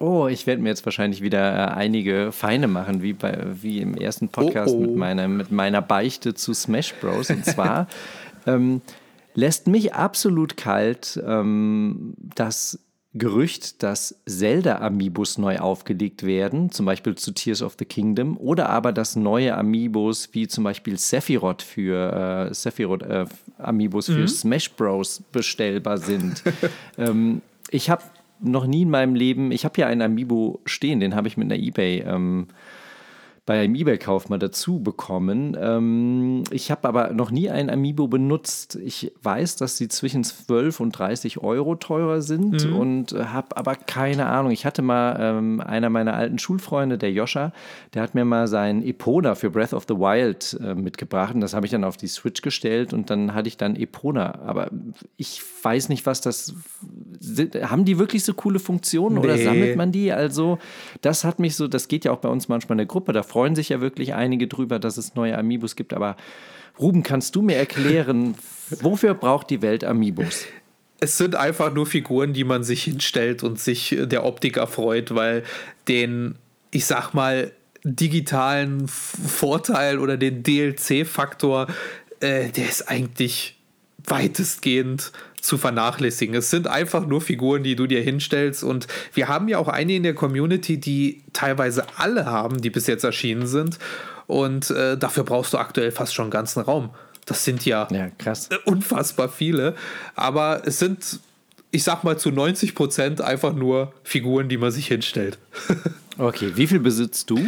Oh, 0.00 0.28
ich 0.28 0.46
werde 0.46 0.62
mir 0.62 0.68
jetzt 0.68 0.84
wahrscheinlich 0.84 1.22
wieder 1.22 1.52
äh, 1.54 1.72
einige 1.72 2.30
Feine 2.30 2.68
machen, 2.68 3.02
wie, 3.02 3.12
bei, 3.12 3.38
wie 3.60 3.80
im 3.80 3.94
ersten 3.94 4.28
Podcast 4.28 4.74
oh, 4.74 4.78
oh. 4.78 4.80
Mit, 4.82 4.96
meiner, 4.96 5.28
mit 5.28 5.50
meiner 5.50 5.82
Beichte 5.82 6.34
zu 6.34 6.54
Smash 6.54 6.94
Bros. 6.94 7.30
Und 7.30 7.44
zwar 7.44 7.88
ähm, 8.46 8.80
lässt 9.34 9.66
mich 9.66 9.94
absolut 9.94 10.56
kalt 10.56 11.20
ähm, 11.26 12.14
das 12.16 12.78
Gerücht, 13.14 13.82
dass 13.82 14.20
Zelda-Amiibos 14.26 15.38
neu 15.38 15.58
aufgelegt 15.58 16.24
werden, 16.24 16.70
zum 16.70 16.86
Beispiel 16.86 17.14
zu 17.14 17.32
Tears 17.32 17.62
of 17.62 17.74
the 17.78 17.84
Kingdom, 17.84 18.36
oder 18.36 18.68
aber 18.68 18.92
dass 18.92 19.16
neue 19.16 19.56
Amiibos 19.56 20.28
wie 20.32 20.46
zum 20.46 20.62
Beispiel 20.62 20.98
Sephiroth 20.98 21.62
für 21.62 22.48
äh, 22.50 22.54
Sephiroth 22.54 23.02
äh, 23.02 23.24
Amiibos 23.56 24.08
mhm. 24.08 24.14
für 24.14 24.28
Smash 24.28 24.70
Bros. 24.72 25.22
bestellbar 25.32 25.98
sind. 25.98 26.42
ähm, 26.98 27.42
ich 27.70 27.90
habe 27.90 28.02
noch 28.40 28.66
nie 28.66 28.82
in 28.82 28.90
meinem 28.90 29.14
Leben, 29.14 29.52
ich 29.52 29.64
habe 29.64 29.80
ja 29.80 29.86
einen 29.86 30.02
Amiibo 30.02 30.60
stehen, 30.64 31.00
den 31.00 31.14
habe 31.14 31.28
ich 31.28 31.36
mit 31.36 31.50
einer 31.50 31.62
eBay 31.62 32.00
ähm, 32.06 32.46
bei 33.48 33.60
einem 33.60 33.76
eBay-Kauf 33.76 34.28
mal 34.28 34.38
dazu 34.38 34.78
bekommen. 34.78 35.56
Ähm, 35.58 36.44
ich 36.50 36.70
habe 36.70 36.86
aber 36.86 37.14
noch 37.14 37.30
nie 37.30 37.48
ein 37.48 37.70
Amiibo 37.70 38.06
benutzt. 38.06 38.76
Ich 38.76 39.10
weiß, 39.22 39.56
dass 39.56 39.78
sie 39.78 39.88
zwischen 39.88 40.22
12 40.22 40.80
und 40.80 40.90
30 40.90 41.38
Euro 41.38 41.74
teurer 41.74 42.20
sind 42.20 42.66
mhm. 42.66 42.76
und 42.76 43.12
äh, 43.12 43.24
habe 43.24 43.56
aber 43.56 43.74
keine 43.74 44.26
Ahnung. 44.26 44.52
Ich 44.52 44.66
hatte 44.66 44.82
mal 44.82 45.16
ähm, 45.18 45.62
einer 45.62 45.88
meiner 45.88 46.12
alten 46.12 46.38
Schulfreunde, 46.38 46.98
der 46.98 47.10
Joscha, 47.10 47.54
der 47.94 48.02
hat 48.02 48.14
mir 48.14 48.26
mal 48.26 48.48
sein 48.48 48.82
Epona 48.82 49.34
für 49.34 49.48
Breath 49.48 49.72
of 49.72 49.86
the 49.88 49.94
Wild 49.94 50.58
äh, 50.62 50.74
mitgebracht 50.74 51.34
und 51.34 51.40
das 51.40 51.54
habe 51.54 51.64
ich 51.64 51.72
dann 51.72 51.84
auf 51.84 51.96
die 51.96 52.08
Switch 52.08 52.42
gestellt 52.42 52.92
und 52.92 53.08
dann 53.08 53.32
hatte 53.32 53.48
ich 53.48 53.56
dann 53.56 53.76
Epona. 53.76 54.40
Aber 54.44 54.70
ich 55.16 55.40
weiß 55.62 55.88
nicht, 55.88 56.04
was 56.04 56.20
das. 56.20 56.54
Haben 57.62 57.86
die 57.86 57.98
wirklich 57.98 58.24
so 58.24 58.34
coole 58.34 58.58
Funktionen 58.58 59.14
nee. 59.14 59.22
oder 59.22 59.38
sammelt 59.38 59.74
man 59.78 59.90
die? 59.90 60.12
Also, 60.12 60.58
das 61.00 61.24
hat 61.24 61.38
mich 61.38 61.56
so, 61.56 61.66
das 61.66 61.88
geht 61.88 62.04
ja 62.04 62.12
auch 62.12 62.18
bei 62.18 62.28
uns 62.28 62.48
manchmal 62.48 62.74
in 62.74 62.78
der 62.80 62.86
Gruppe, 62.86 63.14
da 63.14 63.22
freuen 63.38 63.54
sich 63.54 63.68
ja 63.68 63.80
wirklich 63.80 64.14
einige 64.14 64.48
drüber, 64.48 64.80
dass 64.80 64.96
es 64.96 65.14
neue 65.14 65.38
Amiibos 65.38 65.76
gibt. 65.76 65.94
Aber 65.94 66.16
Ruben, 66.76 67.04
kannst 67.04 67.36
du 67.36 67.42
mir 67.42 67.54
erklären, 67.54 68.34
wofür 68.80 69.14
braucht 69.14 69.48
die 69.50 69.62
Welt 69.62 69.84
Amiibos? 69.84 70.46
Es 70.98 71.16
sind 71.18 71.36
einfach 71.36 71.72
nur 71.72 71.86
Figuren, 71.86 72.32
die 72.32 72.42
man 72.42 72.64
sich 72.64 72.82
hinstellt 72.82 73.44
und 73.44 73.60
sich 73.60 73.96
der 73.96 74.24
Optik 74.24 74.56
erfreut, 74.56 75.14
weil 75.14 75.44
den, 75.86 76.34
ich 76.72 76.84
sag 76.86 77.14
mal, 77.14 77.52
digitalen 77.84 78.88
Vorteil 78.88 80.00
oder 80.00 80.16
den 80.16 80.42
DLC-Faktor, 80.42 81.68
äh, 82.18 82.48
der 82.48 82.68
ist 82.68 82.90
eigentlich 82.90 83.56
weitestgehend 84.04 85.12
zu 85.48 85.56
vernachlässigen. 85.56 86.36
Es 86.36 86.50
sind 86.50 86.68
einfach 86.68 87.06
nur 87.06 87.20
Figuren, 87.20 87.62
die 87.62 87.74
du 87.74 87.86
dir 87.86 88.02
hinstellst. 88.02 88.62
Und 88.62 88.86
wir 89.14 89.28
haben 89.28 89.48
ja 89.48 89.58
auch 89.58 89.68
einige 89.68 89.96
in 89.96 90.02
der 90.02 90.14
Community, 90.14 90.78
die 90.78 91.22
teilweise 91.32 91.86
alle 91.96 92.26
haben, 92.26 92.60
die 92.60 92.68
bis 92.70 92.86
jetzt 92.86 93.02
erschienen 93.02 93.46
sind. 93.46 93.78
Und 94.26 94.70
äh, 94.70 94.98
dafür 94.98 95.24
brauchst 95.24 95.54
du 95.54 95.58
aktuell 95.58 95.90
fast 95.90 96.14
schon 96.14 96.24
einen 96.24 96.30
ganzen 96.30 96.60
Raum. 96.60 96.90
Das 97.24 97.44
sind 97.44 97.64
ja, 97.64 97.88
ja 97.90 98.10
krass. 98.18 98.50
unfassbar 98.66 99.30
viele. 99.30 99.74
Aber 100.14 100.62
es 100.66 100.78
sind, 100.78 101.20
ich 101.70 101.82
sag 101.82 102.04
mal, 102.04 102.18
zu 102.18 102.30
90 102.30 102.74
Prozent 102.74 103.20
einfach 103.22 103.54
nur 103.54 103.94
Figuren, 104.04 104.50
die 104.50 104.58
man 104.58 104.70
sich 104.70 104.86
hinstellt. 104.86 105.38
okay, 106.18 106.52
wie 106.56 106.66
viel 106.66 106.80
besitzt 106.80 107.30
du? 107.30 107.38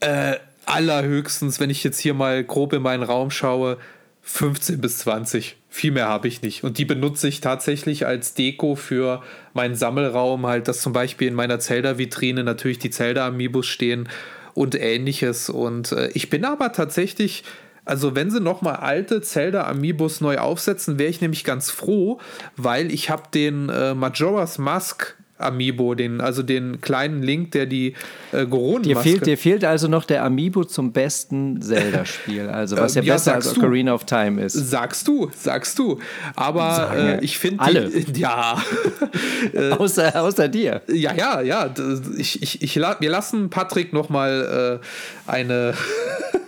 Äh, 0.00 0.36
allerhöchstens, 0.64 1.60
wenn 1.60 1.68
ich 1.68 1.84
jetzt 1.84 1.98
hier 1.98 2.14
mal 2.14 2.42
grob 2.42 2.72
in 2.72 2.80
meinen 2.80 3.02
Raum 3.02 3.30
schaue, 3.30 3.76
15 4.22 4.80
bis 4.80 4.98
20. 4.98 5.56
Viel 5.74 5.92
mehr 5.92 6.06
habe 6.06 6.28
ich 6.28 6.42
nicht. 6.42 6.64
Und 6.64 6.76
die 6.76 6.84
benutze 6.84 7.28
ich 7.28 7.40
tatsächlich 7.40 8.04
als 8.06 8.34
Deko 8.34 8.74
für 8.74 9.22
meinen 9.54 9.74
Sammelraum, 9.74 10.46
halt, 10.46 10.68
dass 10.68 10.82
zum 10.82 10.92
Beispiel 10.92 11.28
in 11.28 11.34
meiner 11.34 11.60
Zelda-Vitrine 11.60 12.44
natürlich 12.44 12.78
die 12.78 12.90
Zelda-Amiibos 12.90 13.66
stehen 13.66 14.06
und 14.52 14.74
ähnliches. 14.74 15.48
Und 15.48 15.92
äh, 15.92 16.10
ich 16.12 16.28
bin 16.28 16.44
aber 16.44 16.72
tatsächlich, 16.72 17.44
also 17.86 18.14
wenn 18.14 18.30
sie 18.30 18.38
nochmal 18.38 18.76
alte 18.76 19.22
Zelda-Amiibos 19.22 20.20
neu 20.20 20.36
aufsetzen, 20.36 20.98
wäre 20.98 21.08
ich 21.08 21.22
nämlich 21.22 21.42
ganz 21.42 21.70
froh, 21.70 22.20
weil 22.54 22.92
ich 22.92 23.08
habe 23.08 23.30
den 23.32 23.70
äh, 23.70 23.94
Majora's 23.94 24.58
Mask 24.58 25.16
Amiibo, 25.42 25.94
den, 25.94 26.20
also 26.20 26.42
den 26.42 26.80
kleinen 26.80 27.22
Link, 27.22 27.52
der 27.52 27.66
die 27.66 27.94
äh, 28.32 28.46
Goronen 28.46 28.82
dir 28.82 28.96
fehlt, 28.96 29.26
dir 29.26 29.38
fehlt 29.38 29.64
also 29.64 29.88
noch 29.88 30.04
der 30.04 30.24
Amiibo 30.24 30.64
zum 30.64 30.92
besten 30.92 31.60
Zelda-Spiel, 31.60 32.48
also 32.48 32.76
was 32.76 32.94
ja, 32.94 33.02
ja 33.02 33.14
besser 33.14 33.34
als 33.34 33.56
Ocarina 33.56 33.94
of 33.94 34.04
Time 34.04 34.42
ist. 34.42 34.54
Sagst 34.54 35.08
du, 35.08 35.30
sagst 35.36 35.78
du. 35.78 35.98
Aber 36.36 36.92
äh, 36.96 37.24
ich 37.24 37.38
finde 37.38 37.60
alle. 37.60 37.88
Die, 37.88 38.20
ja. 38.20 38.56
Äh, 39.52 39.70
außer, 39.72 40.22
außer 40.22 40.48
dir. 40.48 40.82
Ja, 40.88 41.12
ja, 41.14 41.40
ja. 41.40 41.68
Ich, 42.16 42.42
ich, 42.42 42.62
ich, 42.62 42.76
wir 42.76 43.10
lassen 43.10 43.50
Patrick 43.50 43.92
noch 43.92 44.08
mal 44.08 44.80
äh, 44.80 45.30
eine 45.30 45.74
äh, 46.32 46.38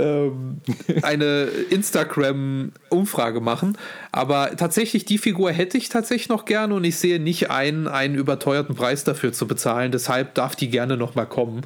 ähm, 0.00 0.60
eine 1.02 1.48
Instagram-Umfrage 1.70 3.40
machen. 3.40 3.76
Aber 4.12 4.56
tatsächlich, 4.56 5.04
die 5.04 5.18
Figur 5.18 5.52
hätte 5.52 5.78
ich 5.78 5.88
tatsächlich 5.88 6.28
noch 6.28 6.44
gerne 6.44 6.74
und 6.74 6.84
ich 6.84 6.96
sehe 6.96 7.20
nicht 7.20 7.50
ein, 7.50 7.88
einen 7.88 8.14
überteuerten 8.14 8.74
Preis 8.74 9.04
dafür 9.04 9.32
zu 9.32 9.46
bezahlen. 9.46 9.92
Deshalb 9.92 10.34
darf 10.34 10.56
die 10.56 10.68
gerne 10.68 10.96
noch 10.96 11.14
mal 11.14 11.26
kommen. 11.26 11.62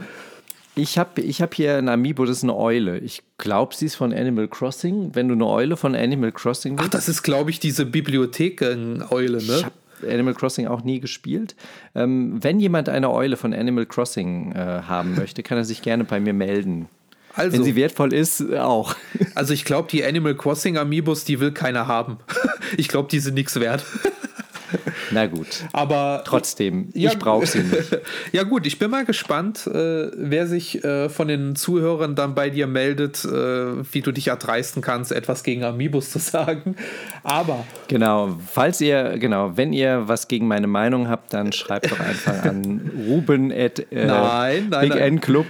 Ich 0.76 0.98
habe 0.98 1.20
ich 1.20 1.40
hab 1.40 1.54
hier 1.54 1.76
ein 1.76 1.88
Amiibo, 1.88 2.24
das 2.24 2.38
ist 2.38 2.42
eine 2.42 2.56
Eule. 2.56 2.98
Ich 2.98 3.22
glaube, 3.38 3.74
sie 3.74 3.86
ist 3.86 3.94
von 3.94 4.12
Animal 4.12 4.48
Crossing. 4.48 5.10
Wenn 5.14 5.28
du 5.28 5.34
eine 5.34 5.46
Eule 5.46 5.76
von 5.76 5.94
Animal 5.94 6.32
Crossing 6.32 6.72
willst. 6.72 6.86
Ach, 6.86 6.90
das 6.90 7.08
ist, 7.08 7.22
glaube 7.22 7.50
ich, 7.50 7.60
diese 7.60 7.86
Bibliothek-Eule, 7.86 9.38
ne? 9.38 9.56
Ich 9.56 9.64
habe 9.64 9.74
Animal 10.10 10.34
Crossing 10.34 10.66
auch 10.66 10.82
nie 10.82 11.00
gespielt. 11.00 11.54
Ähm, 11.94 12.42
wenn 12.42 12.58
jemand 12.58 12.88
eine 12.88 13.10
Eule 13.10 13.36
von 13.36 13.54
Animal 13.54 13.86
Crossing 13.86 14.52
äh, 14.52 14.58
haben 14.58 15.14
möchte, 15.14 15.42
kann 15.42 15.58
er 15.58 15.64
sich 15.64 15.82
gerne 15.82 16.04
bei 16.04 16.18
mir 16.18 16.34
melden. 16.34 16.88
Also, 17.36 17.56
Wenn 17.56 17.64
sie 17.64 17.76
wertvoll 17.76 18.12
ist, 18.12 18.40
äh, 18.40 18.58
auch. 18.58 18.94
Also 19.34 19.52
ich 19.52 19.64
glaube, 19.64 19.88
die 19.90 20.04
Animal 20.04 20.36
Crossing 20.36 20.78
Amiibos, 20.78 21.24
die 21.24 21.40
will 21.40 21.50
keiner 21.50 21.88
haben. 21.88 22.18
ich 22.76 22.86
glaube, 22.86 23.08
die 23.10 23.18
sind 23.18 23.34
nichts 23.34 23.58
wert. 23.58 23.84
Na 25.10 25.26
gut. 25.26 25.64
Aber 25.72 26.22
trotzdem, 26.24 26.88
ja, 26.94 27.10
ich 27.10 27.18
brauche 27.18 27.46
sie 27.46 27.60
nicht. 27.60 27.98
ja 28.32 28.42
gut, 28.42 28.66
ich 28.66 28.78
bin 28.78 28.90
mal 28.90 29.04
gespannt, 29.04 29.66
äh, 29.66 30.10
wer 30.16 30.46
sich 30.46 30.82
äh, 30.84 31.08
von 31.08 31.28
den 31.28 31.56
Zuhörern 31.56 32.14
dann 32.14 32.34
bei 32.34 32.50
dir 32.50 32.66
meldet, 32.66 33.24
äh, 33.24 33.92
wie 33.92 34.00
du 34.00 34.12
dich 34.12 34.28
erdreisten 34.28 34.82
kannst, 34.82 35.12
etwas 35.12 35.42
gegen 35.42 35.64
Amiibos 35.64 36.10
zu 36.10 36.18
sagen. 36.18 36.76
Aber 37.22 37.64
genau, 37.88 38.36
falls 38.46 38.80
ihr 38.80 39.18
genau, 39.18 39.56
wenn 39.56 39.72
ihr 39.72 40.04
was 40.06 40.28
gegen 40.28 40.46
meine 40.48 40.66
Meinung 40.66 41.08
habt, 41.08 41.32
dann 41.32 41.52
schreibt 41.52 41.90
doch 41.90 42.00
einfach 42.00 42.44
an 42.44 42.90
Ruben 43.06 43.52
at 43.52 43.80
äh, 43.92 44.06
nein, 44.06 44.68
nein, 44.70 44.88
Big 44.88 44.98
N 44.98 45.20
Club. 45.20 45.46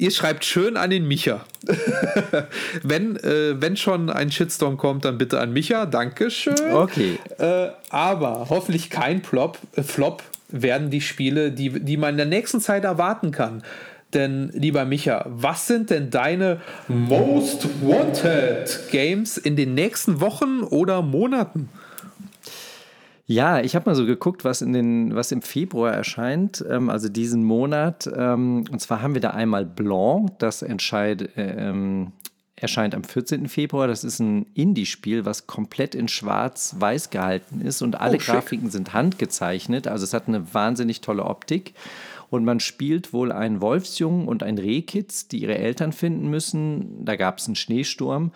Ihr 0.00 0.12
schreibt 0.12 0.44
schön 0.44 0.76
an 0.76 0.90
den 0.90 1.08
Micha. 1.08 1.44
wenn, 2.84 3.16
äh, 3.16 3.60
wenn 3.60 3.76
schon 3.76 4.10
ein 4.10 4.30
Shitstorm 4.30 4.76
kommt, 4.76 5.04
dann 5.04 5.18
bitte 5.18 5.40
an 5.40 5.52
Micha. 5.52 5.86
Dankeschön. 5.86 6.72
Okay. 6.72 7.18
Äh, 7.38 7.70
aber 7.90 8.46
hoffentlich 8.48 8.90
kein 8.90 9.22
Plop, 9.22 9.58
äh, 9.74 9.82
Flop 9.82 10.22
werden 10.50 10.90
die 10.90 11.00
Spiele, 11.00 11.50
die, 11.50 11.80
die 11.80 11.96
man 11.96 12.10
in 12.10 12.16
der 12.16 12.26
nächsten 12.26 12.60
Zeit 12.60 12.84
erwarten 12.84 13.32
kann. 13.32 13.64
Denn, 14.14 14.50
lieber 14.54 14.84
Micha, 14.84 15.26
was 15.28 15.66
sind 15.66 15.90
denn 15.90 16.10
deine 16.10 16.60
Most 16.86 17.66
Wanted 17.82 18.90
Games 18.92 19.36
in 19.36 19.56
den 19.56 19.74
nächsten 19.74 20.20
Wochen 20.20 20.62
oder 20.62 21.02
Monaten? 21.02 21.68
Ja, 23.30 23.60
ich 23.60 23.76
habe 23.76 23.90
mal 23.90 23.94
so 23.94 24.06
geguckt, 24.06 24.46
was, 24.46 24.62
in 24.62 24.72
den, 24.72 25.14
was 25.14 25.32
im 25.32 25.42
Februar 25.42 25.92
erscheint, 25.92 26.64
ähm, 26.66 26.88
also 26.88 27.10
diesen 27.10 27.44
Monat. 27.44 28.10
Ähm, 28.16 28.64
und 28.72 28.80
zwar 28.80 29.02
haben 29.02 29.12
wir 29.12 29.20
da 29.20 29.30
einmal 29.30 29.66
Blanc, 29.66 30.38
das 30.38 30.62
entscheid, 30.62 31.36
äh, 31.36 31.68
ähm, 31.68 32.12
erscheint 32.56 32.94
am 32.94 33.04
14. 33.04 33.46
Februar. 33.48 33.86
Das 33.86 34.02
ist 34.02 34.18
ein 34.18 34.46
Indie-Spiel, 34.54 35.26
was 35.26 35.46
komplett 35.46 35.94
in 35.94 36.08
schwarz-weiß 36.08 37.10
gehalten 37.10 37.60
ist 37.60 37.82
und 37.82 38.00
alle 38.00 38.16
oh, 38.16 38.18
Grafiken 38.18 38.70
sind 38.70 38.94
handgezeichnet. 38.94 39.88
Also 39.88 40.04
es 40.04 40.14
hat 40.14 40.26
eine 40.26 40.54
wahnsinnig 40.54 41.02
tolle 41.02 41.24
Optik. 41.24 41.74
Und 42.30 42.46
man 42.46 42.60
spielt 42.60 43.12
wohl 43.12 43.30
einen 43.30 43.60
Wolfsjungen 43.60 44.26
und 44.26 44.42
ein 44.42 44.56
Rehkitz, 44.56 45.28
die 45.28 45.42
ihre 45.42 45.58
Eltern 45.58 45.92
finden 45.92 46.30
müssen. 46.30 47.04
Da 47.04 47.16
gab 47.16 47.38
es 47.38 47.46
einen 47.46 47.56
Schneesturm. 47.56 48.32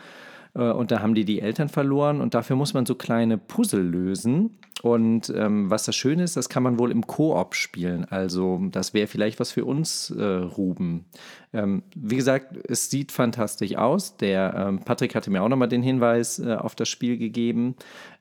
Äh, 0.55 0.71
und 0.71 0.91
da 0.91 1.01
haben 1.01 1.15
die 1.15 1.25
die 1.25 1.41
Eltern 1.41 1.71
verloren 1.71 2.21
und 2.21 2.35
dafür 2.35 2.57
muss 2.57 2.75
man 2.75 2.85
so 2.85 2.95
kleine 2.95 3.39
Puzzle 3.39 3.83
lösen. 3.83 4.59
Und 4.83 5.33
ähm, 5.35 5.71
was 5.71 5.85
das 5.85 5.95
Schöne 5.95 6.25
ist, 6.25 6.37
das 6.37 6.49
kann 6.49 6.65
man 6.65 6.77
wohl 6.77 6.91
im 6.91 7.07
Koop 7.07 7.55
spielen. 7.55 8.05
Also 8.05 8.61
das 8.71 8.93
wäre 8.95 9.07
vielleicht 9.07 9.39
was 9.39 9.53
für 9.53 9.65
uns, 9.65 10.11
äh, 10.11 10.23
Ruben. 10.23 11.05
Ähm, 11.53 11.85
wie 11.95 12.17
gesagt, 12.17 12.57
es 12.69 12.91
sieht 12.91 13.13
fantastisch 13.13 13.77
aus. 13.77 14.17
Der 14.17 14.55
ähm, 14.57 14.81
Patrick 14.81 15.15
hatte 15.15 15.31
mir 15.31 15.43
auch 15.43 15.49
nochmal 15.49 15.69
den 15.69 15.85
Hinweis 15.85 16.41
äh, 16.41 16.55
auf 16.55 16.75
das 16.75 16.89
Spiel 16.89 17.17
gegeben. 17.17 17.77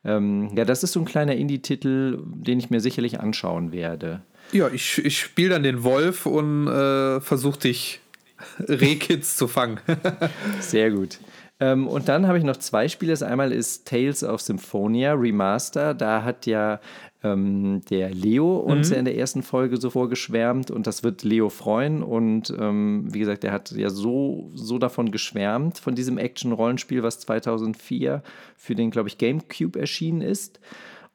Ähm, 0.05 0.51
ja, 0.55 0.63
das 0.63 0.83
ist 0.83 0.91
so 0.91 0.99
ein 0.99 1.05
kleiner 1.05 1.35
Indie-Titel, 1.35 2.19
den 2.25 2.59
ich 2.59 2.69
mir 2.69 2.79
sicherlich 2.79 3.19
anschauen 3.19 3.71
werde. 3.71 4.21
Ja, 4.51 4.69
ich, 4.69 5.03
ich 5.03 5.19
spiele 5.19 5.49
dann 5.49 5.63
den 5.63 5.83
Wolf 5.83 6.27
und 6.27 6.67
äh, 6.67 7.21
versuche 7.21 7.59
dich 7.59 8.01
Rehkids 8.59 9.35
zu 9.35 9.47
fangen. 9.47 9.79
Sehr 10.59 10.91
gut. 10.91 11.17
Ähm, 11.61 11.87
und 11.87 12.09
dann 12.09 12.27
habe 12.27 12.39
ich 12.39 12.43
noch 12.43 12.57
zwei 12.57 12.87
Spiele. 12.87 13.13
Das 13.13 13.23
einmal 13.23 13.53
ist 13.53 13.87
Tales 13.87 14.23
of 14.23 14.41
Symphonia 14.41 15.13
Remaster. 15.13 15.93
Da 15.93 16.23
hat 16.23 16.47
ja 16.47 16.81
ähm, 17.23 17.81
der 17.89 18.09
Leo 18.09 18.57
uns 18.57 18.89
mhm. 18.89 18.93
ja 18.93 18.99
in 18.99 19.05
der 19.05 19.17
ersten 19.17 19.43
Folge 19.43 19.77
so 19.77 19.91
vorgeschwärmt 19.91 20.71
und 20.71 20.87
das 20.87 21.03
wird 21.03 21.23
Leo 21.23 21.49
freuen. 21.49 22.01
Und 22.01 22.51
ähm, 22.59 23.07
wie 23.13 23.19
gesagt, 23.19 23.43
er 23.43 23.51
hat 23.51 23.71
ja 23.71 23.91
so, 23.91 24.49
so 24.55 24.79
davon 24.79 25.11
geschwärmt, 25.11 25.77
von 25.77 25.93
diesem 25.93 26.17
Action-Rollenspiel, 26.17 27.03
was 27.03 27.19
2004 27.19 28.23
für 28.57 28.73
den, 28.73 28.89
glaube 28.89 29.09
ich, 29.09 29.19
GameCube 29.19 29.79
erschienen 29.79 30.21
ist. 30.21 30.59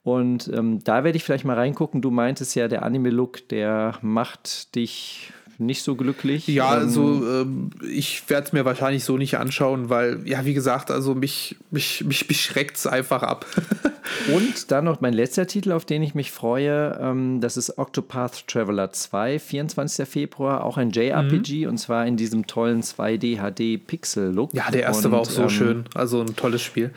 Und 0.05 0.49
ähm, 0.55 0.78
da 0.84 1.03
werde 1.03 1.16
ich 1.16 1.24
vielleicht 1.24 1.44
mal 1.44 1.57
reingucken. 1.57 2.01
Du 2.01 2.12
meintest 2.12 2.55
ja, 2.55 2.68
der 2.68 2.84
Anime-Look, 2.84 3.49
der 3.49 3.99
macht 4.01 4.76
dich 4.76 5.32
nicht 5.59 5.82
so 5.82 5.94
glücklich. 5.94 6.46
Ja, 6.46 6.74
ähm, 6.74 6.80
also 6.80 7.02
ähm, 7.26 7.70
ich 7.88 8.28
werde 8.28 8.46
es 8.46 8.52
mir 8.52 8.64
wahrscheinlich 8.64 9.04
so 9.04 9.16
nicht 9.16 9.38
anschauen, 9.38 9.88
weil, 9.88 10.26
ja, 10.26 10.44
wie 10.44 10.54
gesagt, 10.54 10.90
also 10.90 11.14
mich, 11.14 11.57
mich, 11.70 12.04
mich 12.04 12.28
beschreckt 12.28 12.76
es 12.76 12.86
einfach 12.86 13.22
ab. 13.22 13.46
Und 14.34 14.70
dann 14.70 14.84
noch 14.84 15.00
mein 15.00 15.12
letzter 15.12 15.46
Titel, 15.46 15.72
auf 15.72 15.84
den 15.84 16.02
ich 16.02 16.14
mich 16.14 16.30
freue, 16.30 16.98
ähm, 17.00 17.40
das 17.40 17.57
ist 17.57 17.78
Octopath 17.78 18.46
Traveler 18.46 18.92
2, 18.92 19.38
24. 19.38 20.09
Februar, 20.09 20.64
auch 20.64 20.76
ein 20.76 20.90
JRPG 20.90 21.64
mhm. 21.64 21.70
und 21.70 21.78
zwar 21.78 22.07
in 22.07 22.16
diesem 22.16 22.46
tollen 22.46 22.82
2D 22.82 23.38
HD 23.38 23.84
Pixel 23.84 24.32
Look. 24.32 24.54
Ja, 24.54 24.70
der 24.70 24.82
erste 24.82 25.09
und, 25.09 25.12
war 25.12 25.20
auch 25.20 25.30
so 25.30 25.42
ähm, 25.42 25.50
schön, 25.50 25.84
also 25.94 26.20
ein 26.20 26.36
tolles 26.36 26.62
Spiel. 26.62 26.92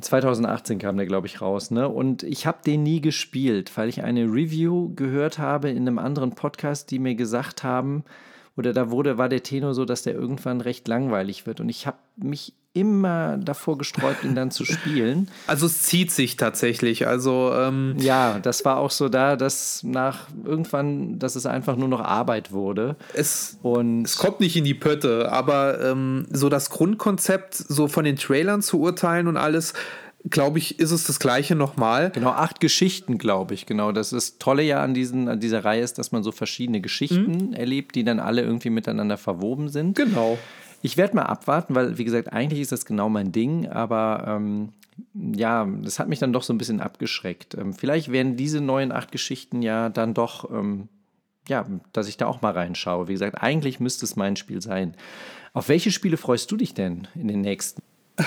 2018 0.00 0.78
kam 0.78 0.96
der, 0.96 1.06
glaube 1.06 1.26
ich, 1.26 1.40
raus. 1.40 1.70
Ne? 1.70 1.88
Und 1.88 2.22
ich 2.22 2.46
habe 2.46 2.58
den 2.64 2.82
nie 2.82 3.00
gespielt, 3.00 3.76
weil 3.76 3.88
ich 3.88 4.02
eine 4.02 4.24
Review 4.24 4.94
gehört 4.94 5.38
habe 5.38 5.70
in 5.70 5.88
einem 5.88 5.98
anderen 5.98 6.34
Podcast, 6.34 6.90
die 6.90 6.98
mir 6.98 7.14
gesagt 7.14 7.62
haben, 7.62 8.04
oder 8.56 8.72
da 8.72 8.90
wurde, 8.90 9.18
war 9.18 9.28
der 9.28 9.42
Tenor 9.42 9.74
so, 9.74 9.84
dass 9.84 10.02
der 10.02 10.14
irgendwann 10.14 10.60
recht 10.60 10.86
langweilig 10.88 11.46
wird. 11.46 11.60
Und 11.60 11.68
ich 11.68 11.86
habe 11.86 11.98
mich 12.16 12.54
immer 12.74 13.36
davor 13.36 13.76
gesträubt, 13.76 14.24
ihn 14.24 14.34
dann 14.34 14.50
zu 14.50 14.64
spielen. 14.64 15.28
Also 15.46 15.66
es 15.66 15.82
zieht 15.82 16.10
sich 16.10 16.36
tatsächlich. 16.36 17.06
Also 17.06 17.52
ähm 17.54 17.96
ja, 17.98 18.38
das 18.38 18.64
war 18.64 18.78
auch 18.78 18.90
so 18.90 19.08
da, 19.08 19.36
dass 19.36 19.82
nach 19.82 20.28
irgendwann, 20.44 21.18
dass 21.18 21.36
es 21.36 21.46
einfach 21.46 21.76
nur 21.76 21.88
noch 21.88 22.00
Arbeit 22.00 22.52
wurde. 22.52 22.96
Es, 23.12 23.58
und 23.62 24.04
es 24.04 24.16
kommt 24.16 24.40
nicht 24.40 24.56
in 24.56 24.64
die 24.64 24.74
Pötte, 24.74 25.30
aber 25.30 25.80
ähm, 25.82 26.26
so 26.30 26.48
das 26.48 26.70
Grundkonzept, 26.70 27.54
so 27.54 27.88
von 27.88 28.04
den 28.04 28.16
Trailern 28.16 28.62
zu 28.62 28.80
urteilen 28.80 29.26
und 29.26 29.36
alles, 29.36 29.74
glaube 30.30 30.58
ich, 30.58 30.78
ist 30.78 30.90
es 30.90 31.04
das 31.04 31.18
gleiche 31.18 31.54
nochmal. 31.54 32.10
Genau, 32.10 32.30
acht 32.30 32.60
Geschichten, 32.60 33.18
glaube 33.18 33.54
ich. 33.54 33.66
Genau, 33.66 33.92
das 33.92 34.12
ist 34.12 34.40
Tolle 34.40 34.62
ja 34.62 34.82
an, 34.82 34.94
diesen, 34.94 35.28
an 35.28 35.40
dieser 35.40 35.64
Reihe 35.64 35.82
ist, 35.82 35.98
dass 35.98 36.12
man 36.12 36.22
so 36.22 36.32
verschiedene 36.32 36.80
Geschichten 36.80 37.48
mhm. 37.48 37.52
erlebt, 37.52 37.94
die 37.94 38.04
dann 38.04 38.20
alle 38.20 38.42
irgendwie 38.42 38.70
miteinander 38.70 39.18
verwoben 39.18 39.68
sind. 39.68 39.96
Genau. 39.96 40.38
Ich 40.82 40.96
werde 40.96 41.16
mal 41.16 41.22
abwarten, 41.22 41.74
weil, 41.74 41.96
wie 41.96 42.04
gesagt, 42.04 42.32
eigentlich 42.32 42.60
ist 42.60 42.72
das 42.72 42.84
genau 42.84 43.08
mein 43.08 43.32
Ding, 43.32 43.68
aber 43.68 44.24
ähm, 44.26 44.72
ja, 45.14 45.66
das 45.82 45.98
hat 45.98 46.08
mich 46.08 46.18
dann 46.18 46.32
doch 46.32 46.42
so 46.42 46.52
ein 46.52 46.58
bisschen 46.58 46.80
abgeschreckt. 46.80 47.54
Ähm, 47.54 47.72
vielleicht 47.72 48.10
werden 48.10 48.36
diese 48.36 48.60
neuen 48.60 48.92
acht 48.92 49.12
Geschichten 49.12 49.62
ja 49.62 49.88
dann 49.88 50.12
doch, 50.12 50.50
ähm, 50.50 50.88
ja, 51.48 51.66
dass 51.92 52.08
ich 52.08 52.16
da 52.16 52.26
auch 52.26 52.42
mal 52.42 52.52
reinschaue. 52.52 53.08
Wie 53.08 53.12
gesagt, 53.12 53.40
eigentlich 53.40 53.80
müsste 53.80 54.04
es 54.04 54.16
mein 54.16 54.36
Spiel 54.36 54.60
sein. 54.60 54.96
Auf 55.54 55.68
welche 55.68 55.92
Spiele 55.92 56.16
freust 56.16 56.50
du 56.50 56.56
dich 56.56 56.74
denn 56.74 57.08
in 57.14 57.28
den 57.28 57.40
nächsten? 57.40 57.82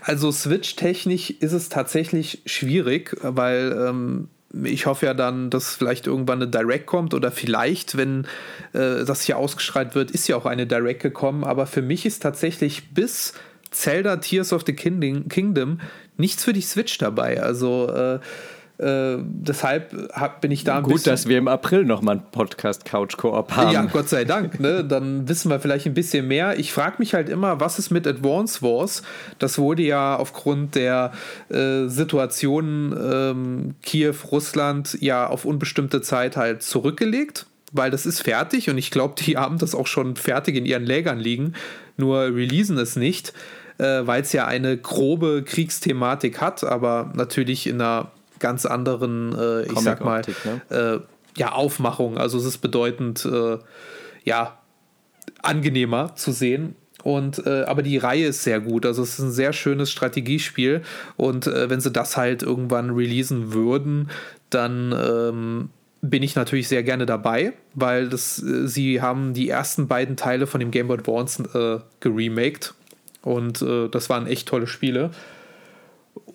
Also 0.00 0.32
Switch-technisch 0.32 1.30
ist 1.30 1.52
es 1.52 1.68
tatsächlich 1.68 2.42
schwierig, 2.46 3.16
weil 3.22 3.76
ähm, 3.88 4.28
ich 4.64 4.86
hoffe 4.86 5.06
ja 5.06 5.14
dann, 5.14 5.50
dass 5.50 5.74
vielleicht 5.74 6.06
irgendwann 6.06 6.42
eine 6.42 6.50
Direct 6.50 6.86
kommt 6.86 7.12
oder 7.12 7.30
vielleicht, 7.30 7.96
wenn 7.96 8.26
äh, 8.72 9.04
das 9.04 9.22
hier 9.22 9.36
ausgeschreit 9.36 9.94
wird, 9.94 10.10
ist 10.10 10.26
ja 10.28 10.36
auch 10.36 10.46
eine 10.46 10.66
Direct 10.66 11.02
gekommen. 11.02 11.44
Aber 11.44 11.66
für 11.66 11.82
mich 11.82 12.06
ist 12.06 12.22
tatsächlich 12.22 12.94
bis 12.94 13.34
Zelda 13.70 14.16
Tears 14.16 14.52
of 14.52 14.64
the 14.66 14.72
Kingdom 14.72 15.80
nichts 16.16 16.44
für 16.44 16.52
die 16.52 16.62
Switch 16.62 16.96
dabei. 16.98 17.42
Also 17.42 17.88
äh, 17.90 18.20
äh, 18.78 19.16
deshalb 19.20 19.92
hab, 20.12 20.40
bin 20.40 20.52
ich 20.52 20.62
da 20.62 20.76
ein 20.76 20.84
Gut, 20.84 20.94
bisschen. 20.94 21.10
dass 21.10 21.26
wir 21.26 21.36
im 21.36 21.48
April 21.48 21.84
nochmal 21.84 22.18
einen 22.18 22.30
Podcast 22.30 22.84
Couch 22.84 23.16
Koop 23.16 23.50
haben. 23.56 23.72
Ja, 23.72 23.84
Gott 23.86 24.08
sei 24.08 24.24
Dank. 24.24 24.60
Ne? 24.60 24.84
Dann 24.84 25.28
wissen 25.28 25.50
wir 25.50 25.58
vielleicht 25.58 25.86
ein 25.86 25.94
bisschen 25.94 26.28
mehr. 26.28 26.58
Ich 26.58 26.72
frage 26.72 26.96
mich 26.98 27.12
halt 27.12 27.28
immer, 27.28 27.58
was 27.58 27.80
ist 27.80 27.90
mit 27.90 28.06
Advance 28.06 28.62
Wars? 28.62 29.02
Das 29.40 29.58
wurde 29.58 29.82
ja 29.82 30.14
aufgrund 30.16 30.76
der 30.76 31.12
äh, 31.48 31.88
Situation 31.88 32.96
ähm, 32.96 33.74
Kiew, 33.82 34.14
Russland 34.30 34.96
ja 35.00 35.26
auf 35.26 35.44
unbestimmte 35.44 36.00
Zeit 36.00 36.36
halt 36.36 36.62
zurückgelegt. 36.62 37.46
Weil 37.72 37.90
das 37.90 38.06
ist 38.06 38.22
fertig 38.22 38.70
und 38.70 38.78
ich 38.78 38.90
glaube, 38.90 39.14
die 39.18 39.36
haben 39.36 39.58
das 39.58 39.74
auch 39.74 39.86
schon 39.86 40.16
fertig 40.16 40.56
in 40.56 40.64
ihren 40.64 40.84
Lägern 40.84 41.18
liegen, 41.18 41.52
nur 41.98 42.20
releasen 42.34 42.78
es 42.78 42.96
nicht, 42.96 43.34
äh, 43.76 44.06
weil 44.06 44.22
es 44.22 44.32
ja 44.32 44.46
eine 44.46 44.78
grobe 44.78 45.42
Kriegsthematik 45.42 46.40
hat, 46.40 46.64
aber 46.64 47.12
natürlich 47.14 47.66
in 47.66 47.82
einer 47.82 48.10
ganz 48.38 48.66
anderen, 48.66 49.36
äh, 49.36 49.62
ich 49.62 49.78
sag 49.80 50.04
mal, 50.04 50.22
ne? 50.44 51.04
äh, 51.04 51.38
ja, 51.38 51.52
Aufmachung. 51.52 52.18
Also 52.18 52.38
es 52.38 52.44
ist 52.44 52.58
bedeutend, 52.58 53.24
äh, 53.24 53.58
ja, 54.24 54.58
angenehmer 55.42 56.14
zu 56.16 56.32
sehen. 56.32 56.74
Und 57.04 57.46
äh, 57.46 57.62
aber 57.62 57.82
die 57.82 57.96
Reihe 57.96 58.26
ist 58.26 58.42
sehr 58.42 58.60
gut. 58.60 58.84
Also 58.84 59.02
es 59.02 59.18
ist 59.18 59.24
ein 59.24 59.30
sehr 59.30 59.52
schönes 59.52 59.90
Strategiespiel. 59.90 60.82
Und 61.16 61.46
äh, 61.46 61.70
wenn 61.70 61.80
sie 61.80 61.90
das 61.90 62.16
halt 62.16 62.42
irgendwann 62.42 62.90
releasen 62.90 63.52
würden, 63.52 64.10
dann 64.50 64.92
ähm, 64.92 65.70
bin 66.00 66.22
ich 66.22 66.34
natürlich 66.34 66.68
sehr 66.68 66.82
gerne 66.82 67.06
dabei, 67.06 67.52
weil 67.74 68.08
das, 68.08 68.42
äh, 68.42 68.66
sie 68.66 69.00
haben 69.00 69.32
die 69.32 69.48
ersten 69.48 69.88
beiden 69.88 70.16
Teile 70.16 70.46
von 70.46 70.60
dem 70.60 70.70
Game 70.70 70.88
Boy 70.88 70.98
Advance 70.98 71.42
äh, 71.54 71.80
geremaked. 72.00 72.74
Und 73.22 73.62
äh, 73.62 73.88
das 73.88 74.10
waren 74.10 74.26
echt 74.26 74.48
tolle 74.48 74.66
Spiele. 74.66 75.10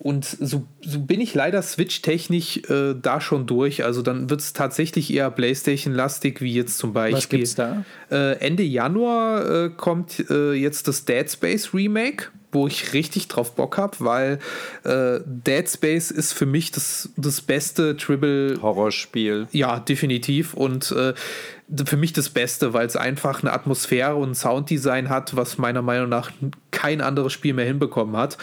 Und 0.04 0.26
so, 0.26 0.66
so 0.82 1.00
bin 1.00 1.22
ich 1.22 1.32
leider 1.32 1.62
Switch-technisch 1.62 2.58
äh, 2.68 2.94
da 3.00 3.22
schon 3.22 3.46
durch. 3.46 3.84
Also 3.84 4.02
dann 4.02 4.28
wird 4.28 4.42
es 4.42 4.52
tatsächlich 4.52 5.10
eher 5.10 5.30
PlayStation-lastig, 5.30 6.42
wie 6.42 6.52
jetzt 6.52 6.76
zum 6.76 6.92
Beispiel. 6.92 7.16
Was 7.16 7.28
gibt's 7.30 7.54
da? 7.54 7.86
Äh, 8.10 8.38
Ende 8.40 8.64
Januar 8.64 9.64
äh, 9.64 9.70
kommt 9.70 10.28
äh, 10.28 10.52
jetzt 10.52 10.88
das 10.88 11.06
Dead 11.06 11.30
Space 11.30 11.72
Remake, 11.72 12.26
wo 12.52 12.66
ich 12.66 12.92
richtig 12.92 13.28
drauf 13.28 13.54
Bock 13.54 13.78
habe, 13.78 13.96
weil 14.00 14.40
äh, 14.84 15.20
Dead 15.24 15.66
Space 15.66 16.10
ist 16.10 16.34
für 16.34 16.44
mich 16.44 16.70
das, 16.70 17.08
das 17.16 17.40
beste 17.40 17.96
Tribble. 17.96 18.58
Horrorspiel. 18.60 19.48
Ja, 19.52 19.80
definitiv. 19.80 20.52
Und 20.52 20.92
äh, 20.92 21.14
für 21.86 21.96
mich 21.96 22.12
das 22.12 22.28
Beste, 22.28 22.74
weil 22.74 22.86
es 22.86 22.96
einfach 22.96 23.42
eine 23.42 23.54
Atmosphäre 23.54 24.16
und 24.16 24.32
ein 24.32 24.34
Sounddesign 24.34 25.08
hat, 25.08 25.34
was 25.34 25.56
meiner 25.56 25.80
Meinung 25.80 26.10
nach 26.10 26.30
kein 26.72 27.00
anderes 27.00 27.32
Spiel 27.32 27.54
mehr 27.54 27.64
hinbekommen 27.64 28.18
hat. 28.18 28.36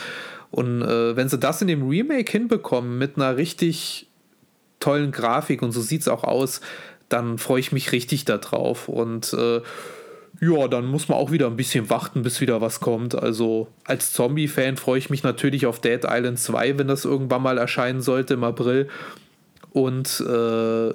Und 0.51 0.81
äh, 0.81 1.15
wenn 1.15 1.29
sie 1.29 1.37
das 1.37 1.61
in 1.61 1.67
dem 1.67 1.87
Remake 1.87 2.31
hinbekommen 2.31 2.97
mit 2.97 3.15
einer 3.15 3.37
richtig 3.37 4.07
tollen 4.79 5.11
Grafik 5.11 5.61
und 5.61 5.71
so 5.71 5.81
sieht 5.81 6.01
es 6.01 6.07
auch 6.07 6.23
aus, 6.23 6.61
dann 7.07 7.37
freue 7.37 7.59
ich 7.59 7.71
mich 7.71 7.91
richtig 7.91 8.25
darauf. 8.25 8.89
Und 8.89 9.33
äh, 9.33 9.61
ja, 10.41 10.67
dann 10.67 10.85
muss 10.85 11.07
man 11.07 11.17
auch 11.17 11.31
wieder 11.31 11.47
ein 11.47 11.55
bisschen 11.55 11.89
warten, 11.89 12.23
bis 12.23 12.41
wieder 12.41 12.61
was 12.61 12.79
kommt. 12.79 13.15
Also 13.15 13.67
als 13.85 14.11
Zombie-Fan 14.13 14.77
freue 14.77 14.97
ich 14.97 15.09
mich 15.09 15.23
natürlich 15.23 15.65
auf 15.65 15.79
Dead 15.79 16.01
Island 16.05 16.39
2, 16.39 16.77
wenn 16.77 16.87
das 16.87 17.05
irgendwann 17.05 17.43
mal 17.43 17.57
erscheinen 17.57 18.01
sollte 18.01 18.33
im 18.33 18.43
April. 18.43 18.87
Und 19.71 20.21
äh, 20.27 20.93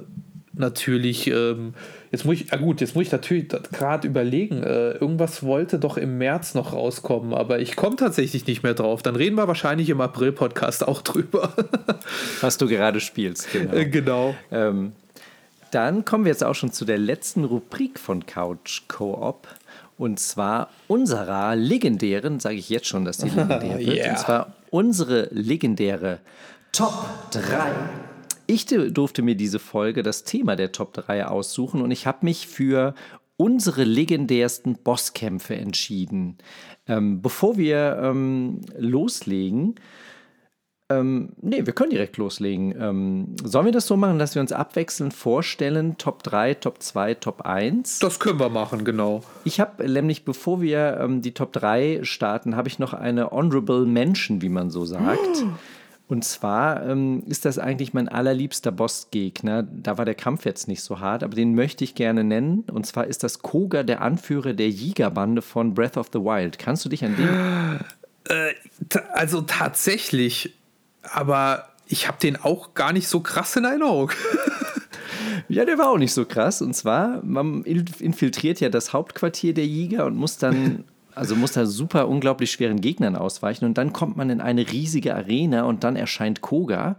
natürlich 0.52 1.28
ähm, 1.28 1.74
Jetzt 2.16 2.24
muss 2.24 2.36
ich, 2.36 2.50
ah 2.50 2.56
gut, 2.56 2.80
jetzt 2.80 2.94
muss 2.94 3.04
ich 3.04 3.12
natürlich 3.12 3.48
gerade 3.72 4.08
überlegen. 4.08 4.62
Äh, 4.62 4.92
irgendwas 4.92 5.42
wollte 5.42 5.78
doch 5.78 5.98
im 5.98 6.16
März 6.16 6.54
noch 6.54 6.72
rauskommen, 6.72 7.34
aber 7.34 7.58
ich 7.58 7.76
komme 7.76 7.96
tatsächlich 7.96 8.46
nicht 8.46 8.62
mehr 8.62 8.72
drauf. 8.72 9.02
Dann 9.02 9.16
reden 9.16 9.36
wir 9.36 9.46
wahrscheinlich 9.48 9.90
im 9.90 10.00
April-Podcast 10.00 10.88
auch 10.88 11.02
drüber. 11.02 11.52
Was 12.40 12.56
du 12.56 12.68
gerade 12.68 13.00
spielst, 13.00 13.52
genau. 13.52 13.74
Äh, 13.74 13.84
genau. 13.84 14.34
Ähm, 14.50 14.92
dann 15.72 16.06
kommen 16.06 16.24
wir 16.24 16.32
jetzt 16.32 16.42
auch 16.42 16.54
schon 16.54 16.72
zu 16.72 16.86
der 16.86 16.96
letzten 16.96 17.44
Rubrik 17.44 17.98
von 17.98 18.24
Couch 18.24 18.84
Co-op. 18.88 19.46
Und 19.98 20.18
zwar 20.18 20.70
unserer 20.88 21.54
legendären, 21.54 22.40
sage 22.40 22.56
ich 22.56 22.70
jetzt 22.70 22.86
schon, 22.86 23.04
dass 23.04 23.18
die 23.18 23.28
legendär 23.28 23.78
wird. 23.78 23.94
yeah. 23.94 24.10
Und 24.12 24.18
zwar 24.18 24.54
unsere 24.70 25.28
legendäre 25.32 26.20
Top 26.72 27.04
3 27.32 27.42
ich 28.46 28.66
durfte 28.66 29.22
mir 29.22 29.34
diese 29.34 29.58
Folge 29.58 30.02
das 30.02 30.24
Thema 30.24 30.56
der 30.56 30.72
Top 30.72 30.92
3 30.94 31.26
aussuchen 31.26 31.82
und 31.82 31.90
ich 31.90 32.06
habe 32.06 32.18
mich 32.22 32.46
für 32.46 32.94
unsere 33.36 33.84
legendärsten 33.84 34.74
Bosskämpfe 34.76 35.56
entschieden. 35.56 36.38
Ähm, 36.88 37.20
bevor 37.20 37.58
wir 37.58 37.98
ähm, 38.02 38.62
loslegen, 38.78 39.74
ähm, 40.88 41.30
nee, 41.40 41.66
wir 41.66 41.72
können 41.72 41.90
direkt 41.90 42.16
loslegen. 42.16 42.74
Ähm, 42.80 43.34
sollen 43.42 43.64
wir 43.64 43.72
das 43.72 43.88
so 43.88 43.96
machen, 43.96 44.20
dass 44.20 44.36
wir 44.36 44.42
uns 44.42 44.52
abwechselnd 44.52 45.12
vorstellen? 45.12 45.98
Top 45.98 46.22
3, 46.22 46.54
Top 46.54 46.80
2, 46.80 47.14
Top 47.14 47.42
1? 47.42 47.98
Das 47.98 48.20
können 48.20 48.38
wir 48.38 48.50
machen, 48.50 48.84
genau. 48.84 49.22
Ich 49.44 49.58
habe 49.58 49.90
nämlich, 49.90 50.24
bevor 50.24 50.60
wir 50.62 50.98
ähm, 51.00 51.22
die 51.22 51.32
Top 51.32 51.52
3 51.52 52.00
starten, 52.02 52.54
habe 52.54 52.68
ich 52.68 52.78
noch 52.78 52.94
eine 52.94 53.32
Honorable 53.32 53.84
Mention, 53.84 54.42
wie 54.42 54.48
man 54.48 54.70
so 54.70 54.84
sagt. 54.84 55.44
Und 56.08 56.24
zwar 56.24 56.86
ähm, 56.86 57.24
ist 57.26 57.44
das 57.44 57.58
eigentlich 57.58 57.92
mein 57.92 58.08
allerliebster 58.08 58.70
Bossgegner. 58.70 59.64
Da 59.64 59.98
war 59.98 60.04
der 60.04 60.14
Kampf 60.14 60.44
jetzt 60.44 60.68
nicht 60.68 60.82
so 60.82 61.00
hart, 61.00 61.24
aber 61.24 61.34
den 61.34 61.54
möchte 61.54 61.82
ich 61.82 61.96
gerne 61.96 62.22
nennen. 62.22 62.64
Und 62.72 62.86
zwar 62.86 63.06
ist 63.06 63.24
das 63.24 63.40
Koga, 63.40 63.82
der 63.82 64.02
Anführer 64.02 64.52
der 64.52 64.68
Jägerbande 64.68 65.42
von 65.42 65.74
Breath 65.74 65.96
of 65.96 66.10
the 66.12 66.20
Wild. 66.20 66.60
Kannst 66.60 66.84
du 66.84 66.88
dich 66.88 67.04
an 67.04 67.16
den? 67.16 67.28
Äh, 68.28 68.54
also 69.12 69.40
tatsächlich, 69.42 70.54
aber 71.02 71.68
ich 71.88 72.06
habe 72.06 72.18
den 72.22 72.36
auch 72.36 72.74
gar 72.74 72.92
nicht 72.92 73.08
so 73.08 73.20
krass 73.20 73.56
in 73.56 73.64
Erinnerung. 73.64 74.12
Ja, 75.48 75.64
der 75.64 75.78
war 75.78 75.90
auch 75.90 75.98
nicht 75.98 76.12
so 76.12 76.24
krass. 76.24 76.60
Und 76.60 76.74
zwar, 76.74 77.22
man 77.22 77.62
infiltriert 77.64 78.58
ja 78.60 78.68
das 78.68 78.92
Hauptquartier 78.92 79.54
der 79.54 79.66
Jäger 79.66 80.06
und 80.06 80.16
muss 80.16 80.38
dann 80.38 80.84
also 81.16 81.34
muss 81.34 81.52
da 81.52 81.66
super 81.66 82.08
unglaublich 82.08 82.52
schweren 82.52 82.80
Gegnern 82.80 83.16
ausweichen 83.16 83.64
und 83.64 83.78
dann 83.78 83.92
kommt 83.92 84.16
man 84.16 84.30
in 84.30 84.40
eine 84.40 84.70
riesige 84.70 85.14
Arena 85.14 85.64
und 85.64 85.82
dann 85.82 85.96
erscheint 85.96 86.42
Koga 86.42 86.96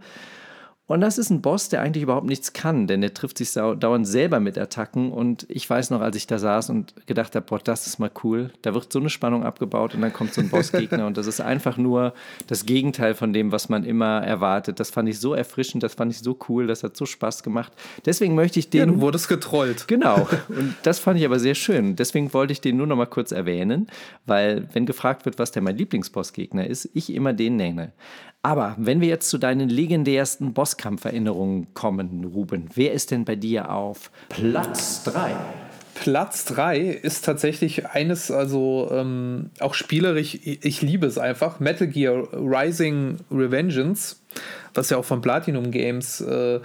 und 0.88 1.02
das 1.02 1.18
ist 1.18 1.28
ein 1.28 1.42
Boss, 1.42 1.68
der 1.68 1.82
eigentlich 1.82 2.02
überhaupt 2.02 2.26
nichts 2.26 2.54
kann, 2.54 2.86
denn 2.86 3.02
der 3.02 3.12
trifft 3.12 3.36
sich 3.36 3.52
dauernd 3.52 4.08
selber 4.08 4.40
mit 4.40 4.56
Attacken. 4.56 5.12
Und 5.12 5.44
ich 5.50 5.68
weiß 5.68 5.90
noch, 5.90 6.00
als 6.00 6.16
ich 6.16 6.26
da 6.26 6.38
saß 6.38 6.70
und 6.70 6.94
gedacht 7.06 7.34
habe, 7.34 7.44
boah, 7.44 7.58
das 7.58 7.86
ist 7.86 7.98
mal 7.98 8.10
cool. 8.24 8.50
Da 8.62 8.72
wird 8.72 8.90
so 8.90 8.98
eine 8.98 9.10
Spannung 9.10 9.44
abgebaut 9.44 9.94
und 9.94 10.00
dann 10.00 10.14
kommt 10.14 10.32
so 10.32 10.40
ein 10.40 10.48
Bossgegner. 10.48 11.06
und 11.06 11.18
das 11.18 11.26
ist 11.26 11.42
einfach 11.42 11.76
nur 11.76 12.14
das 12.46 12.64
Gegenteil 12.64 13.12
von 13.12 13.34
dem, 13.34 13.52
was 13.52 13.68
man 13.68 13.84
immer 13.84 14.22
erwartet. 14.22 14.80
Das 14.80 14.88
fand 14.88 15.10
ich 15.10 15.20
so 15.20 15.34
erfrischend, 15.34 15.82
das 15.82 15.92
fand 15.92 16.10
ich 16.10 16.20
so 16.20 16.38
cool, 16.48 16.66
das 16.66 16.82
hat 16.82 16.96
so 16.96 17.04
Spaß 17.04 17.42
gemacht. 17.42 17.70
Deswegen 18.06 18.34
möchte 18.34 18.58
ich 18.58 18.70
den. 18.70 18.80
Ja, 18.80 18.86
du 18.86 19.00
wurdest 19.02 19.28
getrollt. 19.28 19.88
Genau. 19.88 20.26
Und 20.48 20.74
das 20.84 20.98
fand 21.00 21.20
ich 21.20 21.26
aber 21.26 21.38
sehr 21.38 21.54
schön. 21.54 21.96
Deswegen 21.96 22.32
wollte 22.32 22.54
ich 22.54 22.62
den 22.62 22.78
nur 22.78 22.86
noch 22.86 22.96
mal 22.96 23.04
kurz 23.04 23.30
erwähnen, 23.30 23.88
weil, 24.24 24.66
wenn 24.72 24.86
gefragt 24.86 25.26
wird, 25.26 25.38
was 25.38 25.52
der 25.52 25.60
mein 25.60 25.76
Lieblingsbossgegner 25.76 26.66
ist, 26.66 26.88
ich 26.94 27.12
immer 27.12 27.34
den 27.34 27.56
nenne. 27.56 27.92
Aber 28.42 28.76
wenn 28.78 29.00
wir 29.00 29.08
jetzt 29.08 29.28
zu 29.28 29.38
deinen 29.38 29.68
legendärsten 29.68 30.52
Bosskampferinnerungen 30.52 31.74
kommen, 31.74 32.24
Ruben, 32.24 32.68
wer 32.74 32.92
ist 32.92 33.10
denn 33.10 33.24
bei 33.24 33.36
dir 33.36 33.70
auf 33.70 34.10
Platz 34.28 35.02
3? 35.04 35.34
Platz 35.94 36.44
3 36.44 36.78
ist 36.78 37.24
tatsächlich 37.24 37.86
eines, 37.86 38.30
also 38.30 38.88
ähm, 38.92 39.50
auch 39.58 39.74
spielerisch, 39.74 40.36
ich, 40.36 40.64
ich, 40.64 40.80
liebe 40.80 41.06
es 41.06 41.18
einfach, 41.18 41.58
Metal 41.58 41.88
Gear 41.88 42.28
Rising 42.32 43.16
Revengeance, 43.32 44.20
was 44.74 44.90
ja 44.90 44.96
auch 44.96 45.04
von 45.04 45.20
Platinum 45.20 45.72
Games 45.72 46.20
äh, 46.20 46.60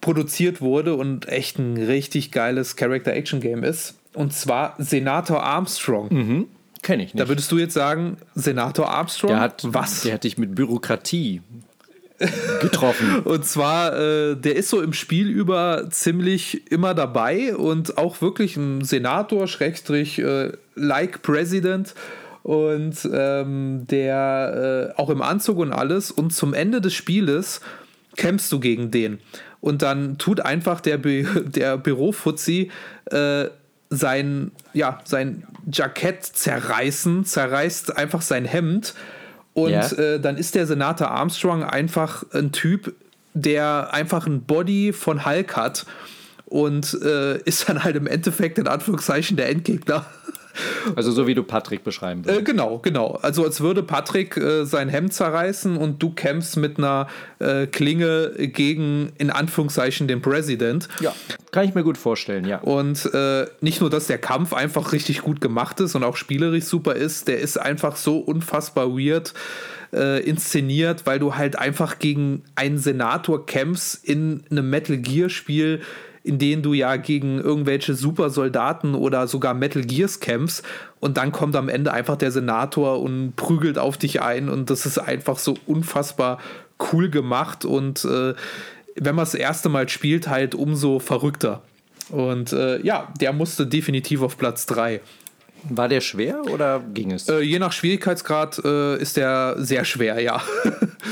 produziert 0.00 0.62
wurde 0.62 0.94
und 0.96 1.28
echt 1.28 1.58
ein 1.58 1.76
richtig 1.76 2.32
geiles 2.32 2.76
Character-Action-Game 2.76 3.62
ist. 3.64 3.94
Und 4.14 4.32
zwar 4.32 4.74
Senator 4.78 5.42
Armstrong. 5.42 6.08
Mhm. 6.10 6.46
Kenne 6.82 7.04
ich 7.04 7.14
nicht. 7.14 7.22
Da 7.22 7.28
würdest 7.28 7.50
du 7.52 7.58
jetzt 7.58 7.74
sagen, 7.74 8.16
Senator 8.34 8.90
Armstrong? 8.90 9.30
Der 9.30 9.40
hat, 9.40 9.62
was? 9.66 10.02
Der 10.02 10.14
hat 10.14 10.24
dich 10.24 10.36
mit 10.36 10.54
Bürokratie 10.54 11.40
getroffen. 12.60 13.20
und 13.24 13.44
zwar, 13.44 13.96
äh, 13.96 14.36
der 14.36 14.56
ist 14.56 14.68
so 14.68 14.80
im 14.80 14.92
Spiel 14.92 15.28
über 15.28 15.88
ziemlich 15.90 16.70
immer 16.70 16.94
dabei 16.94 17.56
und 17.56 17.98
auch 17.98 18.20
wirklich 18.20 18.56
ein 18.56 18.84
Senator, 18.84 19.46
Schrägstrich, 19.46 20.18
äh, 20.18 20.52
like 20.74 21.22
President 21.22 21.94
und 22.42 23.08
ähm, 23.12 23.86
der 23.88 24.92
äh, 24.96 25.00
auch 25.00 25.10
im 25.10 25.22
Anzug 25.22 25.58
und 25.58 25.72
alles. 25.72 26.10
Und 26.10 26.32
zum 26.32 26.54
Ende 26.54 26.80
des 26.80 26.94
Spieles 26.94 27.60
kämpfst 28.16 28.50
du 28.50 28.60
gegen 28.60 28.90
den. 28.90 29.20
Und 29.60 29.82
dann 29.82 30.18
tut 30.18 30.40
einfach 30.40 30.80
der, 30.80 30.98
Bü 30.98 31.24
der 31.44 31.78
Bürofuzzi 31.78 32.70
äh, 33.10 33.46
sein, 33.92 34.50
ja, 34.72 34.98
sein 35.04 35.44
Jackett 35.70 36.24
zerreißen, 36.24 37.24
zerreißt 37.24 37.96
einfach 37.96 38.22
sein 38.22 38.44
Hemd. 38.44 38.94
Und 39.54 39.70
yeah. 39.70 39.92
äh, 39.92 40.20
dann 40.20 40.38
ist 40.38 40.54
der 40.54 40.66
Senator 40.66 41.10
Armstrong 41.10 41.62
einfach 41.62 42.24
ein 42.32 42.52
Typ, 42.52 42.94
der 43.34 43.92
einfach 43.92 44.26
ein 44.26 44.42
Body 44.42 44.92
von 44.92 45.26
Hulk 45.26 45.56
hat 45.56 45.86
und 46.46 46.98
äh, 47.02 47.38
ist 47.42 47.68
dann 47.68 47.84
halt 47.84 47.96
im 47.96 48.06
Endeffekt 48.06 48.58
in 48.58 48.66
Anführungszeichen 48.66 49.36
der 49.36 49.48
Endgegner. 49.50 50.06
Also 50.96 51.12
so 51.12 51.26
wie 51.26 51.34
du 51.34 51.42
Patrick 51.42 51.84
beschreiben 51.84 52.24
würdest. 52.24 52.40
Äh, 52.40 52.44
genau, 52.44 52.78
genau. 52.78 53.18
Also 53.22 53.44
als 53.44 53.60
würde 53.60 53.82
Patrick 53.82 54.36
äh, 54.36 54.64
sein 54.64 54.88
Hemd 54.88 55.12
zerreißen 55.14 55.76
und 55.76 56.02
du 56.02 56.10
kämpfst 56.10 56.56
mit 56.56 56.78
einer 56.78 57.06
äh, 57.38 57.66
Klinge 57.66 58.32
gegen, 58.36 59.12
in 59.18 59.30
Anführungszeichen, 59.30 60.08
den 60.08 60.22
Präsident. 60.22 60.88
Ja, 61.00 61.14
kann 61.52 61.64
ich 61.64 61.74
mir 61.74 61.84
gut 61.84 61.98
vorstellen, 61.98 62.44
ja. 62.46 62.58
Und 62.58 63.12
äh, 63.14 63.46
nicht 63.60 63.80
nur, 63.80 63.90
dass 63.90 64.06
der 64.06 64.18
Kampf 64.18 64.52
einfach 64.52 64.92
richtig 64.92 65.22
gut 65.22 65.40
gemacht 65.40 65.80
ist 65.80 65.94
und 65.94 66.04
auch 66.04 66.16
spielerisch 66.16 66.64
super 66.64 66.94
ist, 66.94 67.28
der 67.28 67.40
ist 67.40 67.58
einfach 67.58 67.96
so 67.96 68.18
unfassbar 68.18 68.90
weird 68.90 69.34
äh, 69.92 70.22
inszeniert, 70.22 71.06
weil 71.06 71.18
du 71.18 71.36
halt 71.36 71.58
einfach 71.58 71.98
gegen 71.98 72.42
einen 72.54 72.78
Senator 72.78 73.46
kämpfst 73.46 74.04
in 74.04 74.44
einem 74.50 74.70
Metal 74.70 74.96
Gear 74.96 75.28
Spiel, 75.28 75.82
in 76.24 76.38
denen 76.38 76.62
du 76.62 76.72
ja 76.72 76.96
gegen 76.96 77.38
irgendwelche 77.38 77.94
Supersoldaten 77.94 78.94
oder 78.94 79.26
sogar 79.26 79.54
Metal 79.54 79.82
Gears 79.82 80.20
kämpfst 80.20 80.64
und 81.00 81.16
dann 81.16 81.32
kommt 81.32 81.56
am 81.56 81.68
Ende 81.68 81.92
einfach 81.92 82.16
der 82.16 82.30
Senator 82.30 83.00
und 83.00 83.34
prügelt 83.36 83.78
auf 83.78 83.96
dich 83.96 84.22
ein 84.22 84.48
und 84.48 84.70
das 84.70 84.86
ist 84.86 84.98
einfach 84.98 85.38
so 85.38 85.56
unfassbar 85.66 86.38
cool 86.92 87.10
gemacht 87.10 87.64
und 87.64 88.04
äh, 88.04 88.34
wenn 88.96 89.14
man 89.14 89.24
das 89.24 89.34
erste 89.34 89.68
Mal 89.68 89.88
spielt, 89.88 90.28
halt 90.28 90.54
umso 90.54 90.98
verrückter. 90.98 91.62
Und 92.10 92.52
äh, 92.52 92.80
ja, 92.82 93.12
der 93.20 93.32
musste 93.32 93.66
definitiv 93.66 94.22
auf 94.22 94.36
Platz 94.36 94.66
3. 94.66 95.00
War 95.64 95.88
der 95.88 96.00
schwer 96.00 96.42
oder 96.46 96.80
ging 96.92 97.12
es? 97.12 97.28
Äh, 97.28 97.40
je 97.40 97.58
nach 97.58 97.72
Schwierigkeitsgrad 97.72 98.60
äh, 98.64 99.00
ist 99.00 99.16
der 99.16 99.54
sehr 99.58 99.84
schwer, 99.84 100.20
ja. 100.20 100.42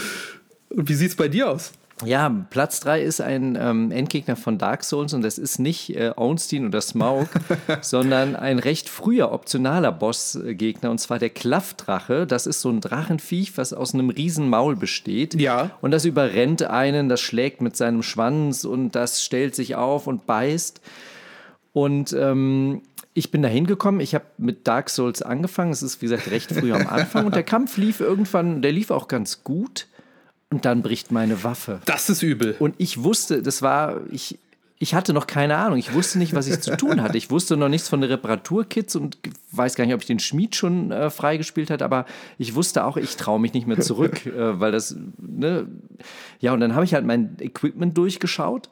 Und 0.68 0.88
wie 0.88 0.94
sieht 0.94 1.10
es 1.10 1.16
bei 1.16 1.28
dir 1.28 1.50
aus? 1.50 1.72
Ja, 2.04 2.28
Platz 2.50 2.80
3 2.80 3.02
ist 3.02 3.20
ein 3.20 3.58
ähm, 3.60 3.90
Endgegner 3.90 4.36
von 4.36 4.58
Dark 4.58 4.84
Souls 4.84 5.12
und 5.12 5.22
das 5.22 5.38
ist 5.38 5.58
nicht 5.58 5.94
äh, 5.96 6.12
Ornstein 6.16 6.66
oder 6.66 6.80
Smaug, 6.80 7.28
sondern 7.80 8.36
ein 8.36 8.58
recht 8.58 8.88
früher 8.88 9.32
optionaler 9.32 9.92
Bossgegner 9.92 10.90
und 10.90 10.98
zwar 10.98 11.18
der 11.18 11.30
Klaffdrache. 11.30 12.26
Das 12.26 12.46
ist 12.46 12.60
so 12.60 12.70
ein 12.70 12.80
Drachenviech, 12.80 13.56
was 13.56 13.72
aus 13.72 13.94
einem 13.94 14.10
riesen 14.10 14.48
Maul 14.48 14.76
besteht. 14.76 15.34
Ja. 15.34 15.70
Und 15.80 15.90
das 15.90 16.04
überrennt 16.04 16.62
einen, 16.62 17.08
das 17.08 17.20
schlägt 17.20 17.60
mit 17.60 17.76
seinem 17.76 18.02
Schwanz 18.02 18.64
und 18.64 18.92
das 18.92 19.22
stellt 19.22 19.54
sich 19.54 19.76
auf 19.76 20.06
und 20.06 20.26
beißt. 20.26 20.80
Und 21.72 22.12
ähm, 22.12 22.82
ich 23.14 23.30
bin 23.30 23.42
da 23.42 23.48
hingekommen, 23.48 24.00
ich 24.00 24.14
habe 24.14 24.24
mit 24.38 24.66
Dark 24.66 24.88
Souls 24.88 25.22
angefangen, 25.22 25.72
es 25.72 25.82
ist 25.82 26.00
wie 26.00 26.06
gesagt 26.06 26.30
recht 26.30 26.52
früh 26.52 26.72
am 26.72 26.86
Anfang 26.86 27.26
und 27.26 27.34
der 27.34 27.42
Kampf 27.44 27.76
lief 27.76 28.00
irgendwann, 28.00 28.62
der 28.62 28.72
lief 28.72 28.90
auch 28.90 29.08
ganz 29.08 29.44
gut. 29.44 29.86
Und 30.50 30.64
dann 30.64 30.82
bricht 30.82 31.12
meine 31.12 31.44
Waffe. 31.44 31.80
Das 31.84 32.10
ist 32.10 32.22
übel. 32.22 32.56
Und 32.58 32.74
ich 32.78 33.02
wusste, 33.02 33.40
das 33.40 33.62
war, 33.62 34.00
ich, 34.10 34.36
ich 34.80 34.94
hatte 34.94 35.12
noch 35.12 35.28
keine 35.28 35.56
Ahnung. 35.56 35.78
Ich 35.78 35.94
wusste 35.94 36.18
nicht, 36.18 36.34
was 36.34 36.48
ich 36.48 36.60
zu 36.60 36.76
tun 36.76 37.02
hatte. 37.02 37.16
Ich 37.16 37.30
wusste 37.30 37.56
noch 37.56 37.68
nichts 37.68 37.88
von 37.88 38.00
den 38.00 38.10
Reparaturkits 38.10 38.96
und 38.96 39.18
weiß 39.52 39.76
gar 39.76 39.84
nicht, 39.84 39.94
ob 39.94 40.00
ich 40.00 40.06
den 40.06 40.18
Schmied 40.18 40.56
schon 40.56 40.90
äh, 40.90 41.10
freigespielt 41.10 41.70
hatte, 41.70 41.84
aber 41.84 42.04
ich 42.36 42.56
wusste 42.56 42.84
auch, 42.84 42.96
ich 42.96 43.16
traue 43.16 43.38
mich 43.38 43.52
nicht 43.52 43.68
mehr 43.68 43.78
zurück, 43.78 44.26
äh, 44.26 44.58
weil 44.58 44.72
das, 44.72 44.96
ne? 45.18 45.68
Ja, 46.40 46.52
und 46.52 46.60
dann 46.60 46.74
habe 46.74 46.84
ich 46.84 46.94
halt 46.94 47.04
mein 47.04 47.36
Equipment 47.38 47.96
durchgeschaut 47.96 48.70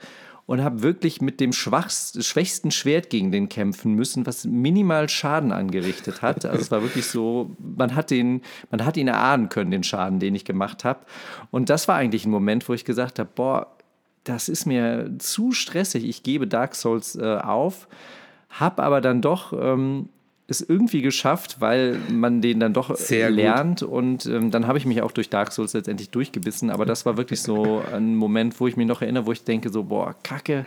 und 0.48 0.64
habe 0.64 0.82
wirklich 0.82 1.20
mit 1.20 1.40
dem 1.40 1.52
schwächsten 1.52 2.70
Schwert 2.70 3.10
gegen 3.10 3.30
den 3.30 3.50
kämpfen 3.50 3.92
müssen, 3.92 4.24
was 4.24 4.46
minimal 4.46 5.10
Schaden 5.10 5.52
angerichtet 5.52 6.22
hat. 6.22 6.46
Also 6.46 6.62
es 6.62 6.70
war 6.70 6.80
wirklich 6.80 7.04
so, 7.04 7.54
man 7.58 7.94
hat, 7.94 8.10
den, 8.10 8.40
man 8.70 8.82
hat 8.86 8.96
ihn 8.96 9.08
erahnen 9.08 9.50
können, 9.50 9.70
den 9.70 9.82
Schaden, 9.82 10.20
den 10.20 10.34
ich 10.34 10.46
gemacht 10.46 10.86
habe. 10.86 11.00
Und 11.50 11.68
das 11.68 11.86
war 11.86 11.96
eigentlich 11.96 12.24
ein 12.24 12.30
Moment, 12.30 12.66
wo 12.66 12.72
ich 12.72 12.86
gesagt 12.86 13.18
habe, 13.18 13.28
boah, 13.34 13.76
das 14.24 14.48
ist 14.48 14.64
mir 14.64 15.10
zu 15.18 15.52
stressig, 15.52 16.08
ich 16.08 16.22
gebe 16.22 16.46
Dark 16.46 16.74
Souls 16.74 17.14
äh, 17.14 17.36
auf, 17.36 17.86
habe 18.48 18.82
aber 18.82 19.02
dann 19.02 19.20
doch 19.20 19.52
ähm, 19.52 20.08
es 20.50 20.62
irgendwie 20.62 21.02
geschafft, 21.02 21.60
weil 21.60 21.98
man 22.10 22.40
den 22.40 22.58
dann 22.58 22.72
doch 22.72 22.96
Sehr 22.96 23.30
lernt. 23.30 23.82
Und 23.82 24.24
ähm, 24.26 24.50
dann 24.50 24.66
habe 24.66 24.78
ich 24.78 24.86
mich 24.86 25.02
auch 25.02 25.12
durch 25.12 25.28
Dark 25.28 25.52
Souls 25.52 25.74
letztendlich 25.74 26.08
durchgebissen. 26.10 26.70
Aber 26.70 26.86
das 26.86 27.04
war 27.04 27.18
wirklich 27.18 27.42
so 27.42 27.82
ein 27.92 28.16
Moment, 28.16 28.58
wo 28.58 28.66
ich 28.66 28.76
mich 28.76 28.86
noch 28.86 29.02
erinnere, 29.02 29.26
wo 29.26 29.32
ich 29.32 29.44
denke 29.44 29.68
so, 29.68 29.84
boah, 29.84 30.14
Kacke, 30.22 30.64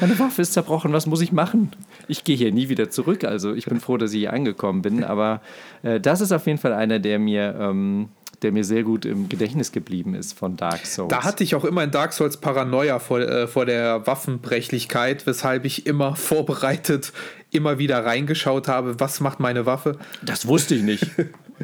meine 0.00 0.18
Waffe 0.18 0.42
ist 0.42 0.52
zerbrochen, 0.52 0.92
was 0.92 1.06
muss 1.06 1.20
ich 1.20 1.30
machen? 1.30 1.70
Ich 2.08 2.24
gehe 2.24 2.36
hier 2.36 2.50
nie 2.50 2.68
wieder 2.68 2.90
zurück. 2.90 3.22
Also 3.22 3.54
ich 3.54 3.66
bin 3.66 3.78
froh, 3.78 3.98
dass 3.98 4.12
ich 4.12 4.18
hier 4.18 4.32
angekommen 4.32 4.82
bin. 4.82 5.04
Aber 5.04 5.40
äh, 5.84 6.00
das 6.00 6.20
ist 6.20 6.32
auf 6.32 6.46
jeden 6.46 6.58
Fall 6.58 6.72
einer, 6.72 6.98
der 6.98 7.18
mir... 7.18 7.56
Ähm, 7.58 8.08
der 8.44 8.52
mir 8.52 8.62
sehr 8.62 8.84
gut 8.84 9.04
im 9.04 9.28
Gedächtnis 9.28 9.72
geblieben 9.72 10.14
ist 10.14 10.38
von 10.38 10.56
Dark 10.56 10.86
Souls. 10.86 11.08
Da 11.08 11.24
hatte 11.24 11.42
ich 11.42 11.54
auch 11.54 11.64
immer 11.64 11.82
in 11.82 11.90
Dark 11.90 12.12
Souls 12.12 12.36
Paranoia 12.36 12.98
vor, 12.98 13.20
äh, 13.20 13.48
vor 13.48 13.66
der 13.66 14.06
Waffenbrechlichkeit, 14.06 15.26
weshalb 15.26 15.64
ich 15.64 15.86
immer 15.86 16.14
vorbereitet 16.16 17.12
immer 17.50 17.78
wieder 17.78 18.04
reingeschaut 18.04 18.68
habe, 18.68 18.98
was 18.98 19.20
macht 19.20 19.38
meine 19.40 19.64
Waffe. 19.64 19.96
Das 20.22 20.46
wusste 20.46 20.74
ich 20.74 20.82
nicht. 20.82 21.06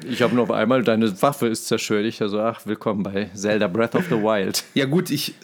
Ich 0.09 0.23
habe 0.23 0.35
nur 0.37 0.45
auf 0.45 0.53
einmal, 0.53 0.85
deine 0.85 1.21
Waffe 1.21 1.49
ist 1.49 1.67
zerstört. 1.67 2.05
Ich 2.05 2.23
also, 2.23 2.41
ach, 2.41 2.65
willkommen 2.65 3.03
bei 3.03 3.29
Zelda 3.35 3.67
Breath 3.67 3.97
of 3.97 4.05
the 4.05 4.15
Wild. 4.15 4.63
Ja, 4.73 4.87
gut, 4.87 5.11
ich, 5.11 5.35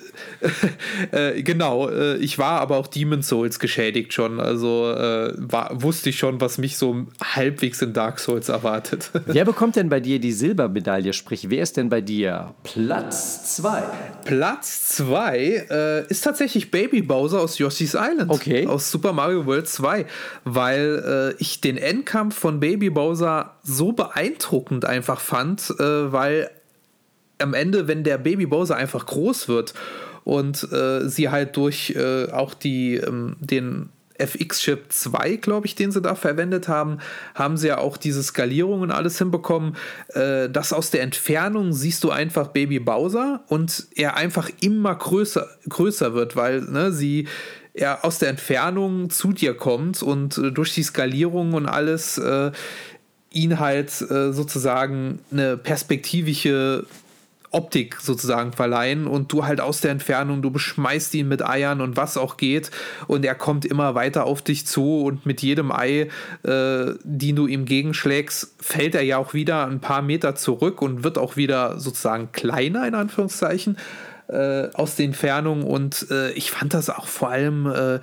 äh, 1.12 1.42
genau, 1.42 1.88
äh, 1.88 2.16
ich 2.16 2.38
war 2.38 2.60
aber 2.60 2.76
auch 2.76 2.86
Demon 2.86 3.22
Souls 3.22 3.58
geschädigt 3.58 4.12
schon. 4.12 4.40
Also 4.40 4.92
äh, 4.92 5.34
war, 5.36 5.82
wusste 5.82 6.10
ich 6.10 6.18
schon, 6.18 6.40
was 6.40 6.58
mich 6.58 6.76
so 6.78 7.06
halbwegs 7.22 7.82
in 7.82 7.92
Dark 7.92 8.18
Souls 8.18 8.48
erwartet. 8.48 9.10
Wer 9.26 9.44
bekommt 9.44 9.76
denn 9.76 9.88
bei 9.88 10.00
dir 10.00 10.18
die 10.18 10.32
Silbermedaille? 10.32 11.12
Sprich, 11.12 11.50
wer 11.50 11.62
ist 11.62 11.76
denn 11.76 11.88
bei 11.88 12.00
dir 12.00 12.54
Platz 12.62 13.56
2? 13.56 13.82
Platz 14.24 14.96
2 14.96 15.66
äh, 15.70 16.06
ist 16.08 16.22
tatsächlich 16.22 16.70
Baby 16.70 17.02
Bowser 17.02 17.40
aus 17.40 17.58
Yoshi's 17.58 17.94
Island. 17.94 18.30
Okay. 18.30 18.66
Aus 18.66 18.90
Super 18.90 19.12
Mario 19.12 19.46
World 19.46 19.68
2, 19.68 20.06
weil 20.44 21.34
äh, 21.38 21.42
ich 21.42 21.60
den 21.60 21.76
Endkampf 21.76 22.36
von 22.38 22.60
Baby 22.60 22.90
Bowser 22.90 23.56
so 23.62 23.92
beeindruckend 23.92 24.84
einfach 24.84 25.20
fand, 25.20 25.70
äh, 25.78 26.12
weil 26.12 26.50
am 27.38 27.54
Ende, 27.54 27.88
wenn 27.88 28.04
der 28.04 28.18
Baby 28.18 28.46
Bowser 28.46 28.76
einfach 28.76 29.06
groß 29.06 29.48
wird 29.48 29.74
und 30.26 30.70
äh, 30.72 31.08
sie 31.08 31.28
halt 31.28 31.56
durch 31.56 31.94
äh, 31.96 32.32
auch 32.32 32.52
die, 32.52 32.96
ähm, 32.96 33.36
den 33.38 33.90
FX-Chip 34.18 34.86
2, 34.88 35.36
glaube 35.36 35.68
ich, 35.68 35.76
den 35.76 35.92
sie 35.92 36.02
da 36.02 36.16
verwendet 36.16 36.66
haben, 36.66 36.98
haben 37.36 37.56
sie 37.56 37.68
ja 37.68 37.78
auch 37.78 37.96
diese 37.96 38.24
Skalierung 38.24 38.80
und 38.80 38.90
alles 38.90 39.18
hinbekommen, 39.18 39.76
äh, 40.14 40.50
dass 40.50 40.72
aus 40.72 40.90
der 40.90 41.02
Entfernung 41.02 41.72
siehst 41.72 42.02
du 42.02 42.10
einfach 42.10 42.48
Baby 42.48 42.80
Bowser 42.80 43.44
und 43.46 43.86
er 43.94 44.16
einfach 44.16 44.50
immer 44.60 44.96
größer, 44.96 45.46
größer 45.68 46.12
wird, 46.14 46.34
weil 46.34 46.62
ne, 46.62 46.90
sie 46.90 47.28
er 47.72 48.04
aus 48.04 48.18
der 48.18 48.30
Entfernung 48.30 49.10
zu 49.10 49.32
dir 49.32 49.54
kommt 49.54 50.02
und 50.02 50.38
äh, 50.38 50.50
durch 50.50 50.74
die 50.74 50.82
Skalierung 50.82 51.52
und 51.52 51.66
alles 51.66 52.18
äh, 52.18 52.50
ihn 53.30 53.60
halt 53.60 53.90
äh, 54.10 54.32
sozusagen 54.32 55.20
eine 55.30 55.56
perspektivische 55.56 56.84
Optik 57.56 57.96
sozusagen 58.02 58.52
verleihen 58.52 59.06
und 59.06 59.32
du 59.32 59.46
halt 59.46 59.62
aus 59.62 59.80
der 59.80 59.90
Entfernung, 59.90 60.42
du 60.42 60.50
beschmeißt 60.50 61.14
ihn 61.14 61.26
mit 61.26 61.42
Eiern 61.42 61.80
und 61.80 61.96
was 61.96 62.18
auch 62.18 62.36
geht 62.36 62.70
und 63.06 63.24
er 63.24 63.34
kommt 63.34 63.64
immer 63.64 63.94
weiter 63.94 64.24
auf 64.24 64.42
dich 64.42 64.66
zu 64.66 65.02
und 65.02 65.24
mit 65.24 65.40
jedem 65.40 65.72
Ei, 65.72 66.08
äh, 66.42 66.92
die 67.02 67.32
du 67.32 67.46
ihm 67.46 67.64
gegenschlägst, 67.64 68.54
fällt 68.60 68.94
er 68.94 69.02
ja 69.02 69.16
auch 69.16 69.32
wieder 69.32 69.66
ein 69.66 69.80
paar 69.80 70.02
Meter 70.02 70.34
zurück 70.34 70.82
und 70.82 71.02
wird 71.02 71.16
auch 71.16 71.36
wieder 71.36 71.80
sozusagen 71.80 72.30
kleiner 72.32 72.86
in 72.86 72.94
Anführungszeichen 72.94 73.78
äh, 74.28 74.68
aus 74.74 74.96
der 74.96 75.06
Entfernung 75.06 75.62
und 75.62 76.10
äh, 76.10 76.32
ich 76.32 76.50
fand 76.50 76.74
das 76.74 76.90
auch 76.90 77.06
vor 77.06 77.30
allem 77.30 77.66
äh, 77.66 78.00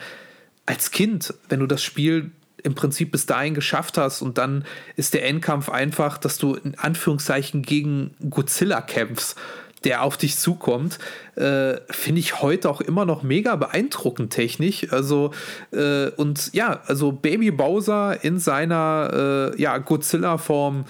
als 0.65 0.89
Kind, 0.89 1.33
wenn 1.47 1.59
du 1.59 1.67
das 1.67 1.83
Spiel 1.83 2.31
im 2.63 2.75
Prinzip 2.75 3.11
bis 3.11 3.25
dahin 3.25 3.53
geschafft 3.53 3.97
hast 3.97 4.21
und 4.21 4.37
dann 4.37 4.65
ist 4.95 5.13
der 5.13 5.25
Endkampf 5.25 5.69
einfach, 5.69 6.17
dass 6.17 6.37
du 6.37 6.55
in 6.55 6.77
Anführungszeichen 6.77 7.61
gegen 7.61 8.15
Godzilla 8.29 8.81
kämpfst, 8.81 9.35
der 9.83 10.03
auf 10.03 10.17
dich 10.17 10.37
zukommt, 10.37 10.97
äh, 11.35 11.75
finde 11.89 12.19
ich 12.19 12.41
heute 12.41 12.69
auch 12.69 12.81
immer 12.81 13.05
noch 13.05 13.21
mega 13.21 13.55
beeindruckend 13.55 14.31
technisch. 14.31 14.91
Also 14.91 15.31
äh, 15.71 16.07
und 16.11 16.53
ja, 16.53 16.81
also 16.87 17.11
Baby 17.11 17.51
Bowser 17.51 18.23
in 18.23 18.39
seiner 18.39 19.51
äh, 19.53 19.61
ja, 19.61 19.77
Godzilla-Form 19.77 20.85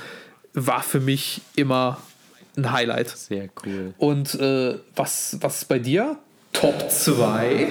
war 0.53 0.84
für 0.84 0.99
mich 0.99 1.41
immer 1.55 1.97
ein 2.55 2.71
Highlight. 2.71 3.09
Sehr 3.09 3.49
cool. 3.65 3.93
Und 3.97 4.36
äh, 4.36 4.78
was, 4.95 5.38
was 5.41 5.63
ist 5.63 5.65
bei 5.65 5.80
dir? 5.80 6.17
Top 6.51 6.91
2? 6.91 7.67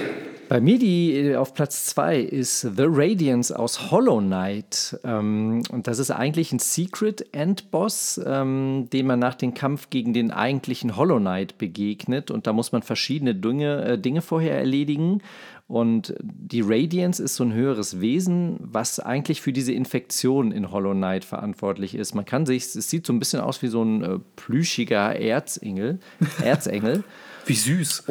Bei 0.53 0.61
mir 0.61 0.77
die 0.77 1.15
äh, 1.15 1.35
auf 1.35 1.55
Platz 1.55 1.87
2 1.87 2.19
ist 2.19 2.61
The 2.61 2.85
Radiance 2.85 3.57
aus 3.57 3.89
Hollow 3.89 4.19
Knight. 4.19 4.99
Ähm, 5.03 5.63
und 5.71 5.87
das 5.87 5.97
ist 5.97 6.11
eigentlich 6.11 6.51
ein 6.51 6.59
Secret 6.59 7.33
Endboss, 7.33 8.21
ähm, 8.23 8.87
dem 8.93 9.07
man 9.07 9.17
nach 9.17 9.33
dem 9.33 9.55
Kampf 9.55 9.89
gegen 9.89 10.13
den 10.13 10.29
eigentlichen 10.29 10.95
Hollow 10.95 11.17
Knight 11.17 11.57
begegnet. 11.57 12.29
Und 12.29 12.45
da 12.45 12.53
muss 12.53 12.71
man 12.71 12.83
verschiedene 12.83 13.33
Dinge, 13.33 13.83
äh, 13.83 13.97
Dinge 13.97 14.21
vorher 14.21 14.55
erledigen. 14.55 15.23
Und 15.65 16.13
die 16.21 16.61
Radiance 16.61 17.23
ist 17.23 17.33
so 17.33 17.45
ein 17.45 17.53
höheres 17.53 17.99
Wesen, 17.99 18.57
was 18.59 18.99
eigentlich 18.99 19.41
für 19.41 19.53
diese 19.53 19.73
Infektion 19.73 20.51
in 20.51 20.69
Hollow 20.69 20.93
Knight 20.93 21.25
verantwortlich 21.25 21.95
ist. 21.95 22.13
Man 22.13 22.25
kann 22.25 22.45
sich, 22.45 22.75
es 22.75 22.91
sieht 22.91 23.07
so 23.07 23.13
ein 23.13 23.17
bisschen 23.17 23.39
aus 23.39 23.63
wie 23.63 23.69
so 23.69 23.81
ein 23.81 24.03
äh, 24.03 24.19
plüschiger 24.35 25.15
Erzengel. 25.15 25.97
Erzengel. 26.43 27.03
Wie 27.47 27.55
süß. 27.55 28.03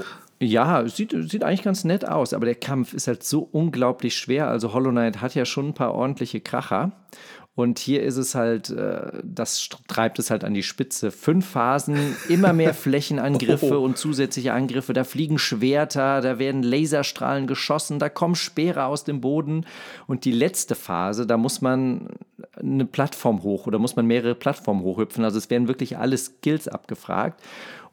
Ja, 0.43 0.87
sieht, 0.89 1.15
sieht 1.31 1.45
eigentlich 1.45 1.63
ganz 1.63 1.85
nett 1.85 2.07
aus, 2.09 2.33
aber 2.35 2.47
der 2.47 2.57
Kampf 2.57 2.95
ist 2.95 3.07
halt 3.07 3.23
so 3.23 3.49
unglaublich 3.53 4.17
schwer. 4.17 4.49
Also 4.49 4.73
Hollow 4.75 4.91
Knight 4.91 5.21
hat 5.21 5.35
ja 5.35 5.45
schon 5.45 5.69
ein 5.69 5.75
paar 5.75 5.95
ordentliche 5.95 6.41
Kracher. 6.41 6.91
Und 7.55 7.79
hier 7.79 8.03
ist 8.03 8.17
es 8.17 8.35
halt, 8.35 8.71
äh, 8.71 9.13
das 9.23 9.69
treibt 9.87 10.19
es 10.19 10.31
halt 10.31 10.43
an 10.43 10.55
die 10.55 10.63
Spitze. 10.63 11.11
Fünf 11.11 11.47
Phasen, 11.47 12.17
immer 12.31 12.55
mehr 12.55 12.73
Flächenangriffe 12.75 13.79
Oh. 13.79 13.85
und 13.85 13.99
zusätzliche 13.99 14.55
Angriffe. 14.55 14.95
Da 14.95 15.05
fliegen 15.05 15.39
Schwerter, 15.39 16.23
da 16.23 16.39
werden 16.39 16.63
Laserstrahlen 16.63 17.47
geschossen, 17.47 17.99
da 17.99 18.09
kommen 18.09 18.37
Speere 18.37 18.87
aus 18.87 19.05
dem 19.05 19.21
Boden. 19.21 19.67
Und 20.07 20.25
die 20.25 20.33
letzte 20.33 20.75
Phase, 20.75 21.27
da 21.27 21.37
muss 21.37 21.61
man 21.61 22.09
eine 22.59 22.87
Plattform 22.87 23.43
hoch 23.43 23.67
oder 23.67 23.79
muss 23.79 23.97
man 23.97 24.07
mehrere 24.07 24.35
Plattformen 24.35 24.83
hochhüpfen. 24.83 25.23
Also 25.23 25.37
es 25.37 25.51
werden 25.51 25.69
wirklich 25.69 25.99
alle 25.99 26.17
Skills 26.17 26.69
abgefragt. 26.69 27.39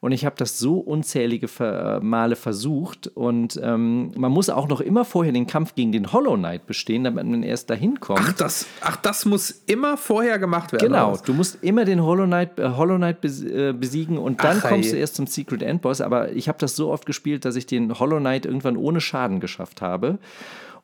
Und 0.01 0.13
ich 0.13 0.25
habe 0.25 0.35
das 0.37 0.57
so 0.57 0.79
unzählige 0.79 1.49
Ver 1.49 1.99
Male 2.01 2.37
versucht. 2.37 3.07
Und 3.07 3.59
ähm, 3.61 4.11
man 4.15 4.31
muss 4.31 4.49
auch 4.49 4.67
noch 4.69 4.79
immer 4.79 5.03
vorher 5.03 5.33
den 5.33 5.45
Kampf 5.45 5.75
gegen 5.75 5.91
den 5.91 6.13
Hollow 6.13 6.37
Knight 6.37 6.67
bestehen, 6.67 7.03
damit 7.03 7.25
man 7.25 7.43
erst 7.43 7.69
dahin 7.69 7.99
kommt. 7.99 8.21
Ach 8.23 8.33
das, 8.33 8.65
ach, 8.81 8.95
das 8.97 9.25
muss 9.25 9.49
immer 9.65 9.97
vorher 9.97 10.39
gemacht 10.39 10.71
werden. 10.71 10.87
Genau, 10.87 11.17
du 11.17 11.33
musst 11.33 11.63
immer 11.63 11.83
den 11.83 12.01
Hollow 12.01 12.25
Knight, 12.25 12.57
äh, 12.59 12.69
Hollow 12.69 12.95
Knight 12.95 13.17
äh, 13.25 13.73
besiegen 13.73 14.17
und 14.17 14.41
dann 14.43 14.61
Ach, 14.63 14.69
kommst 14.69 14.89
ey. 14.89 14.95
du 14.95 14.99
erst 14.99 15.15
zum 15.15 15.27
Secret 15.27 15.61
Endboss. 15.61 15.99
Aber 15.99 16.31
ich 16.31 16.47
habe 16.47 16.57
das 16.59 16.75
so 16.77 16.91
oft 16.91 17.05
gespielt, 17.05 17.43
dass 17.43 17.57
ich 17.57 17.65
den 17.65 17.99
Hollow 17.99 18.19
Knight 18.19 18.45
irgendwann 18.45 18.77
ohne 18.77 19.01
Schaden 19.01 19.41
geschafft 19.41 19.81
habe. 19.81 20.17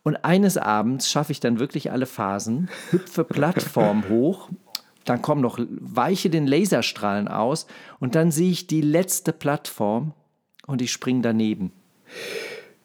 Und 0.03 0.18
eines 0.18 0.57
Abends 0.57 1.09
schaffe 1.09 1.32
ich 1.32 1.39
dann 1.39 1.57
wirklich 1.57 1.91
alle 1.91 2.05
Phasen, 2.05 2.70
hüpfe 2.91 3.24
Plattform 3.24 4.07
hoch, 4.07 4.49
dann 5.06 5.22
kommen 5.22 5.41
noch 5.41 5.60
weiche 5.70 6.30
den 6.30 6.47
Laserstrahlen 6.47 7.28
aus 7.28 7.68
und 7.99 8.16
dann 8.16 8.32
sehe 8.32 8.51
ich 8.51 8.68
die 8.68 8.82
letzte 8.82 9.32
Plattform 9.32 10.14
und 10.68 10.82
ich 10.82 10.91
springe 10.91 11.22
daneben. 11.22 11.72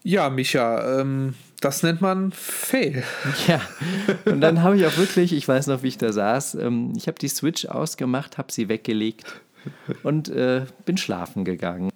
Ja, 0.03 0.31
Micha, 0.31 1.01
ähm, 1.01 1.35
das 1.61 1.83
nennt 1.83 2.01
man 2.01 2.33
Fail. 2.33 3.03
Ja, 3.47 3.61
und 4.25 4.41
dann 4.41 4.63
habe 4.63 4.77
ich 4.77 4.87
auch 4.87 4.97
wirklich, 4.97 5.33
ich 5.33 5.47
weiß 5.47 5.67
noch, 5.67 5.83
wie 5.83 5.89
ich 5.89 5.99
da 5.99 6.13
saß, 6.13 6.55
ähm, 6.57 6.93
ich 6.97 7.07
habe 7.07 7.19
die 7.19 7.29
Switch 7.29 7.67
ausgemacht, 7.67 8.39
habe 8.39 8.53
sie 8.53 8.69
weggelegt 8.69 9.41
und 10.03 10.29
äh, 10.29 10.65
bin 10.85 10.97
schlafen 10.97 11.45
gegangen 11.45 11.91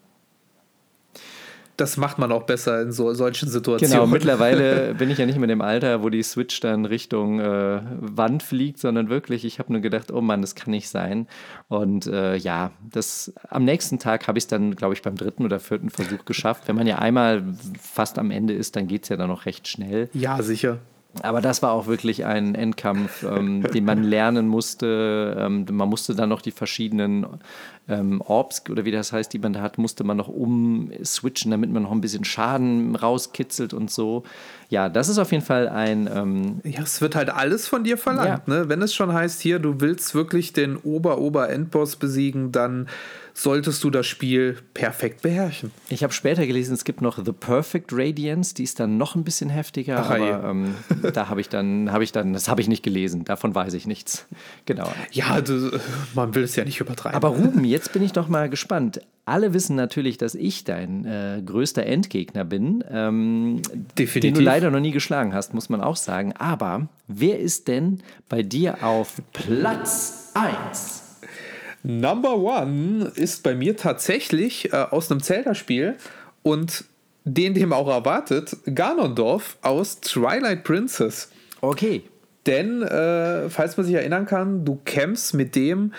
das 1.76 1.96
macht 1.96 2.18
man 2.18 2.30
auch 2.32 2.44
besser 2.44 2.82
in 2.82 2.92
so, 2.92 3.12
solchen 3.14 3.48
Situationen. 3.48 3.92
Genau, 3.92 4.06
mittlerweile 4.12 4.94
bin 4.94 5.10
ich 5.10 5.18
ja 5.18 5.26
nicht 5.26 5.36
mehr 5.36 5.44
in 5.44 5.50
dem 5.50 5.60
Alter, 5.60 6.02
wo 6.02 6.08
die 6.08 6.22
Switch 6.22 6.60
dann 6.60 6.84
Richtung 6.84 7.40
äh, 7.40 7.80
Wand 8.00 8.42
fliegt, 8.42 8.78
sondern 8.78 9.08
wirklich, 9.08 9.44
ich 9.44 9.58
habe 9.58 9.72
nur 9.72 9.82
gedacht, 9.82 10.12
oh 10.12 10.20
Mann, 10.20 10.40
das 10.40 10.54
kann 10.54 10.70
nicht 10.70 10.88
sein. 10.88 11.26
Und 11.68 12.06
äh, 12.06 12.36
ja, 12.36 12.70
das 12.90 13.32
am 13.48 13.64
nächsten 13.64 13.98
Tag 13.98 14.28
habe 14.28 14.38
ich 14.38 14.44
es 14.44 14.48
dann, 14.48 14.76
glaube 14.76 14.94
ich, 14.94 15.02
beim 15.02 15.16
dritten 15.16 15.44
oder 15.44 15.60
vierten 15.60 15.90
Versuch 15.90 16.24
geschafft. 16.24 16.64
Wenn 16.66 16.76
man 16.76 16.86
ja 16.86 16.98
einmal 16.98 17.42
fast 17.80 18.18
am 18.18 18.30
Ende 18.30 18.54
ist, 18.54 18.76
dann 18.76 18.86
geht 18.86 19.04
es 19.04 19.08
ja 19.08 19.16
dann 19.16 19.28
noch 19.28 19.46
recht 19.46 19.66
schnell. 19.68 20.08
Ja, 20.12 20.42
sicher. 20.42 20.78
Aber 21.22 21.40
das 21.40 21.62
war 21.62 21.72
auch 21.72 21.86
wirklich 21.86 22.24
ein 22.24 22.54
Endkampf, 22.54 23.22
ähm, 23.22 23.62
den 23.62 23.84
man 23.84 24.02
lernen 24.02 24.48
musste. 24.48 25.36
Ähm, 25.38 25.66
man 25.70 25.88
musste 25.88 26.14
dann 26.14 26.28
noch 26.28 26.42
die 26.42 26.50
verschiedenen 26.50 27.26
ähm, 27.88 28.20
Orbs 28.22 28.62
oder 28.70 28.84
wie 28.84 28.90
das 28.90 29.12
heißt, 29.12 29.32
die 29.32 29.38
man 29.38 29.52
da 29.52 29.60
hat, 29.60 29.76
musste 29.78 30.04
man 30.04 30.16
noch 30.16 30.28
umswitchen, 30.28 31.50
damit 31.50 31.70
man 31.70 31.82
noch 31.82 31.92
ein 31.92 32.00
bisschen 32.00 32.24
Schaden 32.24 32.96
rauskitzelt 32.96 33.74
und 33.74 33.90
so. 33.90 34.22
Ja, 34.70 34.88
das 34.88 35.08
ist 35.08 35.18
auf 35.18 35.32
jeden 35.32 35.44
Fall 35.44 35.68
ein. 35.68 36.08
Ähm, 36.12 36.60
ja, 36.64 36.82
es 36.82 37.00
wird 37.00 37.14
halt 37.14 37.30
alles 37.30 37.68
von 37.68 37.84
dir 37.84 37.98
verlangt. 37.98 38.48
Ja. 38.48 38.54
Ne? 38.54 38.68
Wenn 38.68 38.80
es 38.80 38.94
schon 38.94 39.12
heißt, 39.12 39.40
hier, 39.40 39.58
du 39.58 39.80
willst 39.80 40.14
wirklich 40.14 40.52
den 40.52 40.76
Ober-Ober-Endboss 40.76 41.96
besiegen, 41.96 42.52
dann 42.52 42.88
solltest 43.36 43.82
du 43.82 43.90
das 43.90 44.06
Spiel 44.06 44.58
perfekt 44.74 45.22
beherrschen. 45.22 45.72
Ich 45.88 46.04
habe 46.04 46.12
später 46.12 46.46
gelesen, 46.46 46.72
es 46.72 46.84
gibt 46.84 47.02
noch 47.02 47.22
The 47.22 47.32
Perfect 47.32 47.90
Radiance, 47.92 48.54
die 48.54 48.62
ist 48.62 48.78
dann 48.78 48.96
noch 48.96 49.16
ein 49.16 49.24
bisschen 49.24 49.50
heftiger, 49.50 49.98
Ach, 49.98 50.10
aber 50.10 50.44
ähm, 50.44 50.74
da 51.12 51.28
habe 51.28 51.40
ich 51.40 51.48
dann, 51.48 51.90
habe 51.90 52.04
ich 52.04 52.12
dann, 52.12 52.32
das 52.32 52.48
habe 52.48 52.60
ich 52.60 52.68
nicht 52.68 52.84
gelesen, 52.84 53.24
davon 53.24 53.52
weiß 53.54 53.74
ich 53.74 53.88
nichts. 53.88 54.26
Genau. 54.66 54.90
Ja, 55.10 55.40
du, 55.40 55.78
man 56.14 56.34
will 56.36 56.44
es 56.44 56.54
ja 56.54 56.64
nicht 56.64 56.80
übertreiben. 56.80 57.16
Aber 57.16 57.28
Ruben, 57.28 57.64
jetzt 57.74 57.92
bin 57.92 58.02
ich 58.02 58.12
doch 58.12 58.28
mal 58.28 58.48
gespannt. 58.48 59.00
Alle 59.24 59.52
wissen 59.52 59.74
natürlich, 59.74 60.16
dass 60.16 60.36
ich 60.36 60.62
dein 60.62 61.04
äh, 61.06 61.42
größter 61.44 61.84
Endgegner 61.84 62.44
bin, 62.44 62.84
ähm, 62.88 63.62
Definitiv. 63.98 64.20
den 64.20 64.34
du 64.34 64.40
leider 64.40 64.70
noch 64.70 64.78
nie 64.78 64.92
geschlagen 64.92 65.34
hast, 65.34 65.54
muss 65.54 65.68
man 65.68 65.80
auch 65.80 65.96
sagen. 65.96 66.34
Aber 66.38 66.88
wer 67.08 67.40
ist 67.40 67.66
denn 67.66 68.00
bei 68.28 68.42
dir 68.42 68.84
auf 68.84 69.20
Platz 69.32 70.30
1? 70.34 71.02
Number 71.82 72.38
One 72.38 73.10
ist 73.16 73.42
bei 73.42 73.56
mir 73.56 73.76
tatsächlich 73.76 74.72
äh, 74.72 74.76
aus 74.76 75.10
einem 75.10 75.20
Zelda-Spiel 75.20 75.96
und 76.42 76.84
den, 77.24 77.54
dem 77.54 77.72
auch 77.72 77.88
erwartet, 77.88 78.56
Ganondorf 78.72 79.56
aus 79.62 80.00
Twilight 80.00 80.62
Princess. 80.62 81.30
Okay. 81.60 82.04
Denn, 82.46 82.82
äh, 82.82 83.48
falls 83.48 83.76
man 83.76 83.86
sich 83.86 83.96
erinnern 83.96 84.26
kann, 84.26 84.64
du 84.64 84.78
kämpfst 84.84 85.34
mit 85.34 85.56
dem 85.56 85.92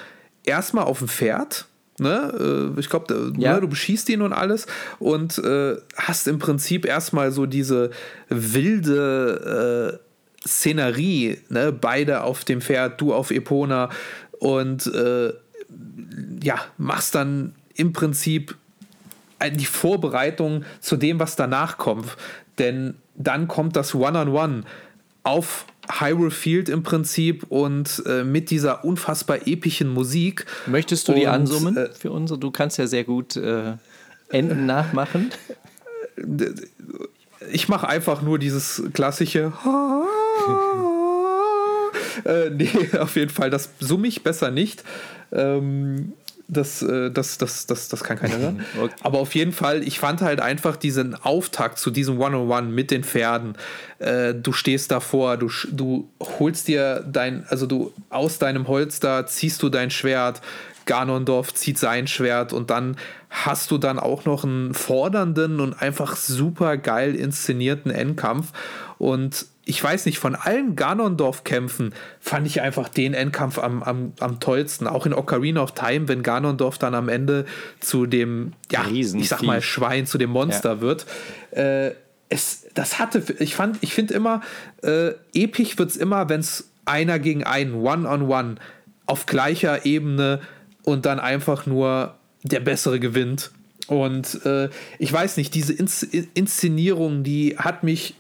erstmal 0.48 0.86
auf 0.86 1.00
dem 1.00 1.08
Pferd. 1.08 1.66
Ne? 1.98 2.74
Äh, 2.76 2.80
ich 2.80 2.90
glaube, 2.90 3.14
äh, 3.14 3.42
ja. 3.42 3.54
ne, 3.54 3.62
du 3.62 3.68
beschießt 3.68 4.10
ihn 4.10 4.22
und 4.22 4.34
alles 4.34 4.68
und 5.00 5.38
äh, 5.38 5.78
hast 5.96 6.28
im 6.28 6.40
Prinzip 6.40 6.86
erstmal 6.86 7.32
so 7.32 7.46
diese 7.46 7.92
wilde 8.28 10.00
äh, 10.02 10.48
Szenerie, 10.48 11.40
ne? 11.50 11.72
beide 11.72 12.22
auf 12.24 12.44
dem 12.44 12.62
Pferd, 12.62 13.00
du 13.00 13.14
auf 13.14 13.32
Epona 13.32 13.90
und 14.40 14.88
äh, 14.88 15.34
ja, 16.44 16.60
machst 16.78 17.16
dann 17.16 17.56
im 17.76 17.94
Prinzip 17.94 18.56
die 19.52 19.66
Vorbereitung 19.66 20.64
zu 20.80 20.98
dem, 20.98 21.20
was 21.20 21.36
danach 21.36 21.78
kommt. 21.78 22.18
Denn 22.58 22.96
dann 23.16 23.48
kommt 23.48 23.76
das 23.76 23.94
One-on-One 23.94 24.30
-on 24.30 24.62
-One 24.62 24.64
auf 25.24 25.66
Hyrule 25.90 26.32
Field 26.32 26.70
im 26.70 26.84
Prinzip 26.84 27.46
und 27.50 28.04
äh, 28.06 28.24
mit 28.24 28.50
dieser 28.50 28.84
unfassbar 28.84 29.48
epischen 29.48 29.90
Musik. 29.90 30.46
Möchtest 30.66 31.08
du 31.08 31.14
und, 31.14 31.20
die 31.20 31.28
ansummen 31.28 31.78
äh, 31.78 31.90
für 31.90 32.12
unsere? 32.12 32.40
Du 32.40 32.52
kannst 32.52 32.78
ja 32.78 32.88
sehr 32.88 33.04
gut 33.04 33.36
äh, 33.36 33.74
Enden 34.30 34.66
nachmachen. 34.66 35.32
Ich 37.52 37.70
mache 37.70 37.88
einfach 37.88 38.22
nur 38.22 38.40
dieses 38.40 38.84
klassische. 38.94 39.54
äh, 42.26 42.50
nee, 42.50 42.70
auf 43.00 43.16
jeden 43.16 43.32
Fall, 43.32 43.50
das 43.50 43.70
summe 43.80 44.08
ich 44.08 44.24
besser 44.24 44.52
nicht. 44.52 44.84
Ähm, 45.32 46.14
das, 46.48 46.82
äh, 46.82 47.12
das, 47.12 47.38
das, 47.38 47.66
das, 47.66 47.88
das 47.90 48.04
kann 48.04 48.18
keiner 48.18 48.38
hören. 48.38 48.66
Okay. 48.80 48.94
Aber 49.04 49.20
auf 49.20 49.36
jeden 49.36 49.52
Fall, 49.52 49.84
ich 49.84 50.00
fand 50.00 50.22
halt 50.22 50.42
einfach 50.42 50.76
diesen 50.76 51.16
Auftakt 51.16 51.80
zu 51.80 51.92
diesem 51.92 52.20
One-on-One 52.20 52.68
mit 52.68 52.92
den 52.92 53.04
Pferden. 53.04 53.58
Äh, 54.00 54.34
du 54.34 54.52
stehst 54.52 54.92
davor, 54.92 55.38
du, 55.38 55.50
du 55.72 56.10
holst 56.40 56.68
dir 56.68 57.06
dein, 57.10 57.46
also 57.48 57.66
du 57.66 57.94
aus 58.10 58.38
deinem 58.38 58.68
Holster 58.68 59.26
ziehst 59.28 59.64
du 59.64 59.70
dein 59.70 59.92
Schwert, 59.92 60.42
Ganondorf 60.86 61.54
zieht 61.54 61.78
sein 61.78 62.08
Schwert 62.08 62.54
und 62.54 62.70
dann 62.70 62.98
hast 63.30 63.72
du 63.72 63.78
dann 63.78 64.00
auch 64.00 64.26
noch 64.26 64.44
einen 64.44 64.74
fordernden 64.74 65.60
und 65.60 65.82
einfach 65.82 66.16
super 66.16 66.78
geil 66.78 67.16
inszenierten 67.16 67.92
Endkampf. 67.92 68.52
Und 68.98 69.48
ich 69.66 69.84
weiß 69.84 70.06
nicht, 70.06 70.20
von 70.20 70.36
allen 70.36 70.76
Ganondorf-Kämpfen 70.76 71.94
fand 72.20 72.46
ich 72.46 72.62
einfach 72.62 72.88
den 72.88 73.16
Endkampf 73.16 73.58
am, 73.58 73.82
am, 73.82 74.14
am 74.20 74.40
tollsten. 74.40 74.88
Auch 74.88 75.08
in 75.08 75.14
Ocarina 75.14 75.62
of 75.62 75.74
Time, 75.74 76.08
wenn 76.08 76.22
Ganondorf 76.22 76.78
dann 76.78 76.94
am 76.94 77.10
Ende 77.10 77.46
zu 77.80 78.06
dem, 78.06 78.54
ja, 78.72 78.82
Riesen 78.82 79.20
ich 79.20 79.30
sag 79.30 79.42
mal, 79.42 79.62
Schwein, 79.64 80.06
zu 80.06 80.20
dem 80.20 80.30
Monster 80.30 80.76
ja. 80.76 80.82
wird. 80.82 81.06
Äh, 81.52 81.92
es, 82.30 82.68
das 82.76 83.00
hatte, 83.00 83.24
ich 83.40 83.56
fand, 83.56 83.78
ich 83.82 83.94
finde 83.94 84.14
immer, 84.14 84.42
äh, 84.84 85.14
episch 85.34 85.78
wird 85.80 85.90
es 85.90 85.98
immer, 85.98 86.30
wenn 86.30 86.42
es 86.42 86.70
einer 86.86 87.18
gegen 87.18 87.44
einen, 87.44 87.74
one-on-one, 87.74 88.26
-on 88.28 88.28
-one, 88.28 88.56
auf 89.08 89.26
gleicher 89.26 89.86
Ebene 89.86 90.42
und 90.84 91.06
dann 91.08 91.20
einfach 91.20 91.66
nur 91.66 92.16
der 92.44 92.60
Bessere 92.60 93.00
gewinnt. 93.00 93.52
Und 93.88 94.46
äh, 94.46 94.70
ich 95.00 95.12
weiß 95.12 95.38
nicht, 95.38 95.54
diese 95.54 95.74
Inszenierung, 95.74 97.24
die 97.24 97.58
hat 97.58 97.84
mich 97.84 98.16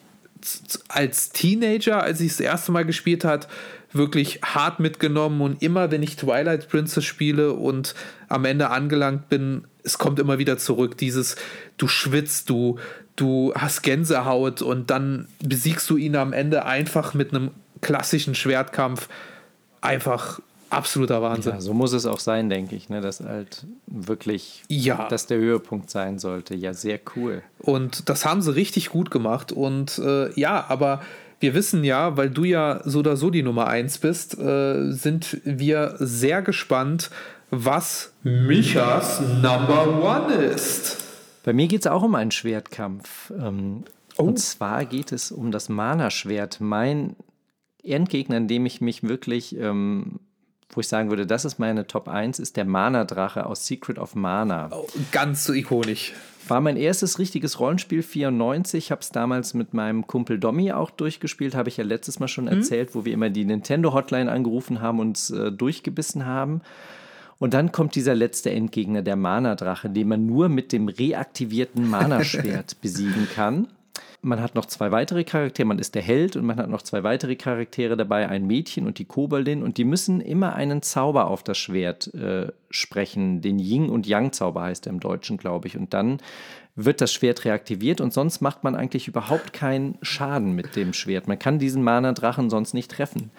als 0.87 1.31
Teenager, 1.31 2.01
als 2.01 2.21
ich 2.21 2.29
das 2.29 2.39
erste 2.39 2.71
Mal 2.71 2.85
gespielt 2.85 3.23
hat, 3.23 3.47
wirklich 3.91 4.41
hart 4.43 4.79
mitgenommen 4.79 5.41
und 5.41 5.61
immer, 5.61 5.91
wenn 5.91 6.03
ich 6.03 6.17
Twilight 6.17 6.67
Princess 6.69 7.05
spiele 7.05 7.53
und 7.53 7.95
am 8.27 8.45
Ende 8.45 8.69
angelangt 8.69 9.29
bin, 9.29 9.65
es 9.83 9.97
kommt 9.97 10.19
immer 10.19 10.37
wieder 10.37 10.57
zurück. 10.57 10.97
Dieses, 10.97 11.35
du 11.77 11.87
schwitzt, 11.87 12.49
du, 12.49 12.79
du 13.15 13.53
hast 13.55 13.83
Gänsehaut 13.83 14.61
und 14.61 14.89
dann 14.89 15.27
besiegst 15.39 15.89
du 15.89 15.97
ihn 15.97 16.15
am 16.15 16.33
Ende 16.33 16.65
einfach 16.65 17.13
mit 17.13 17.33
einem 17.33 17.51
klassischen 17.81 18.35
Schwertkampf. 18.35 19.07
Einfach 19.81 20.41
absoluter 20.69 21.21
Wahnsinn. 21.21 21.53
Ja, 21.53 21.61
so 21.61 21.73
muss 21.73 21.93
es 21.93 22.05
auch 22.05 22.19
sein, 22.19 22.49
denke 22.49 22.75
ich, 22.75 22.89
ne? 22.89 23.01
dass 23.01 23.19
halt 23.19 23.65
wirklich 23.87 24.63
ja. 24.67 25.07
das 25.09 25.27
der 25.27 25.37
Höhepunkt 25.37 25.89
sein 25.89 26.19
sollte. 26.19 26.55
Ja, 26.55 26.73
sehr 26.73 26.99
cool. 27.15 27.41
Und 27.59 28.09
das 28.09 28.25
haben 28.25 28.41
sie 28.41 28.55
richtig 28.55 28.89
gut 28.89 29.11
gemacht. 29.11 29.51
Und 29.51 29.99
äh, 29.99 30.31
ja, 30.39 30.65
aber 30.67 31.01
wir 31.39 31.53
wissen 31.53 31.83
ja, 31.83 32.17
weil 32.17 32.29
du 32.29 32.43
ja 32.43 32.81
so 32.85 32.99
oder 32.99 33.17
so 33.17 33.29
die 33.29 33.43
Nummer 33.43 33.67
1 33.67 33.99
bist, 33.99 34.37
äh, 34.37 34.91
sind 34.91 35.41
wir 35.43 35.95
sehr 35.99 36.41
gespannt, 36.41 37.09
was 37.51 38.13
Michas 38.23 39.21
Number 39.21 40.01
One 40.01 40.33
ist. 40.33 41.03
Bei 41.43 41.53
mir 41.53 41.67
geht 41.67 41.81
es 41.81 41.87
auch 41.87 42.01
um 42.01 42.15
einen 42.15 42.31
Schwertkampf. 42.31 43.31
Ähm, 43.39 43.83
oh. 44.17 44.23
Und 44.23 44.39
zwar 44.39 44.85
geht 44.85 45.11
es 45.11 45.31
um 45.31 45.51
das 45.51 45.69
Mana-Schwert. 45.69 46.59
Mein 46.59 47.15
Endgegner, 47.83 48.37
in 48.37 48.47
dem 48.47 48.65
ich 48.65 48.81
mich 48.81 49.03
wirklich 49.03 49.55
ähm, 49.57 50.19
wo 50.69 50.81
ich 50.81 50.87
sagen 50.87 51.09
würde, 51.09 51.25
das 51.25 51.45
ist 51.45 51.59
meine 51.59 51.87
Top 51.87 52.07
1, 52.07 52.39
ist 52.39 52.57
der 52.57 52.65
Mana-Drache 52.65 53.45
aus 53.45 53.65
Secret 53.65 53.97
of 53.97 54.15
Mana. 54.15 54.69
Oh, 54.71 54.87
ganz 55.11 55.45
so 55.45 55.53
ikonisch. 55.53 56.13
War 56.47 56.61
mein 56.61 56.77
erstes 56.77 57.17
richtiges 57.17 57.59
Rollenspiel 57.59 58.03
94. 58.03 58.91
Habe 58.91 59.01
es 59.01 59.09
damals 59.09 59.53
mit 59.53 59.73
meinem 59.73 60.05
Kumpel 60.05 60.37
Domi 60.37 60.71
auch 60.71 60.91
durchgespielt. 60.91 61.55
Habe 61.55 61.69
ich 61.69 61.77
ja 61.77 61.83
letztes 61.83 62.19
Mal 62.19 62.27
schon 62.27 62.45
mhm. 62.45 62.51
erzählt, 62.51 62.93
wo 62.93 63.03
wir 63.05 63.13
immer 63.13 63.29
die 63.29 63.45
Nintendo-Hotline 63.45 64.31
angerufen 64.31 64.81
haben 64.81 64.99
und 64.99 65.07
uns 65.07 65.31
äh, 65.31 65.51
durchgebissen 65.51 66.25
haben. 66.25 66.61
Und 67.37 67.53
dann 67.53 67.71
kommt 67.71 67.95
dieser 67.95 68.15
letzte 68.15 68.51
Endgegner, 68.51 69.01
der 69.01 69.15
Mana-Drache, 69.15 69.89
den 69.89 70.07
man 70.07 70.25
nur 70.25 70.49
mit 70.49 70.71
dem 70.71 70.87
reaktivierten 70.87 71.89
Mana-Schwert 71.89 72.77
besiegen 72.81 73.27
kann. 73.33 73.67
Man 74.21 74.41
hat 74.41 74.55
noch 74.55 74.65
zwei 74.65 74.91
weitere 74.91 75.23
Charaktere, 75.23 75.67
man 75.67 75.79
ist 75.79 75.93
der 75.93 76.01
Held 76.01 76.35
und 76.35 76.45
man 76.45 76.57
hat 76.57 76.69
noch 76.69 76.81
zwei 76.81 77.03
weitere 77.03 77.35
Charaktere 77.35 77.95
dabei, 77.95 78.27
ein 78.27 78.47
Mädchen 78.47 78.87
und 78.87 78.97
die 78.97 79.05
Koboldin 79.05 79.61
und 79.61 79.77
die 79.77 79.83
müssen 79.83 80.19
immer 80.19 80.55
einen 80.55 80.81
Zauber 80.81 81.27
auf 81.27 81.43
das 81.43 81.57
Schwert 81.57 82.13
äh, 82.13 82.51
sprechen. 82.69 83.41
Den 83.41 83.59
Ying- 83.59 83.89
und 83.89 84.07
Yang-Zauber 84.07 84.63
heißt 84.63 84.87
er 84.87 84.93
im 84.93 84.99
Deutschen, 84.99 85.37
glaube 85.37 85.67
ich. 85.67 85.77
Und 85.77 85.93
dann 85.93 86.19
wird 86.75 87.01
das 87.01 87.13
Schwert 87.13 87.45
reaktiviert 87.45 88.01
und 88.01 88.13
sonst 88.13 88.41
macht 88.41 88.63
man 88.63 88.75
eigentlich 88.75 89.07
überhaupt 89.07 89.53
keinen 89.53 89.97
Schaden 90.01 90.53
mit 90.53 90.75
dem 90.75 90.93
Schwert. 90.93 91.27
Man 91.27 91.39
kann 91.39 91.59
diesen 91.59 91.83
Mana-Drachen 91.83 92.49
sonst 92.49 92.73
nicht 92.73 92.91
treffen. 92.91 93.31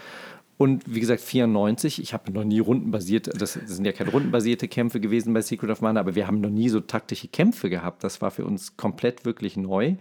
Und 0.58 0.82
wie 0.86 1.00
gesagt, 1.00 1.20
94, 1.20 2.00
ich 2.00 2.14
habe 2.14 2.32
noch 2.32 2.44
nie 2.44 2.60
rundenbasiert, 2.60 3.30
das 3.40 3.54
sind 3.54 3.84
ja 3.84 3.92
keine 3.92 4.10
rundenbasierte 4.10 4.68
Kämpfe 4.68 5.00
gewesen 5.00 5.34
bei 5.34 5.42
Secret 5.42 5.70
of 5.70 5.82
Mana, 5.82 6.00
aber 6.00 6.14
wir 6.14 6.26
haben 6.26 6.40
noch 6.40 6.48
nie 6.48 6.70
so 6.70 6.80
taktische 6.80 7.28
Kämpfe 7.28 7.68
gehabt. 7.68 8.02
Das 8.02 8.22
war 8.22 8.30
für 8.30 8.46
uns 8.46 8.76
komplett 8.78 9.26
wirklich 9.26 9.58
neu. 9.58 9.96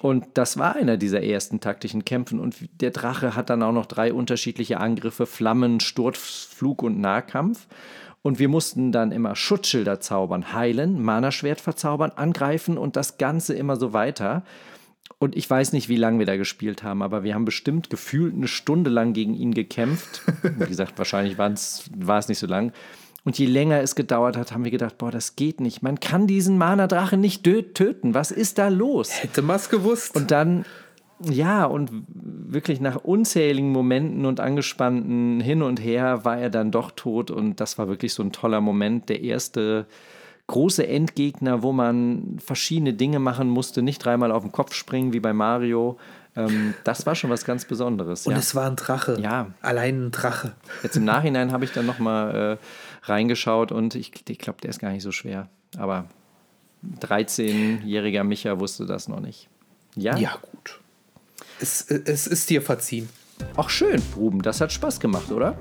Und 0.00 0.26
das 0.34 0.56
war 0.58 0.76
einer 0.76 0.96
dieser 0.96 1.22
ersten 1.22 1.60
taktischen 1.60 2.04
Kämpfe. 2.04 2.36
Und 2.36 2.56
der 2.80 2.90
Drache 2.90 3.34
hat 3.34 3.50
dann 3.50 3.62
auch 3.62 3.72
noch 3.72 3.86
drei 3.86 4.12
unterschiedliche 4.12 4.78
Angriffe: 4.78 5.26
Flammen, 5.26 5.80
Sturz, 5.80 6.48
Flug 6.50 6.82
und 6.82 7.00
Nahkampf. 7.00 7.66
Und 8.22 8.38
wir 8.38 8.48
mussten 8.48 8.92
dann 8.92 9.12
immer 9.12 9.36
Schutzschilder 9.36 10.00
zaubern, 10.00 10.52
heilen, 10.52 11.02
Mana-Schwert 11.02 11.60
verzaubern, 11.60 12.12
angreifen 12.14 12.76
und 12.76 12.96
das 12.96 13.16
Ganze 13.16 13.54
immer 13.54 13.76
so 13.76 13.92
weiter. 13.92 14.44
Und 15.18 15.36
ich 15.36 15.48
weiß 15.48 15.72
nicht, 15.72 15.88
wie 15.88 15.96
lange 15.96 16.18
wir 16.18 16.26
da 16.26 16.36
gespielt 16.36 16.82
haben, 16.82 17.02
aber 17.02 17.24
wir 17.24 17.34
haben 17.34 17.44
bestimmt 17.44 17.90
gefühlt 17.90 18.34
eine 18.34 18.48
Stunde 18.48 18.90
lang 18.90 19.14
gegen 19.14 19.34
ihn 19.34 19.54
gekämpft. 19.54 20.22
Wie 20.42 20.66
gesagt, 20.66 20.98
wahrscheinlich 20.98 21.38
war 21.38 21.50
es 21.50 22.28
nicht 22.28 22.38
so 22.38 22.46
lang. 22.46 22.72
Und 23.28 23.38
je 23.38 23.44
länger 23.44 23.82
es 23.82 23.94
gedauert 23.94 24.38
hat, 24.38 24.52
haben 24.52 24.64
wir 24.64 24.70
gedacht, 24.70 24.96
boah, 24.96 25.10
das 25.10 25.36
geht 25.36 25.60
nicht. 25.60 25.82
Man 25.82 26.00
kann 26.00 26.26
diesen 26.26 26.56
Mana-Drachen 26.56 27.20
nicht 27.20 27.44
töten. 27.44 28.14
Was 28.14 28.30
ist 28.30 28.56
da 28.56 28.68
los? 28.68 29.22
Hätte 29.22 29.42
man 29.42 29.56
es 29.56 29.68
gewusst. 29.68 30.16
Und 30.16 30.30
dann, 30.30 30.64
ja, 31.20 31.66
und 31.66 31.90
wirklich 32.08 32.80
nach 32.80 32.96
unzähligen 32.96 33.70
Momenten 33.70 34.24
und 34.24 34.40
angespannten 34.40 35.40
Hin 35.40 35.60
und 35.60 35.78
Her 35.78 36.24
war 36.24 36.38
er 36.38 36.48
dann 36.48 36.70
doch 36.70 36.90
tot. 36.90 37.30
Und 37.30 37.60
das 37.60 37.76
war 37.76 37.86
wirklich 37.86 38.14
so 38.14 38.22
ein 38.22 38.32
toller 38.32 38.62
Moment. 38.62 39.10
Der 39.10 39.20
erste 39.20 39.84
große 40.46 40.86
Endgegner, 40.88 41.62
wo 41.62 41.72
man 41.72 42.38
verschiedene 42.42 42.94
Dinge 42.94 43.18
machen 43.18 43.50
musste, 43.50 43.82
nicht 43.82 44.02
dreimal 44.02 44.32
auf 44.32 44.42
den 44.42 44.52
Kopf 44.52 44.72
springen 44.72 45.12
wie 45.12 45.20
bei 45.20 45.34
Mario. 45.34 45.98
Ähm, 46.34 46.72
das 46.84 47.04
war 47.04 47.14
schon 47.14 47.28
was 47.28 47.44
ganz 47.44 47.66
Besonderes. 47.66 48.26
Und 48.26 48.32
ja. 48.32 48.38
es 48.38 48.54
war 48.54 48.70
ein 48.70 48.76
Drache. 48.76 49.20
Ja. 49.20 49.48
Allein 49.60 50.06
ein 50.06 50.10
Drache. 50.12 50.52
Jetzt 50.82 50.96
im 50.96 51.04
Nachhinein 51.04 51.52
habe 51.52 51.66
ich 51.66 51.72
dann 51.72 51.84
nochmal 51.84 52.58
äh, 52.58 52.64
reingeschaut 53.08 53.72
und 53.72 53.94
ich, 53.94 54.12
ich 54.28 54.38
glaube, 54.38 54.60
der 54.62 54.70
ist 54.70 54.78
gar 54.78 54.90
nicht 54.90 55.02
so 55.02 55.12
schwer. 55.12 55.48
Aber 55.76 56.06
13-jähriger 57.00 58.24
Micha 58.24 58.58
wusste 58.60 58.86
das 58.86 59.08
noch 59.08 59.20
nicht. 59.20 59.48
Ja? 59.96 60.16
Ja, 60.16 60.38
gut. 60.40 60.80
Es, 61.60 61.82
es 61.90 62.26
ist 62.26 62.48
dir 62.50 62.62
verziehen. 62.62 63.08
Ach 63.56 63.70
schön, 63.70 64.02
Ruben, 64.16 64.42
das 64.42 64.60
hat 64.60 64.72
Spaß 64.72 65.00
gemacht, 65.00 65.30
oder? 65.30 65.58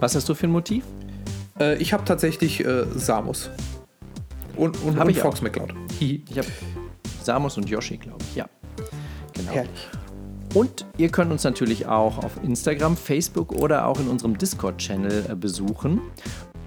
Was 0.00 0.14
hast 0.14 0.26
du 0.30 0.34
für 0.34 0.46
ein 0.46 0.52
Motiv? 0.52 0.84
Äh, 1.60 1.76
ich 1.76 1.92
habe 1.92 2.06
tatsächlich 2.06 2.64
äh, 2.64 2.86
Samus. 2.94 3.50
Und, 4.56 4.82
und, 4.82 4.96
Hab 4.96 5.04
und 5.04 5.10
ich 5.10 5.20
Fox 5.20 5.38
auch. 5.38 5.42
McCloud. 5.42 5.74
Ich 6.00 6.38
habe 6.38 6.48
Samus 7.22 7.56
und 7.56 7.68
Yoshi, 7.68 7.96
glaube 7.96 8.24
ich. 8.30 8.36
Ja. 8.36 8.46
Genau. 9.34 9.52
Herrlich. 9.52 9.88
Und 10.54 10.86
ihr 10.96 11.10
könnt 11.10 11.30
uns 11.32 11.44
natürlich 11.44 11.86
auch 11.86 12.18
auf 12.18 12.42
Instagram, 12.42 12.96
Facebook 12.96 13.52
oder 13.52 13.86
auch 13.86 14.00
in 14.00 14.08
unserem 14.08 14.38
Discord-Channel 14.38 15.26
äh, 15.30 15.34
besuchen. 15.34 16.00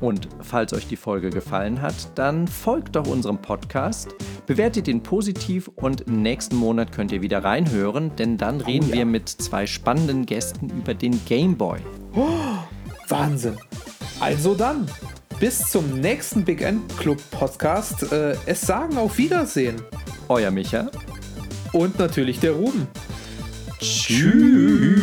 Und 0.01 0.29
falls 0.41 0.73
euch 0.73 0.87
die 0.87 0.95
Folge 0.95 1.29
gefallen 1.29 1.81
hat, 1.81 1.95
dann 2.15 2.47
folgt 2.47 2.95
doch 2.95 3.07
unserem 3.07 3.37
Podcast, 3.37 4.15
bewertet 4.45 4.87
ihn 4.87 5.03
positiv 5.03 5.69
und 5.75 6.01
im 6.01 6.21
nächsten 6.21 6.55
Monat 6.55 6.91
könnt 6.91 7.11
ihr 7.11 7.21
wieder 7.21 7.43
reinhören, 7.43 8.15
denn 8.15 8.37
dann 8.37 8.61
reden 8.61 8.89
ja. 8.89 8.95
wir 8.95 9.05
mit 9.05 9.27
zwei 9.27 9.67
spannenden 9.67 10.25
Gästen 10.25 10.69
über 10.69 10.93
den 10.93 11.19
Game 11.25 11.57
Boy. 11.57 11.79
Wahnsinn. 13.07 13.57
Also 14.19 14.53
dann, 14.53 14.87
bis 15.39 15.69
zum 15.69 15.99
nächsten 16.01 16.43
Big 16.43 16.61
End 16.61 16.81
Club 16.97 17.17
Podcast. 17.31 18.11
Äh, 18.11 18.35
es 18.45 18.61
sagen 18.61 18.97
auf 18.97 19.17
Wiedersehen. 19.17 19.81
Euer 20.27 20.51
Micha. 20.51 20.91
Und 21.71 21.97
natürlich 21.97 22.39
der 22.39 22.51
Ruben. 22.51 22.87
Tschüss. 23.79 24.99